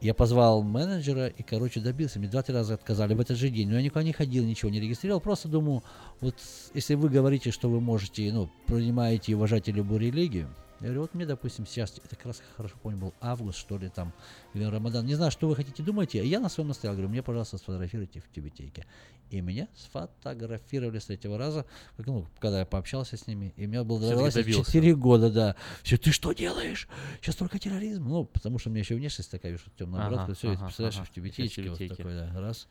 [0.01, 2.19] Я позвал менеджера и, короче, добился.
[2.19, 3.69] Мне два-три раза отказали в этот же день.
[3.69, 5.21] Но я никуда не ходил, ничего не регистрировал.
[5.21, 5.83] Просто думаю,
[6.21, 6.37] вот
[6.75, 10.49] если вы говорите, что вы можете, ну, принимаете и уважаете любую религию,
[10.85, 13.89] я говорю, вот мне, допустим, сейчас, это как раз хорошо помню, был август, что ли,
[13.89, 14.12] там,
[14.52, 15.06] или Рамадан.
[15.06, 16.23] Не знаю, что вы хотите, думаете.
[16.27, 18.85] Я на своем настоял, говорю, мне, пожалуйста, сфотографируйте в тюбетейке.
[19.31, 21.65] И меня сфотографировали с третьего раза,
[21.97, 23.55] как, ну, когда я пообщался с ними.
[23.56, 24.73] И у меня был Всё-таки драйвер добился.
[24.73, 25.56] 4 года, да.
[25.82, 26.86] Все, ты что делаешь?
[27.23, 28.06] Сейчас только терроризм.
[28.06, 30.35] Ну, потому что у меня еще внешность такая, вижу, темная Ага, бородка.
[30.35, 31.06] Все, ага, представляешь, ага.
[31.06, 32.69] в тюбетейке, вот такой, да, раз.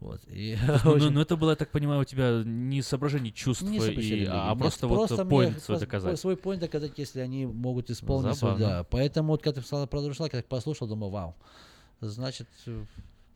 [0.00, 0.20] Вот.
[0.28, 3.62] И Ну, очень- ну, ну, это было, я так понимаю, у тебя не соображение чувств,
[3.62, 6.18] не и- а нет, просто, вот мне поинт свой доказать.
[6.20, 8.84] Свой поинт доказать, если они могут исполнить свой, да.
[8.84, 11.34] Поэтому вот когда ты сказала про Друшлаг, я так послушал, думаю, вау.
[12.00, 12.84] Значит, э,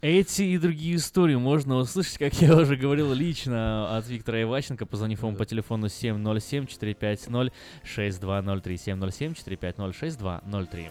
[0.01, 5.23] Эти и другие истории можно услышать, как я уже говорил, лично от Виктора Иващенко, позвонив
[5.25, 7.51] ему по телефону 707-450-6203,
[8.77, 10.91] 707-450-6203.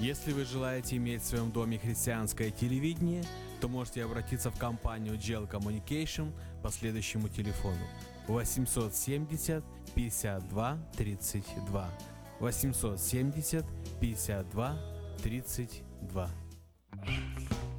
[0.00, 3.24] Если вы желаете иметь в своем доме христианское телевидение,
[3.60, 6.32] то можете обратиться в компанию Gel Communication
[6.62, 7.86] по следующему телефону
[8.26, 9.62] 870
[9.94, 11.90] 52 32
[12.40, 13.64] 870
[14.00, 14.76] 52
[15.22, 16.30] 32.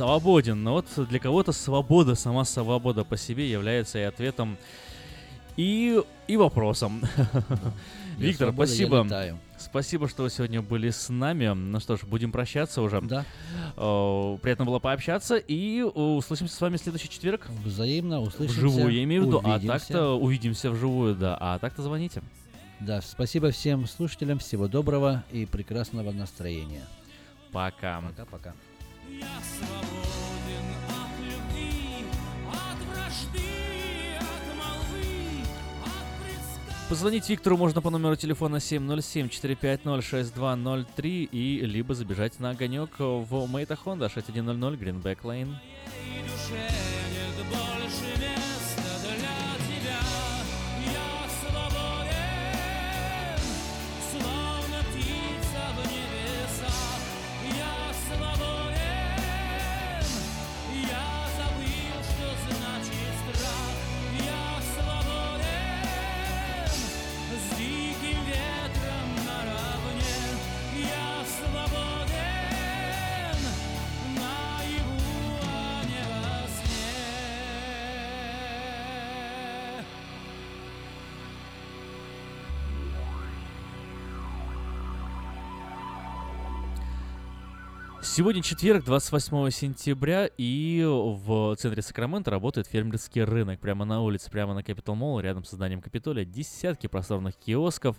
[0.00, 4.56] Свободен, но вот для кого-то свобода, сама свобода по себе является и ответом
[5.58, 7.02] и, и вопросом.
[8.16, 9.06] Виктор, спасибо.
[9.58, 11.48] Спасибо, что вы сегодня были с нами.
[11.48, 13.02] Ну что ж, будем прощаться уже.
[13.02, 13.26] Да.
[13.76, 15.36] Э, Приятно было пообщаться.
[15.36, 17.46] И услышимся с вами в следующий четверг.
[17.62, 18.58] Взаимно услышимся.
[18.58, 19.42] Вживую, я имею в виду.
[19.44, 21.36] А так-то увидимся вживую, да.
[21.38, 22.22] А так-то звоните.
[22.80, 26.86] Да, спасибо всем слушателям, всего доброго и прекрасного настроения.
[27.52, 28.00] Пока.
[28.00, 28.54] Пока-пока.
[36.90, 44.12] Позвонить Виктору можно по номеру телефона 707-450-6203 и либо забежать на огонек в Мейта Honda
[44.12, 45.54] 6100 Greenback Lane.
[88.20, 93.60] Сегодня четверг, 28 сентября, и в центре Сакрамента работает фермерский рынок.
[93.60, 96.26] Прямо на улице, прямо на Capital Mall, рядом с зданием Капитолия.
[96.26, 97.96] Десятки просторных киосков,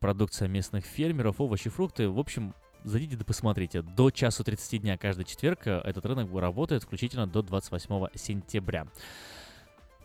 [0.00, 2.08] продукция местных фермеров, овощи, фрукты.
[2.08, 3.82] В общем, зайдите да посмотрите.
[3.82, 8.86] До часу 30 дня каждый четверг э, этот рынок работает, включительно до 28 сентября.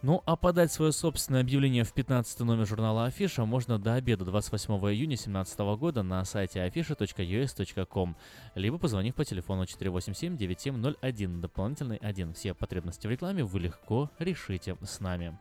[0.04, 4.74] Ну, а подать свое собственное объявление в 15 номер журнала Афиша можно до обеда 28
[4.74, 8.18] июня 2017 года на сайте afisha.us.com,
[8.56, 12.34] либо позвонив по телефону 487-9701, дополнительный 1.
[12.34, 15.40] Все потребности в рекламе вы легко решите с нами.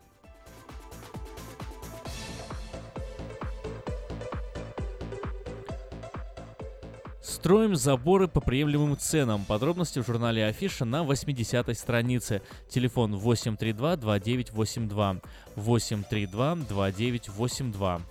[7.23, 9.45] Строим заборы по приемлемым ценам.
[9.45, 12.43] Подробности в журнале Афиша на 80 странице.
[12.69, 15.23] Телефон 832-2982.
[15.55, 18.03] 832-2982.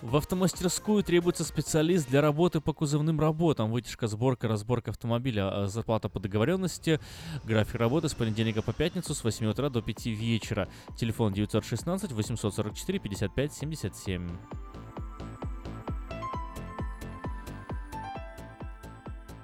[0.02, 3.70] В автомастерскую требуется специалист для работы по кузовным работам.
[3.70, 7.00] Вытяжка, сборка, разборка автомобиля, а, зарплата по договоренности.
[7.44, 10.68] График работы с понедельника по пятницу с 8 утра до 5 вечера.
[10.96, 14.28] Телефон 916 844 55 77.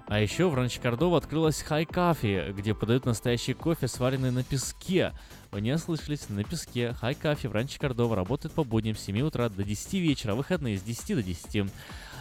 [0.09, 5.13] А еще в Ранче Кордова открылась Хай Кафе, где подают настоящий кофе, сваренный на песке.
[5.51, 6.95] Вы не ослышались, на песке.
[7.01, 10.79] Хай Кафе в Ранче Кордова работает по будням с 7 утра до 10 вечера, выходные
[10.79, 11.73] с 10 до 10.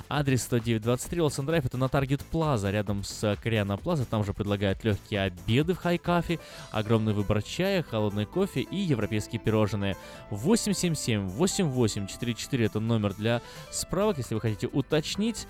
[0.09, 4.05] Адрес 10923 Лосан Драйв, это на Таргет Плаза, рядом с Кориана Плаза.
[4.05, 6.39] Там же предлагают легкие обеды в Хай Кафе,
[6.71, 9.95] огромный выбор чая, холодный кофе и европейские пирожные.
[10.31, 15.45] 877-8844 это номер для справок, если вы хотите уточнить.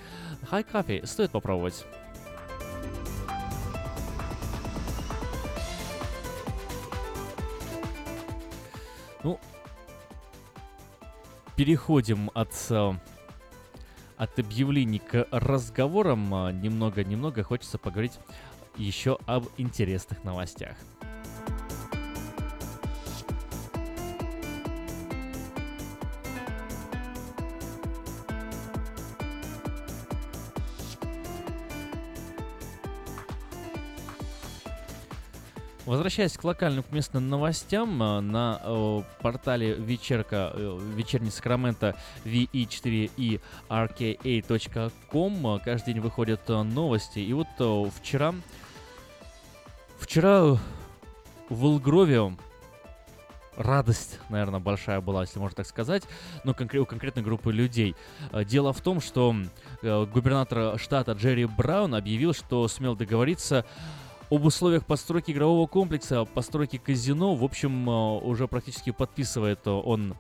[0.49, 1.85] Хай Кафе стоит попробовать.
[9.25, 9.39] Ну,
[11.55, 12.93] переходим от, э,
[14.17, 16.31] от объявлений к разговорам.
[16.31, 18.19] Э, Немного-немного хочется поговорить
[18.77, 20.77] еще об интересных новостях.
[35.85, 43.11] Возвращаясь к локальным к местным новостям, э, на э, портале вечерка, э, вечерний Сакраменто ve4
[43.17, 43.39] и
[43.69, 47.19] rka.com э, каждый день выходят э, новости.
[47.19, 48.33] И вот э, вчера,
[49.99, 50.57] вчера
[51.49, 52.35] в Илгрове
[53.55, 56.01] радость, наверное, большая была, если можно так сказать,
[56.43, 57.95] но конкре- у конкретной группы людей.
[58.31, 59.35] Э, Дело в том, что
[59.83, 63.65] э, губернатор штата Джерри Браун объявил, что смел договориться
[64.29, 67.35] об условиях постройки игрового комплекса, постройки казино.
[67.35, 70.15] В общем, э, уже практически подписывает он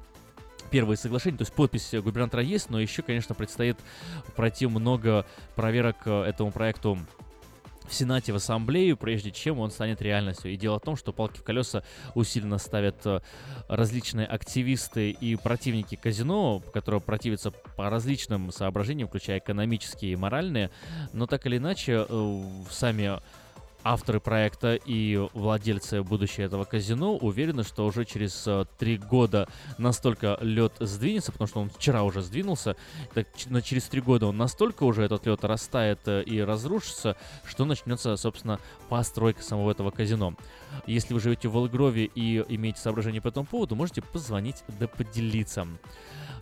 [0.71, 3.77] первые соглашения, то есть подпись губернатора есть, но еще, конечно, предстоит
[4.35, 5.25] пройти много
[5.55, 6.97] проверок э, этому проекту
[7.87, 10.51] в Сенате, в Ассамблею, прежде чем он станет реальностью.
[10.51, 11.83] И дело в том, что палки в колеса
[12.15, 13.21] усиленно ставят э,
[13.67, 20.71] различные активисты и противники казино, которые противятся по различным соображениям, включая экономические и моральные.
[21.13, 22.07] Но так или иначе,
[22.71, 23.19] сами
[23.85, 29.47] авторы проекта и владельцы будущего этого казино уверены, что уже через э, три года
[29.77, 32.75] настолько лед сдвинется, потому что он вчера уже сдвинулся,
[33.13, 33.27] так
[33.63, 38.59] через три года он настолько уже этот лед растает э, и разрушится, что начнется, собственно,
[38.89, 40.33] постройка самого этого казино.
[40.87, 45.67] Если вы живете в Волгрове и имеете соображения по этому поводу, можете позвонить да поделиться.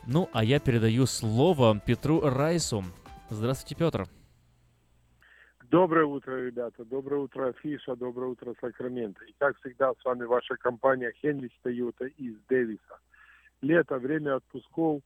[0.08, 2.86] Ну, а я передаю слово Петру Райсу.
[3.30, 4.08] Здравствуйте, Петр.
[5.74, 6.86] Доброе утро, ребята.
[6.86, 7.96] Доброе утро, Афиша.
[7.96, 9.26] Доброе утро, Сакраменто.
[9.26, 13.00] И как всегда, с вами ваша компания Хенли Тойота из Дэвиса.
[13.64, 15.02] Лето, время отпусков,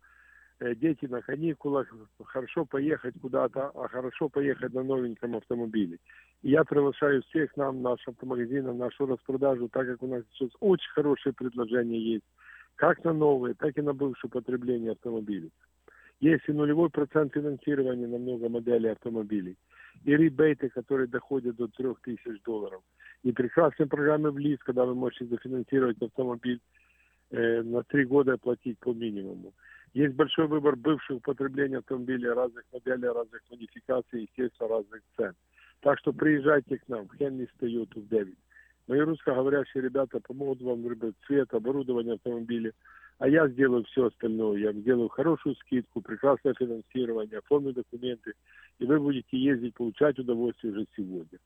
[0.60, 1.88] э, дети на каникулах.
[2.22, 6.00] Хорошо поехать куда-то, а хорошо поехать на новеньком автомобиле.
[6.42, 10.50] И я приглашаю всех нам, наш автомагазин, на нашу распродажу, так как у нас сейчас
[10.60, 12.26] очень хорошие предложения есть.
[12.76, 15.54] Как на новые, так и на бывшее потребление автомобилей.
[16.20, 19.56] Есть и нулевой процент финансирования на много моделей автомобилей.
[20.06, 22.82] И ребейты, которые доходят до 3000 долларов.
[23.24, 26.62] И прекрасные программы в ЛИЗ, когда вы можете зафинансировать автомобиль
[27.32, 29.54] э, на три года и платить по минимуму.
[29.94, 35.34] Есть большой выбор бывших употребления автомобилей разных моделей, разных модификаций, естественно, разных цен.
[35.82, 38.38] Так что приезжайте к нам в Хенли Тойоту в Дэвид.
[38.88, 42.72] Мои русскоговорящие ребята помогут вам выбрать цвет, оборудование автомобиля.
[43.20, 44.60] А я сделаю все остальное.
[44.60, 48.34] Я сделаю хорошую скидку, прекрасное финансирование, оформлю документы.
[48.78, 51.40] И вы будете ездить, получать удовольствие уже сегодня.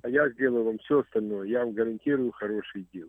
[0.03, 1.49] А я сделаю вам все остальное.
[1.49, 3.09] Я вам гарантирую хороший дел.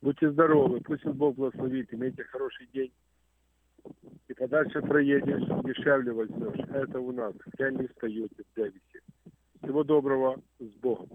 [0.00, 2.92] Будьте здоровы, пусть Бог благословит, имейте хороший день.
[4.28, 6.68] И подальше проедешь, дешевле возьмешь.
[6.72, 7.34] Это у нас.
[7.34, 9.00] в Хенли встаете в Дэвисе.
[9.62, 11.08] Всего доброго, с Богом.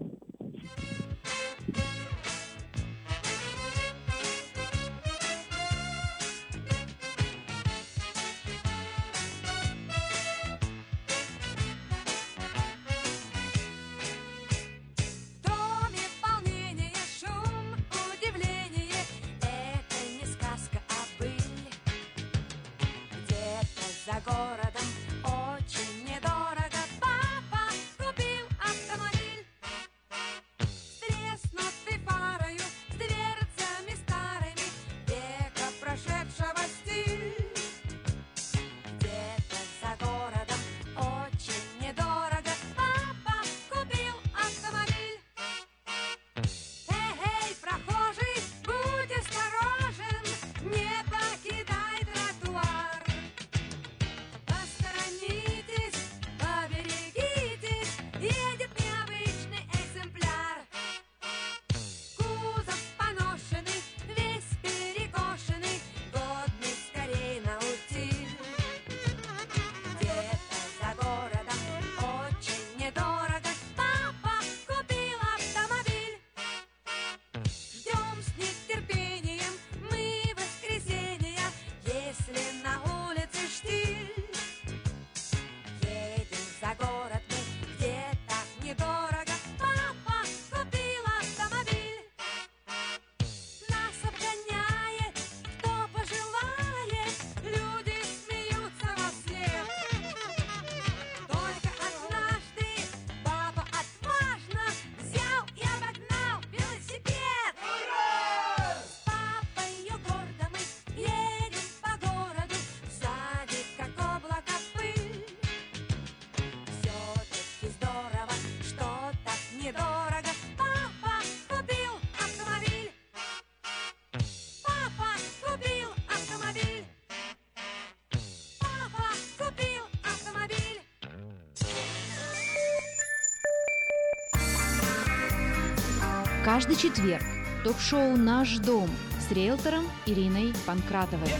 [137.06, 137.22] Четверг
[137.62, 141.30] ток-шоу «Наш дом» с риэлтором Ириной Панкратовой.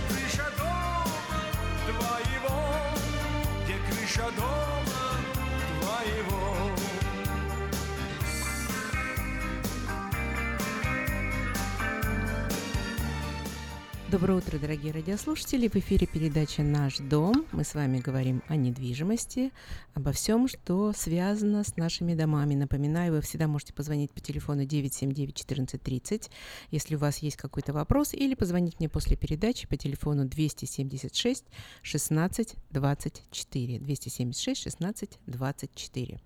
[14.16, 15.68] Доброе утро, дорогие радиослушатели.
[15.68, 17.44] В эфире передача «Наш дом».
[17.52, 19.52] Мы с вами говорим о недвижимости,
[19.92, 22.54] обо всем, что связано с нашими домами.
[22.54, 26.30] Напоминаю, вы всегда можете позвонить по телефону 979-1430,
[26.70, 31.44] если у вас есть какой-то вопрос, или позвонить мне после передачи по телефону 276
[31.82, 33.78] 16 24.
[33.80, 36.20] 276 16 24.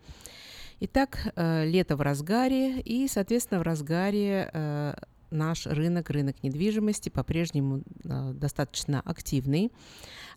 [0.83, 4.95] Итак, э, лето в разгаре, и, соответственно, в разгаре э,
[5.31, 9.73] наш рынок, рынок недвижимости по-прежнему э, достаточно активный.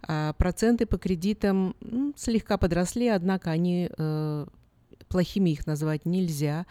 [0.02, 1.76] А проценты по кредитам
[2.16, 4.46] слегка подросли, однако они э,
[5.14, 6.66] плохими их назвать нельзя.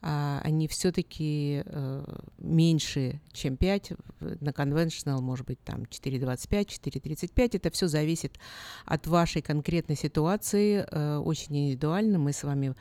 [0.00, 2.04] А, они все-таки э,
[2.38, 3.92] меньше, чем 5.
[4.20, 7.56] На conventional может быть там 4,25, 4,35.
[7.56, 8.38] Это все зависит
[8.84, 12.18] от вашей конкретной ситуации, э, очень индивидуально.
[12.18, 12.74] Мы с вами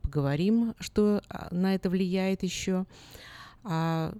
[0.00, 2.86] поговорим, что а, на это влияет еще.
[3.64, 4.14] А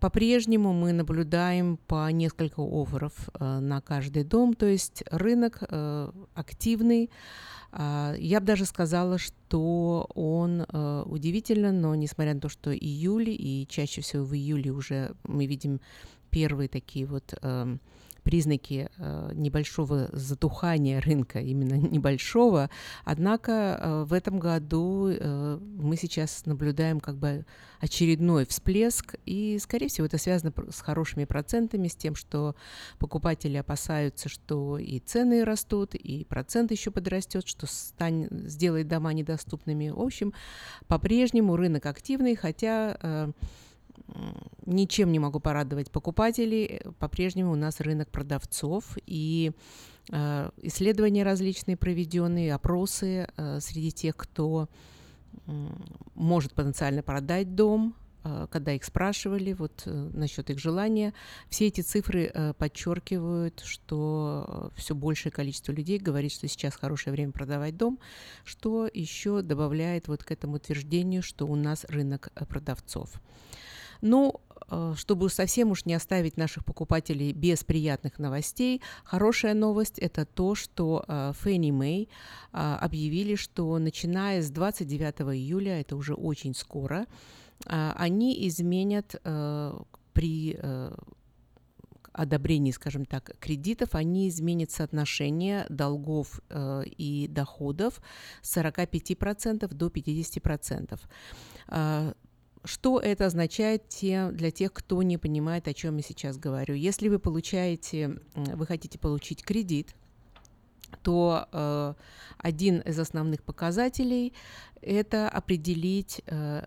[0.00, 7.10] по-прежнему мы наблюдаем по несколько офферов э, на каждый дом, то есть рынок э, активный.
[7.72, 13.30] А, я бы даже сказала, что он э, удивительно, но несмотря на то, что июль,
[13.30, 15.80] и чаще всего в июле уже мы видим
[16.30, 17.80] первые такие вот эм,
[18.28, 22.68] признаки э, небольшого затухания рынка, именно небольшого.
[23.06, 27.46] Однако э, в этом году э, мы сейчас наблюдаем как бы
[27.80, 32.54] очередной всплеск, и, скорее всего, это связано с хорошими процентами, с тем, что
[32.98, 39.88] покупатели опасаются, что и цены растут, и процент еще подрастет, что стань, сделает дома недоступными.
[39.88, 40.34] В общем,
[40.86, 43.32] по-прежнему рынок активный, хотя
[44.66, 46.80] ничем не могу порадовать покупателей.
[46.98, 49.52] По-прежнему у нас рынок продавцов и
[50.10, 54.68] э, исследования различные проведенные, опросы э, среди тех, кто
[56.14, 57.94] может потенциально продать дом,
[58.24, 61.14] э, когда их спрашивали вот насчет их желания,
[61.48, 67.76] все эти цифры подчеркивают, что все большее количество людей говорит, что сейчас хорошее время продавать
[67.76, 67.98] дом,
[68.44, 73.20] что еще добавляет вот к этому утверждению, что у нас рынок продавцов.
[74.00, 80.24] Ну, э, чтобы совсем уж не оставить наших покупателей без приятных новостей, хорошая новость– это
[80.24, 82.08] то, что э, Фенни Мэй
[82.52, 87.06] э, объявили, что начиная с 29 июля, это уже очень скоро,
[87.66, 89.20] они изменят
[90.12, 90.56] при
[92.18, 98.00] одобрении, скажем так, кредитов, они изменят соотношение долгов э, и доходов
[98.42, 101.00] с 45% до 50%.
[101.68, 102.12] Э,
[102.64, 106.74] что это означает те, для тех, кто не понимает, о чем я сейчас говорю?
[106.74, 109.94] Если вы получаете, вы хотите получить кредит,
[111.02, 111.94] то э,
[112.38, 114.32] один из основных показателей
[114.80, 116.64] это определить э,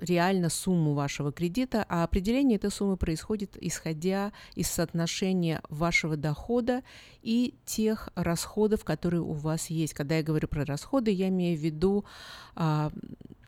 [0.00, 6.82] реально сумму вашего кредита, а определение этой суммы происходит исходя из соотношения вашего дохода
[7.22, 9.94] и тех расходов, которые у вас есть.
[9.94, 12.04] Когда я говорю про расходы, я имею в виду
[12.54, 12.90] а,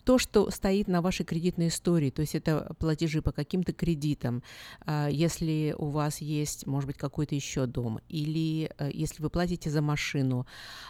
[0.04, 4.42] то, что стоит на вашей кредитной истории, то есть это платежи по каким-то кредитам,
[4.80, 9.70] а, если у вас есть, может быть, какой-то еще дом, или э, если вы платите
[9.70, 10.46] за машину,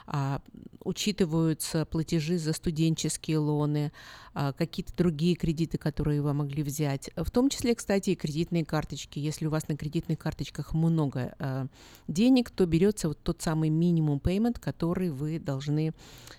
[0.06, 0.40] а,
[0.84, 3.93] учитываются платежи за студенческие лоны,
[4.34, 9.18] а, какие-то другие кредиты, которые вы могли взять, в том числе, кстати, и кредитные карточки.
[9.18, 11.68] Если у вас на кредитных карточках много
[12.09, 15.93] денег, то берется вот тот самый минимум payment, который вы должны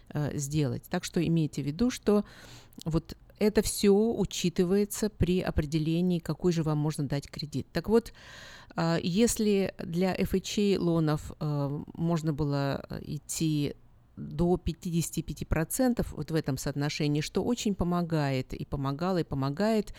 [0.10, 0.84] э, сделать.
[0.90, 2.24] Так что имейте в виду, что
[2.86, 7.68] вот это все учитывается при определении, какой же вам можно дать кредит.
[7.72, 8.14] Так вот,
[8.76, 13.76] а, если для FHA лонов э, можно было идти
[14.16, 19.94] до 55% вот в этом соотношении, что очень помогает и помогало, и помогает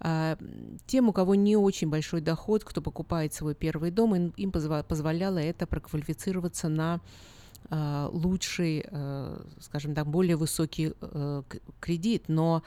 [0.00, 0.36] а,
[0.86, 5.38] тем, у кого не очень большой доход, кто покупает свой первый дом, им, им позволяло
[5.38, 7.00] это проквалифицироваться на а,
[7.70, 11.44] лучший, а, скажем так, более высокий к-
[11.80, 12.24] кредит.
[12.28, 12.62] Но,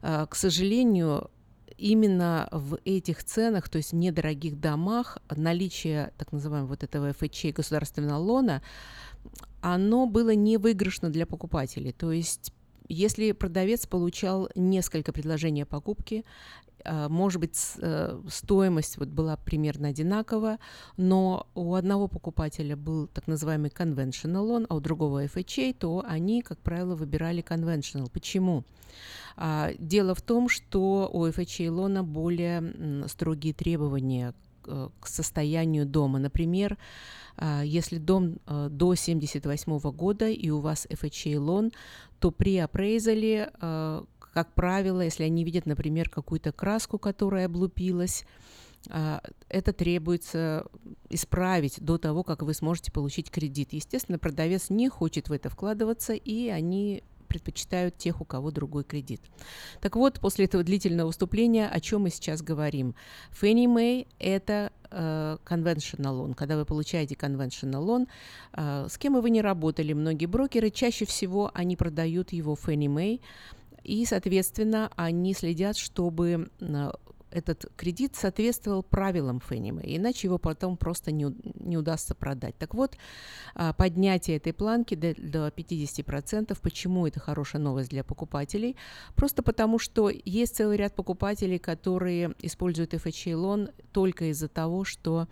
[0.00, 1.30] к сожалению,
[1.76, 7.46] именно в этих ценах, то есть в недорогих домах, наличие так называемого вот этого ФЧ
[7.54, 8.62] государственного лона,
[9.62, 11.92] оно было невыигрышно для покупателей.
[11.92, 12.52] То есть
[12.88, 16.24] если продавец получал несколько предложений о покупке,
[17.08, 20.58] может быть, э, стоимость вот была примерно одинакова,
[20.96, 26.42] но у одного покупателя был так называемый conventional loan, а у другого FHA, то они,
[26.42, 28.10] как правило, выбирали conventional.
[28.10, 28.64] Почему?
[29.36, 34.34] А, Дело в том, что у FHA лона более строгие требования
[34.66, 36.18] э, к состоянию дома.
[36.18, 36.76] Например,
[37.36, 41.72] а, если дом э, до 78 года и у вас FHA лон,
[42.18, 43.50] то при апрейзале,
[44.32, 48.24] как правило, если они видят, например, какую-то краску, которая облупилась,
[48.88, 50.66] а, это требуется
[51.08, 53.72] исправить до того, как вы сможете получить кредит.
[53.72, 59.20] Естественно, продавец не хочет в это вкладываться, и они предпочитают тех, у кого другой кредит.
[59.80, 62.96] Так вот, после этого длительного выступления, о чем мы сейчас говорим?
[63.30, 66.34] Fannie Mae– это э, conventional loan.
[66.34, 68.08] Когда вы получаете conventional loan,
[68.54, 73.20] э, с кем вы ни работали, многие брокеры, чаще всего они продают его Fannie Mae,
[73.84, 76.90] и, соответственно, они следят, чтобы э,
[77.30, 82.56] этот кредит соответствовал правилам Mae, иначе его потом просто не, не удастся продать.
[82.58, 82.96] Так вот,
[83.54, 88.76] а, поднятие этой планки до, до 50%, почему это хорошая новость для покупателей?
[89.14, 95.28] Просто потому, что есть целый ряд покупателей, которые используют FHA лон только из-за того, что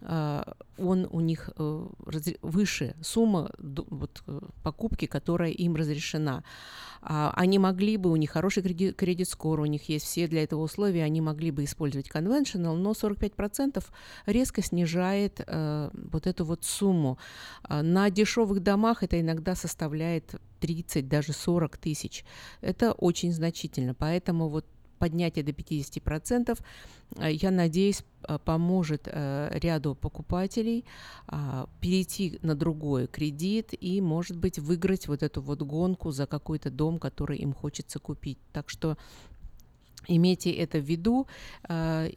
[0.00, 1.86] он у них э,
[2.42, 6.44] выше сумма вот, э, покупки, которая им разрешена.
[7.02, 10.44] А, Они могли бы, у них хороший кредит, кредит скор, у них есть все для
[10.44, 13.84] этого условия, они могли бы использовать conventional, но 45%
[14.26, 17.18] резко снижает э, вот эту вот сумму.
[17.68, 22.24] На дешевых домах это иногда составляет 30, даже 40 тысяч.
[22.60, 24.64] Это очень значительно, поэтому вот
[24.98, 26.58] поднятие до 50%,
[27.16, 30.84] э, я надеюсь, э, поможет э, ряду покупателей
[31.80, 36.98] перейти на другой кредит и, может быть, выиграть вот эту вот гонку за какой-то дом,
[36.98, 38.38] который им хочется купить.
[38.52, 38.96] Так что
[40.10, 41.26] Имейте это в виду.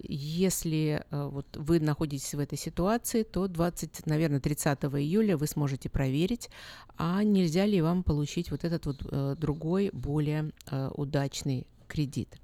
[0.01, 6.49] Если вот вы находитесь в этой ситуации, то 20, наверное, 30 июля вы сможете проверить,
[6.95, 10.51] а нельзя ли вам получить вот этот вот другой, более
[10.95, 12.40] удачный кредит.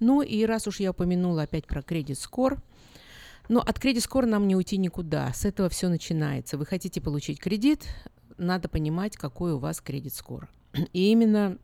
[0.00, 2.62] Ну и раз уж я упомянула опять про кредит скор,
[3.48, 5.32] но от кредит скор нам не уйти никуда.
[5.32, 6.58] С этого все начинается.
[6.58, 7.86] Вы хотите получить кредит,
[8.38, 10.48] надо понимать, какой у вас кредит скор.
[10.92, 11.58] И именно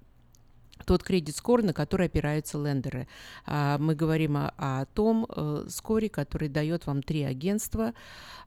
[0.87, 3.07] тот кредит скор, на который опираются лендеры.
[3.47, 7.93] А, Мы говорим о, о том э, скоре, который дает вам три агентства,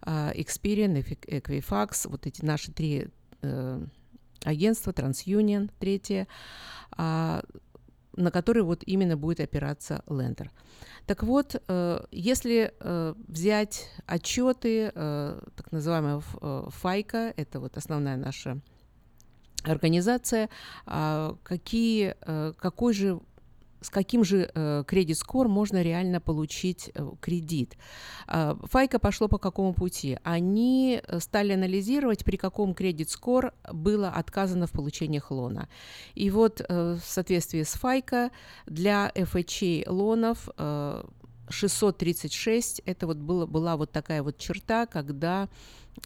[0.01, 3.07] а, Experian, Equi- Equifax, вот эти наши три
[3.41, 3.85] э,
[4.43, 6.27] агентства, TransUnion, третье,
[6.91, 7.43] а,
[8.15, 10.51] на который вот именно будет опираться лендер.
[11.05, 15.71] Так вот, э, если э, взять отчеты, э, так
[16.41, 18.59] э, ФАЙКа, это вот основная наша
[19.63, 20.49] организация,
[20.85, 22.15] а, какие,
[22.59, 23.19] какой же
[23.85, 27.77] с каким же э, кредит-скор можно реально получить э, кредит.
[28.27, 30.17] А, Файка пошло по какому пути?
[30.23, 35.69] Они э, стали анализировать, при каком кредит-скор было отказано в получениях лона.
[36.15, 38.31] И вот в соответствии с Файка
[38.65, 41.03] для FHA лонов э,
[41.49, 45.47] 636 это вот было, была вот такая вот черта, когда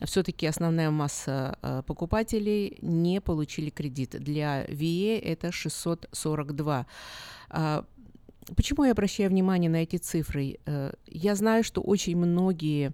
[0.06, 4.16] все-таки основная масса э, покупателей не получили кредит.
[4.20, 6.86] Для VA это 642.
[7.50, 7.86] А,
[8.56, 10.60] Почему я обращаю внимание на эти цифры?
[10.66, 12.94] Э, Я знаю, что очень многие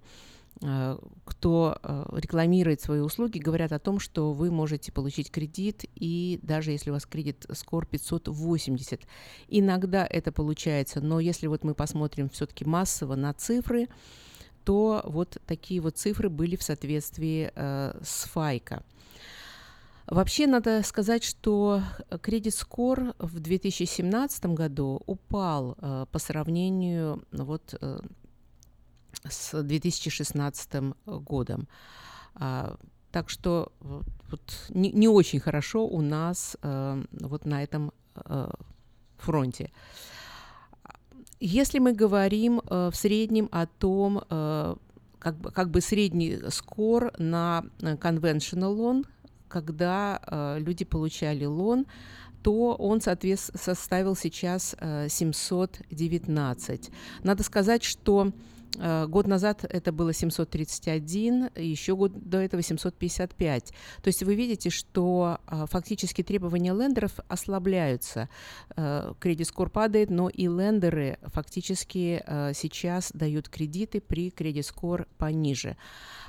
[0.61, 1.77] э, кто
[2.11, 6.93] рекламирует свои услуги, говорят о том, что вы можете получить кредит, и даже если у
[6.93, 9.01] вас кредит скор 580.
[9.47, 13.87] Иногда это получается, но если вот мы посмотрим все-таки массово на цифры,
[14.65, 18.83] то вот такие вот цифры были в соответствии э, с ФАЙКа.
[20.07, 21.81] Вообще надо сказать, что
[22.21, 27.99] кредит-скор в 2017 году упал э, по сравнению вот, э,
[29.29, 31.67] с 2016 годом.
[32.35, 32.77] А,
[33.11, 33.71] так что
[34.29, 38.49] вот, не, не очень хорошо у нас э, вот на этом э,
[39.17, 39.71] фронте.
[41.39, 44.75] Если мы говорим э, в среднем о том, э,
[45.19, 49.05] как, бы, как бы средний скор на э, conventional loan,
[49.47, 51.85] когда э, люди получали лон,
[52.41, 56.91] то он, соответственно, составил сейчас э, 719.
[57.23, 58.31] Надо сказать, что
[59.07, 63.73] год назад это было 731, и еще год до этого 755.
[64.01, 68.29] То есть вы видите, что э, фактически требования лендеров ослабляются.
[68.75, 75.77] Э, кредит-скор падает, но и лендеры фактически э, сейчас дают кредиты при кредит-скор пониже.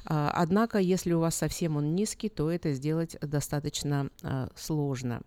[0.05, 4.09] Однако, если у вас совсем он низкий, то это сделать достаточно
[4.55, 5.23] сложно.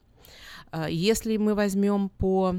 [0.88, 2.56] Если мы возьмем по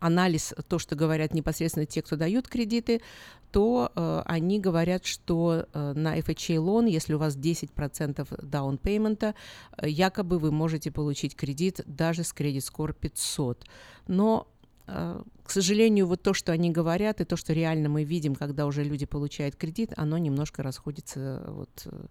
[0.00, 3.00] анализ, то, что говорят непосредственно те, кто дают кредиты,
[3.50, 7.68] то э, они говорят, что э, на FHA лон, если у вас 10%
[8.42, 9.34] down payment,
[9.76, 13.64] э, якобы вы можете получить кредит даже с кредит score 500.
[14.06, 14.46] Но
[14.86, 18.66] э, к сожалению, вот то, что они говорят, и то, что реально мы видим, когда
[18.66, 22.06] уже люди получают кредит, оно немножко расходится, вот, э,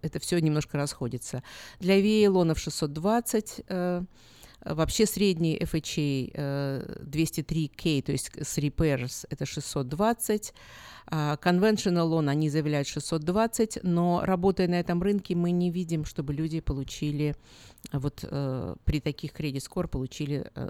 [0.00, 1.42] это все немножко расходится.
[1.78, 4.02] Для VA лонов 620, э,
[4.64, 10.52] Вообще средний FHA э, 203K, то есть с repairs, это 620.
[11.12, 16.34] А Conventional loan они заявляют 620, но работая на этом рынке, мы не видим, чтобы
[16.34, 17.34] люди получили
[17.92, 20.68] вот э, при таких кредит скор получили э,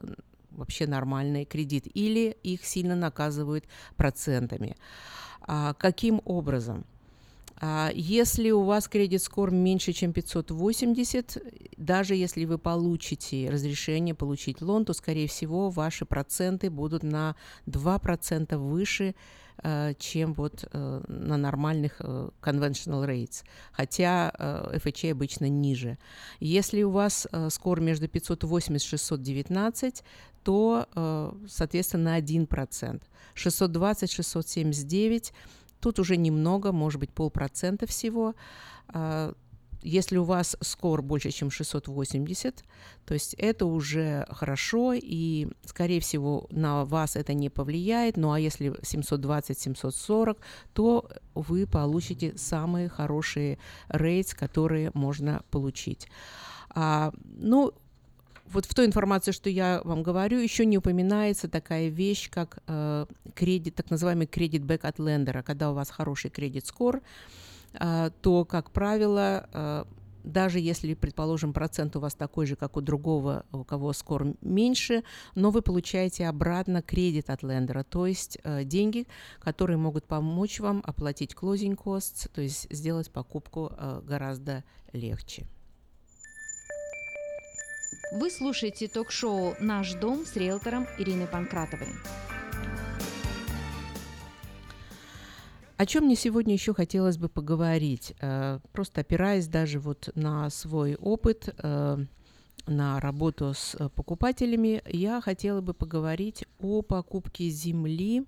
[0.50, 3.64] вообще нормальный кредит или их сильно наказывают
[3.96, 4.76] процентами.
[5.42, 6.84] А каким образом?
[7.62, 11.36] А Если у вас кредит скор меньше, чем 580,
[11.76, 18.56] даже если вы получите разрешение получить лон, то, скорее всего, ваши проценты будут на 2%
[18.56, 19.14] выше,
[19.62, 25.98] э, чем вот э, на нормальных э, conventional rates, хотя FHA обычно ниже.
[26.40, 30.02] Если у вас скор между 580 и 619,
[30.44, 33.02] то, соответственно, 1%.
[33.34, 35.32] 620-679
[35.80, 38.34] Тут уже немного, может быть, полпроцента всего.
[38.88, 39.34] А,
[39.82, 42.64] если у вас скор больше, чем 680,
[43.06, 48.16] то есть это уже хорошо, и, скорее всего, на вас это не повлияет.
[48.16, 50.36] Ну а если 720-740,
[50.74, 53.58] то вы получите самые хорошие
[53.88, 56.08] рейтс, которые можно получить.
[56.72, 57.72] А, ну,
[58.52, 63.06] вот в той информации, что я вам говорю, еще не упоминается такая вещь, как э,
[63.34, 65.42] кредит, так называемый кредит бэк от лендера.
[65.42, 67.00] Когда у вас хороший кредит-скор,
[67.74, 69.84] э, то, как правило, э,
[70.24, 75.02] даже если, предположим, процент у вас такой же, как у другого, у кого скор меньше,
[75.34, 79.06] но вы получаете обратно кредит от лендера, то есть э, деньги,
[79.38, 85.46] которые могут помочь вам оплатить closing costs, то есть сделать покупку э, гораздо легче.
[88.12, 91.86] Вы слушаете ток-шоу «Наш дом» с риэлтором Ириной Панкратовой.
[95.76, 100.96] О чем мне сегодня еще хотелось бы поговорить, э, просто опираясь даже вот на свой
[100.96, 101.98] опыт, э,
[102.66, 108.26] на работу с э, покупателями, я хотела бы поговорить о покупке земли,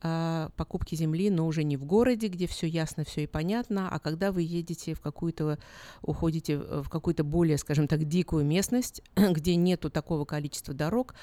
[0.00, 4.30] покупки земли, но уже не в городе, где все ясно, все и понятно, а когда
[4.30, 5.58] вы едете в какую-то,
[6.02, 11.14] уходите в какую-то более, скажем так, дикую местность, где нету такого количества дорог.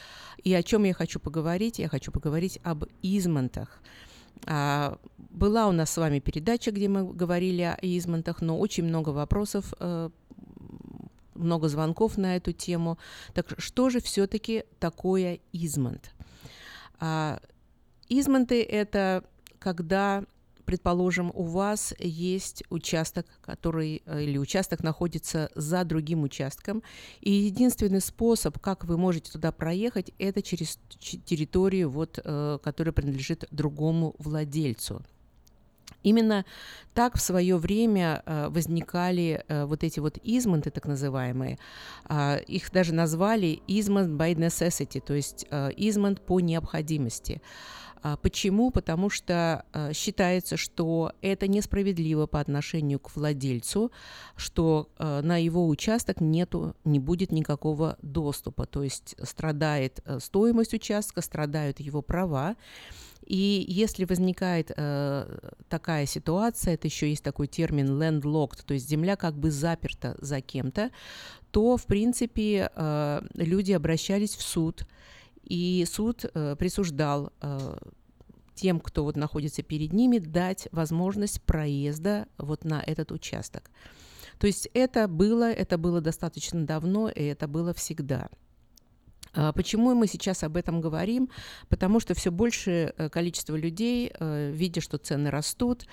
[0.43, 1.79] И о чем я хочу поговорить?
[1.79, 3.81] Я хочу поговорить об измонтах.
[4.45, 9.09] А, была у нас с вами передача, где мы говорили о измонтах, но очень много
[9.09, 10.09] вопросов э,
[11.33, 12.97] много звонков на эту тему.
[13.33, 16.11] Так что же все-таки такое измонт?
[18.09, 19.23] А, Изменты– это
[19.59, 20.23] когда
[20.65, 26.83] предположим, у вас есть участок, который э, или участок находится за другим участком,
[27.21, 33.45] и единственный способ, как вы можете туда проехать, это через территорию, вот, э, которая принадлежит
[33.51, 35.01] другому владельцу.
[36.03, 36.45] Именно
[36.93, 41.57] так в свое время э, возникали вот эти вот измонты, так называемые.
[42.09, 45.45] Э, их даже назвали измонт by necessity, то есть
[45.77, 47.41] измонт по необходимости.
[48.05, 48.69] А почему?
[48.69, 53.91] Потому что э, считается, что это несправедливо по отношению к владельцу,
[54.35, 60.75] что э, на его участок нету, не будет никакого доступа, то есть страдает э, стоимость
[60.75, 62.57] участка, страдают его права.
[63.25, 69.15] И если возникает э, такая ситуация, это еще есть такой термин landlocked, то есть земля
[69.15, 70.91] как бы заперта за кем-то,
[71.49, 74.85] то, в принципе, э, люди обращались в суд,
[75.45, 77.77] и суд э, присуждал э,
[78.55, 83.69] тем, кто вот находится перед ними, дать возможность проезда вот на этот участок.
[84.39, 88.29] То есть это было, это было достаточно давно, и это было всегда.
[89.33, 91.29] А почему мы сейчас об этом говорим?
[91.67, 95.85] Потому что все большее э, количество людей, э, видя, что цены растут,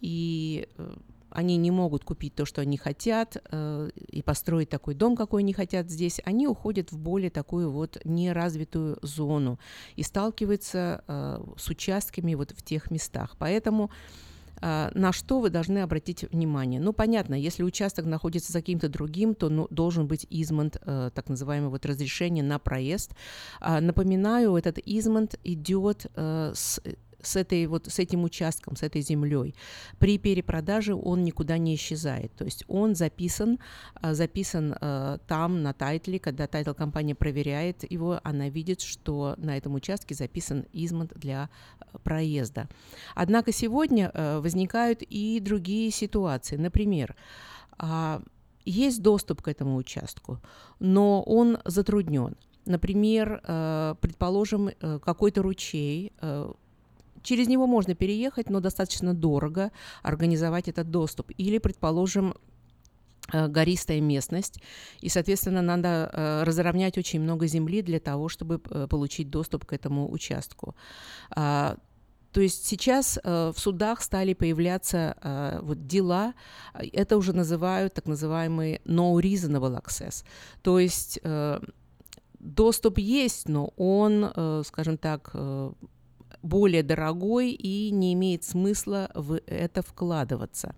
[0.00, 0.94] и э,
[1.34, 5.52] они не могут купить то, что они хотят, э, и построить такой дом, какой они
[5.52, 9.58] хотят здесь, они уходят в более такую вот неразвитую зону
[9.96, 13.36] и сталкиваются э, с участками вот в тех местах.
[13.38, 13.90] Поэтому
[14.60, 16.80] э, на что вы должны обратить внимание?
[16.80, 21.28] Ну, понятно, если участок находится за каким-то другим, то ну, должен быть измонт, э, так
[21.28, 23.12] называемое вот разрешение на проезд.
[23.60, 26.80] Э, напоминаю, этот easement идет э, с
[27.22, 29.54] с, этой, вот, с этим участком, с этой землей.
[29.98, 32.32] При перепродаже он никуда не исчезает.
[32.34, 33.58] То есть он записан,
[33.94, 36.18] а, записан а, там, на title е.
[36.18, 41.98] Когда title -компания проверяет его, она видит, что на этом участке записан easement для а,
[41.98, 42.68] проезда.
[43.14, 46.56] Однако сегодня возникают и другие ситуации.
[46.56, 47.14] Например,
[48.64, 50.40] есть доступ к этому участку,
[50.78, 52.36] но он затруднен.
[52.64, 53.40] Например,
[54.00, 56.52] предположим, э, какой-то ручей, э,
[57.22, 59.70] через него можно переехать, но достаточно дорого
[60.02, 61.32] организовать этот доступ.
[61.38, 62.34] Или, предположим,
[63.32, 64.60] э, гористая местность,
[65.00, 69.72] и, соответственно, надо э, разровнять очень много земли для того, чтобы э, получить доступ к
[69.72, 70.74] этому участку.
[71.30, 71.76] А,
[72.32, 76.32] то есть сейчас в судах стали появляться вот дела,
[76.72, 80.24] это уже называют так называемый no reasonable access.
[80.62, 81.20] То есть
[82.38, 85.36] доступ есть, но он, скажем так,
[86.42, 90.74] более дорогой и не имеет смысла в это вкладываться.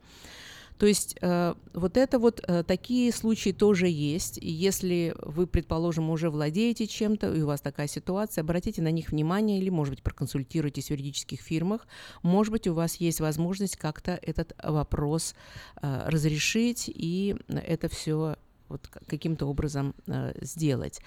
[0.78, 4.38] То есть э, вот это вот э, такие случаи тоже есть.
[4.42, 9.60] Если вы, предположим, уже владеете чем-то, и у вас такая ситуация, обратите на них внимание
[9.60, 11.86] или, может быть, проконсультируйтесь в юридических фирмах.
[12.22, 15.34] Может быть, у вас есть возможность как-то этот вопрос
[15.80, 18.36] э, разрешить и это все
[18.68, 21.00] вот каким-то образом э, сделать.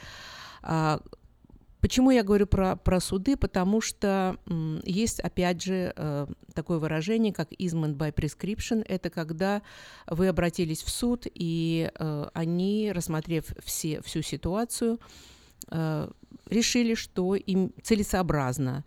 [1.80, 3.38] Почему я говорю про, про суды?
[3.38, 8.84] Потому что м, есть, опять же, э, такое выражение, как easement by prescription.
[8.88, 9.62] Это когда
[10.08, 15.00] вы обратились в суд, и э, они, рассмотрев все, всю ситуацию,
[15.70, 16.10] э,
[16.50, 18.84] решили, что им целесообразно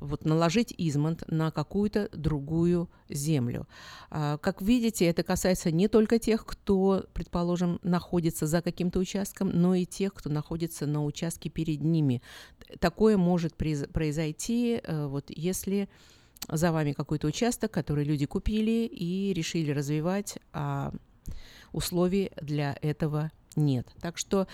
[0.00, 3.66] вот наложить измонт на какую-то другую землю.
[4.10, 9.74] А, Как видите, это касается не только тех, кто, предположим, находится за каким-то участком, но
[9.74, 12.22] и тех, кто находится на участке перед ними.
[12.78, 15.88] Такое может произ- произойти, э, вот, если
[16.48, 20.92] за вами какой-то участок, который люди купили и решили развивать, а
[21.72, 23.88] условий для этого нет.
[24.00, 24.46] Так что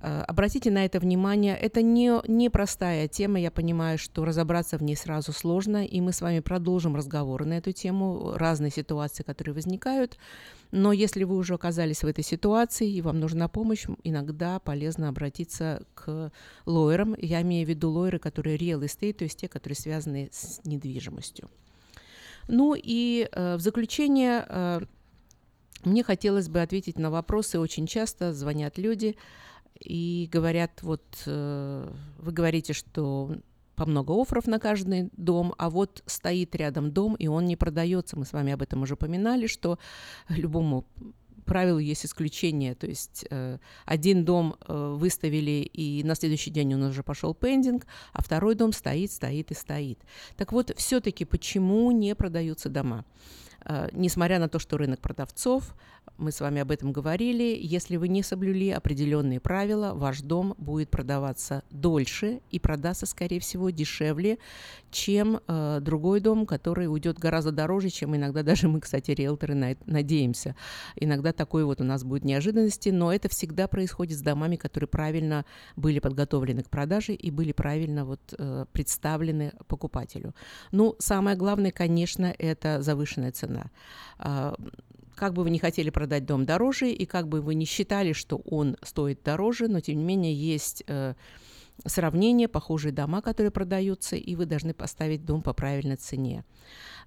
[0.00, 1.56] Обратите на это внимание.
[1.56, 3.40] Это не, не простая тема.
[3.40, 5.84] Я понимаю, что разобраться в ней сразу сложно.
[5.84, 10.16] И мы с вами продолжим разговоры на эту тему, разные ситуации, которые возникают.
[10.70, 15.82] Но если вы уже оказались в этой ситуации и вам нужна помощь, иногда полезно обратиться
[15.94, 16.30] к
[16.66, 17.16] лоерам.
[17.18, 21.48] Я имею в виду лоеры, которые real estate, то есть те, которые связаны с недвижимостью.
[22.46, 24.80] Ну и э, в заключение э,
[25.84, 27.58] мне хотелось бы ответить на вопросы.
[27.58, 29.16] Очень часто звонят люди
[29.80, 33.36] и говорят, вот э, вы говорите, что
[33.74, 38.18] по много офферов на каждый дом, а вот стоит рядом дом, и он не продается.
[38.18, 39.78] Мы с вами об этом уже упоминали, что
[40.28, 40.84] любому
[41.48, 42.74] правилу есть исключение.
[42.74, 47.86] То есть э, один дом э, выставили, и на следующий день он уже пошел пендинг,
[48.12, 49.98] а второй дом стоит, стоит и стоит.
[50.36, 53.04] Так вот, все-таки почему не продаются дома?
[53.64, 55.74] Э, несмотря на то, что рынок продавцов,
[56.16, 60.90] мы с вами об этом говорили, если вы не соблюли определенные правила, ваш дом будет
[60.90, 64.38] продаваться дольше и продастся, скорее всего, дешевле,
[64.90, 69.72] чем э, другой дом, который уйдет гораздо дороже, чем иногда даже мы, кстати, риэлторы на
[69.72, 70.56] это надеемся.
[70.96, 75.44] Иногда такой вот у нас будет неожиданности, но это всегда происходит с домами, которые правильно
[75.76, 80.34] были подготовлены к продаже и были правильно вот, э, представлены покупателю.
[80.72, 83.70] Ну, самое главное, конечно, это завышенная цена.
[85.18, 88.36] Как бы вы не хотели продать дом дороже, и как бы вы не считали, что
[88.36, 91.14] он стоит дороже, но тем не менее есть э,
[91.84, 96.44] сравнение, похожие дома, которые продаются, и вы должны поставить дом по правильной цене.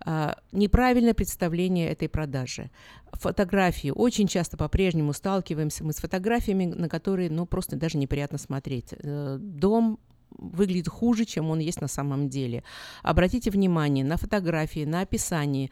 [0.03, 2.69] А, неправильное представление этой продажи.
[3.13, 3.91] Фотографии.
[3.93, 8.89] Очень часто по-прежнему сталкиваемся мы с фотографиями, на которые ну, просто даже неприятно смотреть.
[8.91, 9.99] Э, Дом
[10.37, 12.63] выглядит хуже, чем он есть на самом деле.
[13.03, 15.69] Обратите внимание на фотографии, на описание,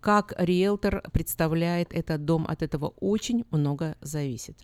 [0.00, 2.46] как риэлтор представляет этот дом.
[2.48, 4.58] От этого очень много зависит.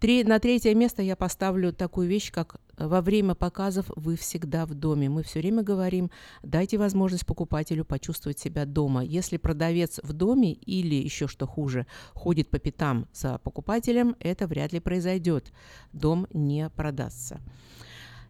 [0.00, 4.74] Три, на третье место я поставлю такую вещь, как во время показов вы всегда в
[4.74, 5.08] доме.
[5.08, 6.10] Мы все время говорим,
[6.42, 9.04] дайте возможность покупателю почувствовать себя дома.
[9.04, 14.72] Если продавец в доме или еще что хуже, ходит по пятам за покупателем, это вряд
[14.72, 15.52] ли произойдет.
[15.92, 17.40] Дом не продастся.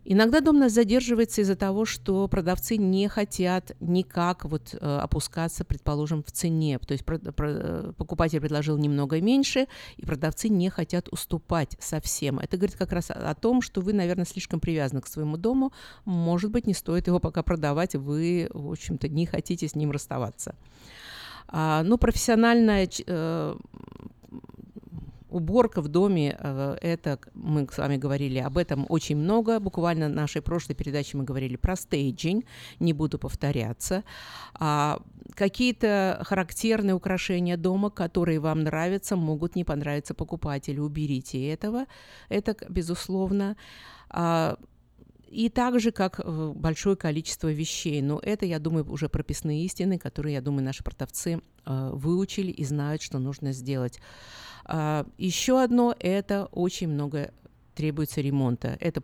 [0.05, 6.23] Иногда дом нас задерживается из-за того, что продавцы не хотят никак вот, э, опускаться, предположим,
[6.23, 6.79] в цене.
[6.79, 9.67] То есть покупатель предложил немного меньше,
[9.97, 12.39] и продавцы не хотят уступать совсем.
[12.39, 15.73] Это говорит как раз о, том, что вы, наверное, слишком привязаны к своему дому.
[16.05, 20.55] Может быть, не стоит его пока продавать, вы, в общем-то, не хотите с ним расставаться.
[21.49, 23.57] А, ну, профессиональная э,
[25.35, 29.59] уборка в доме, э, это мы с вами говорили об этом очень много.
[29.59, 32.45] Буквально в нашей прошлой передаче мы говорили про стейджинг,
[32.79, 34.05] не буду повторяться.
[34.55, 35.01] А,
[35.35, 40.85] какие-то характерные украшения дома, которые вам нравятся, могут не понравиться покупателю.
[40.85, 41.87] Уберите этого.
[42.29, 43.57] Это, безусловно.
[44.11, 44.57] А,
[45.35, 48.01] и также как э, большое количество вещей.
[48.03, 52.65] Но это, я думаю, уже прописные истины, которые, я думаю, наши продавцы э, выучили и
[52.65, 54.01] знают, что нужно сделать.
[54.65, 57.33] А, еще одно– это очень много
[57.75, 58.77] требуется ремонта.
[58.81, 59.01] Это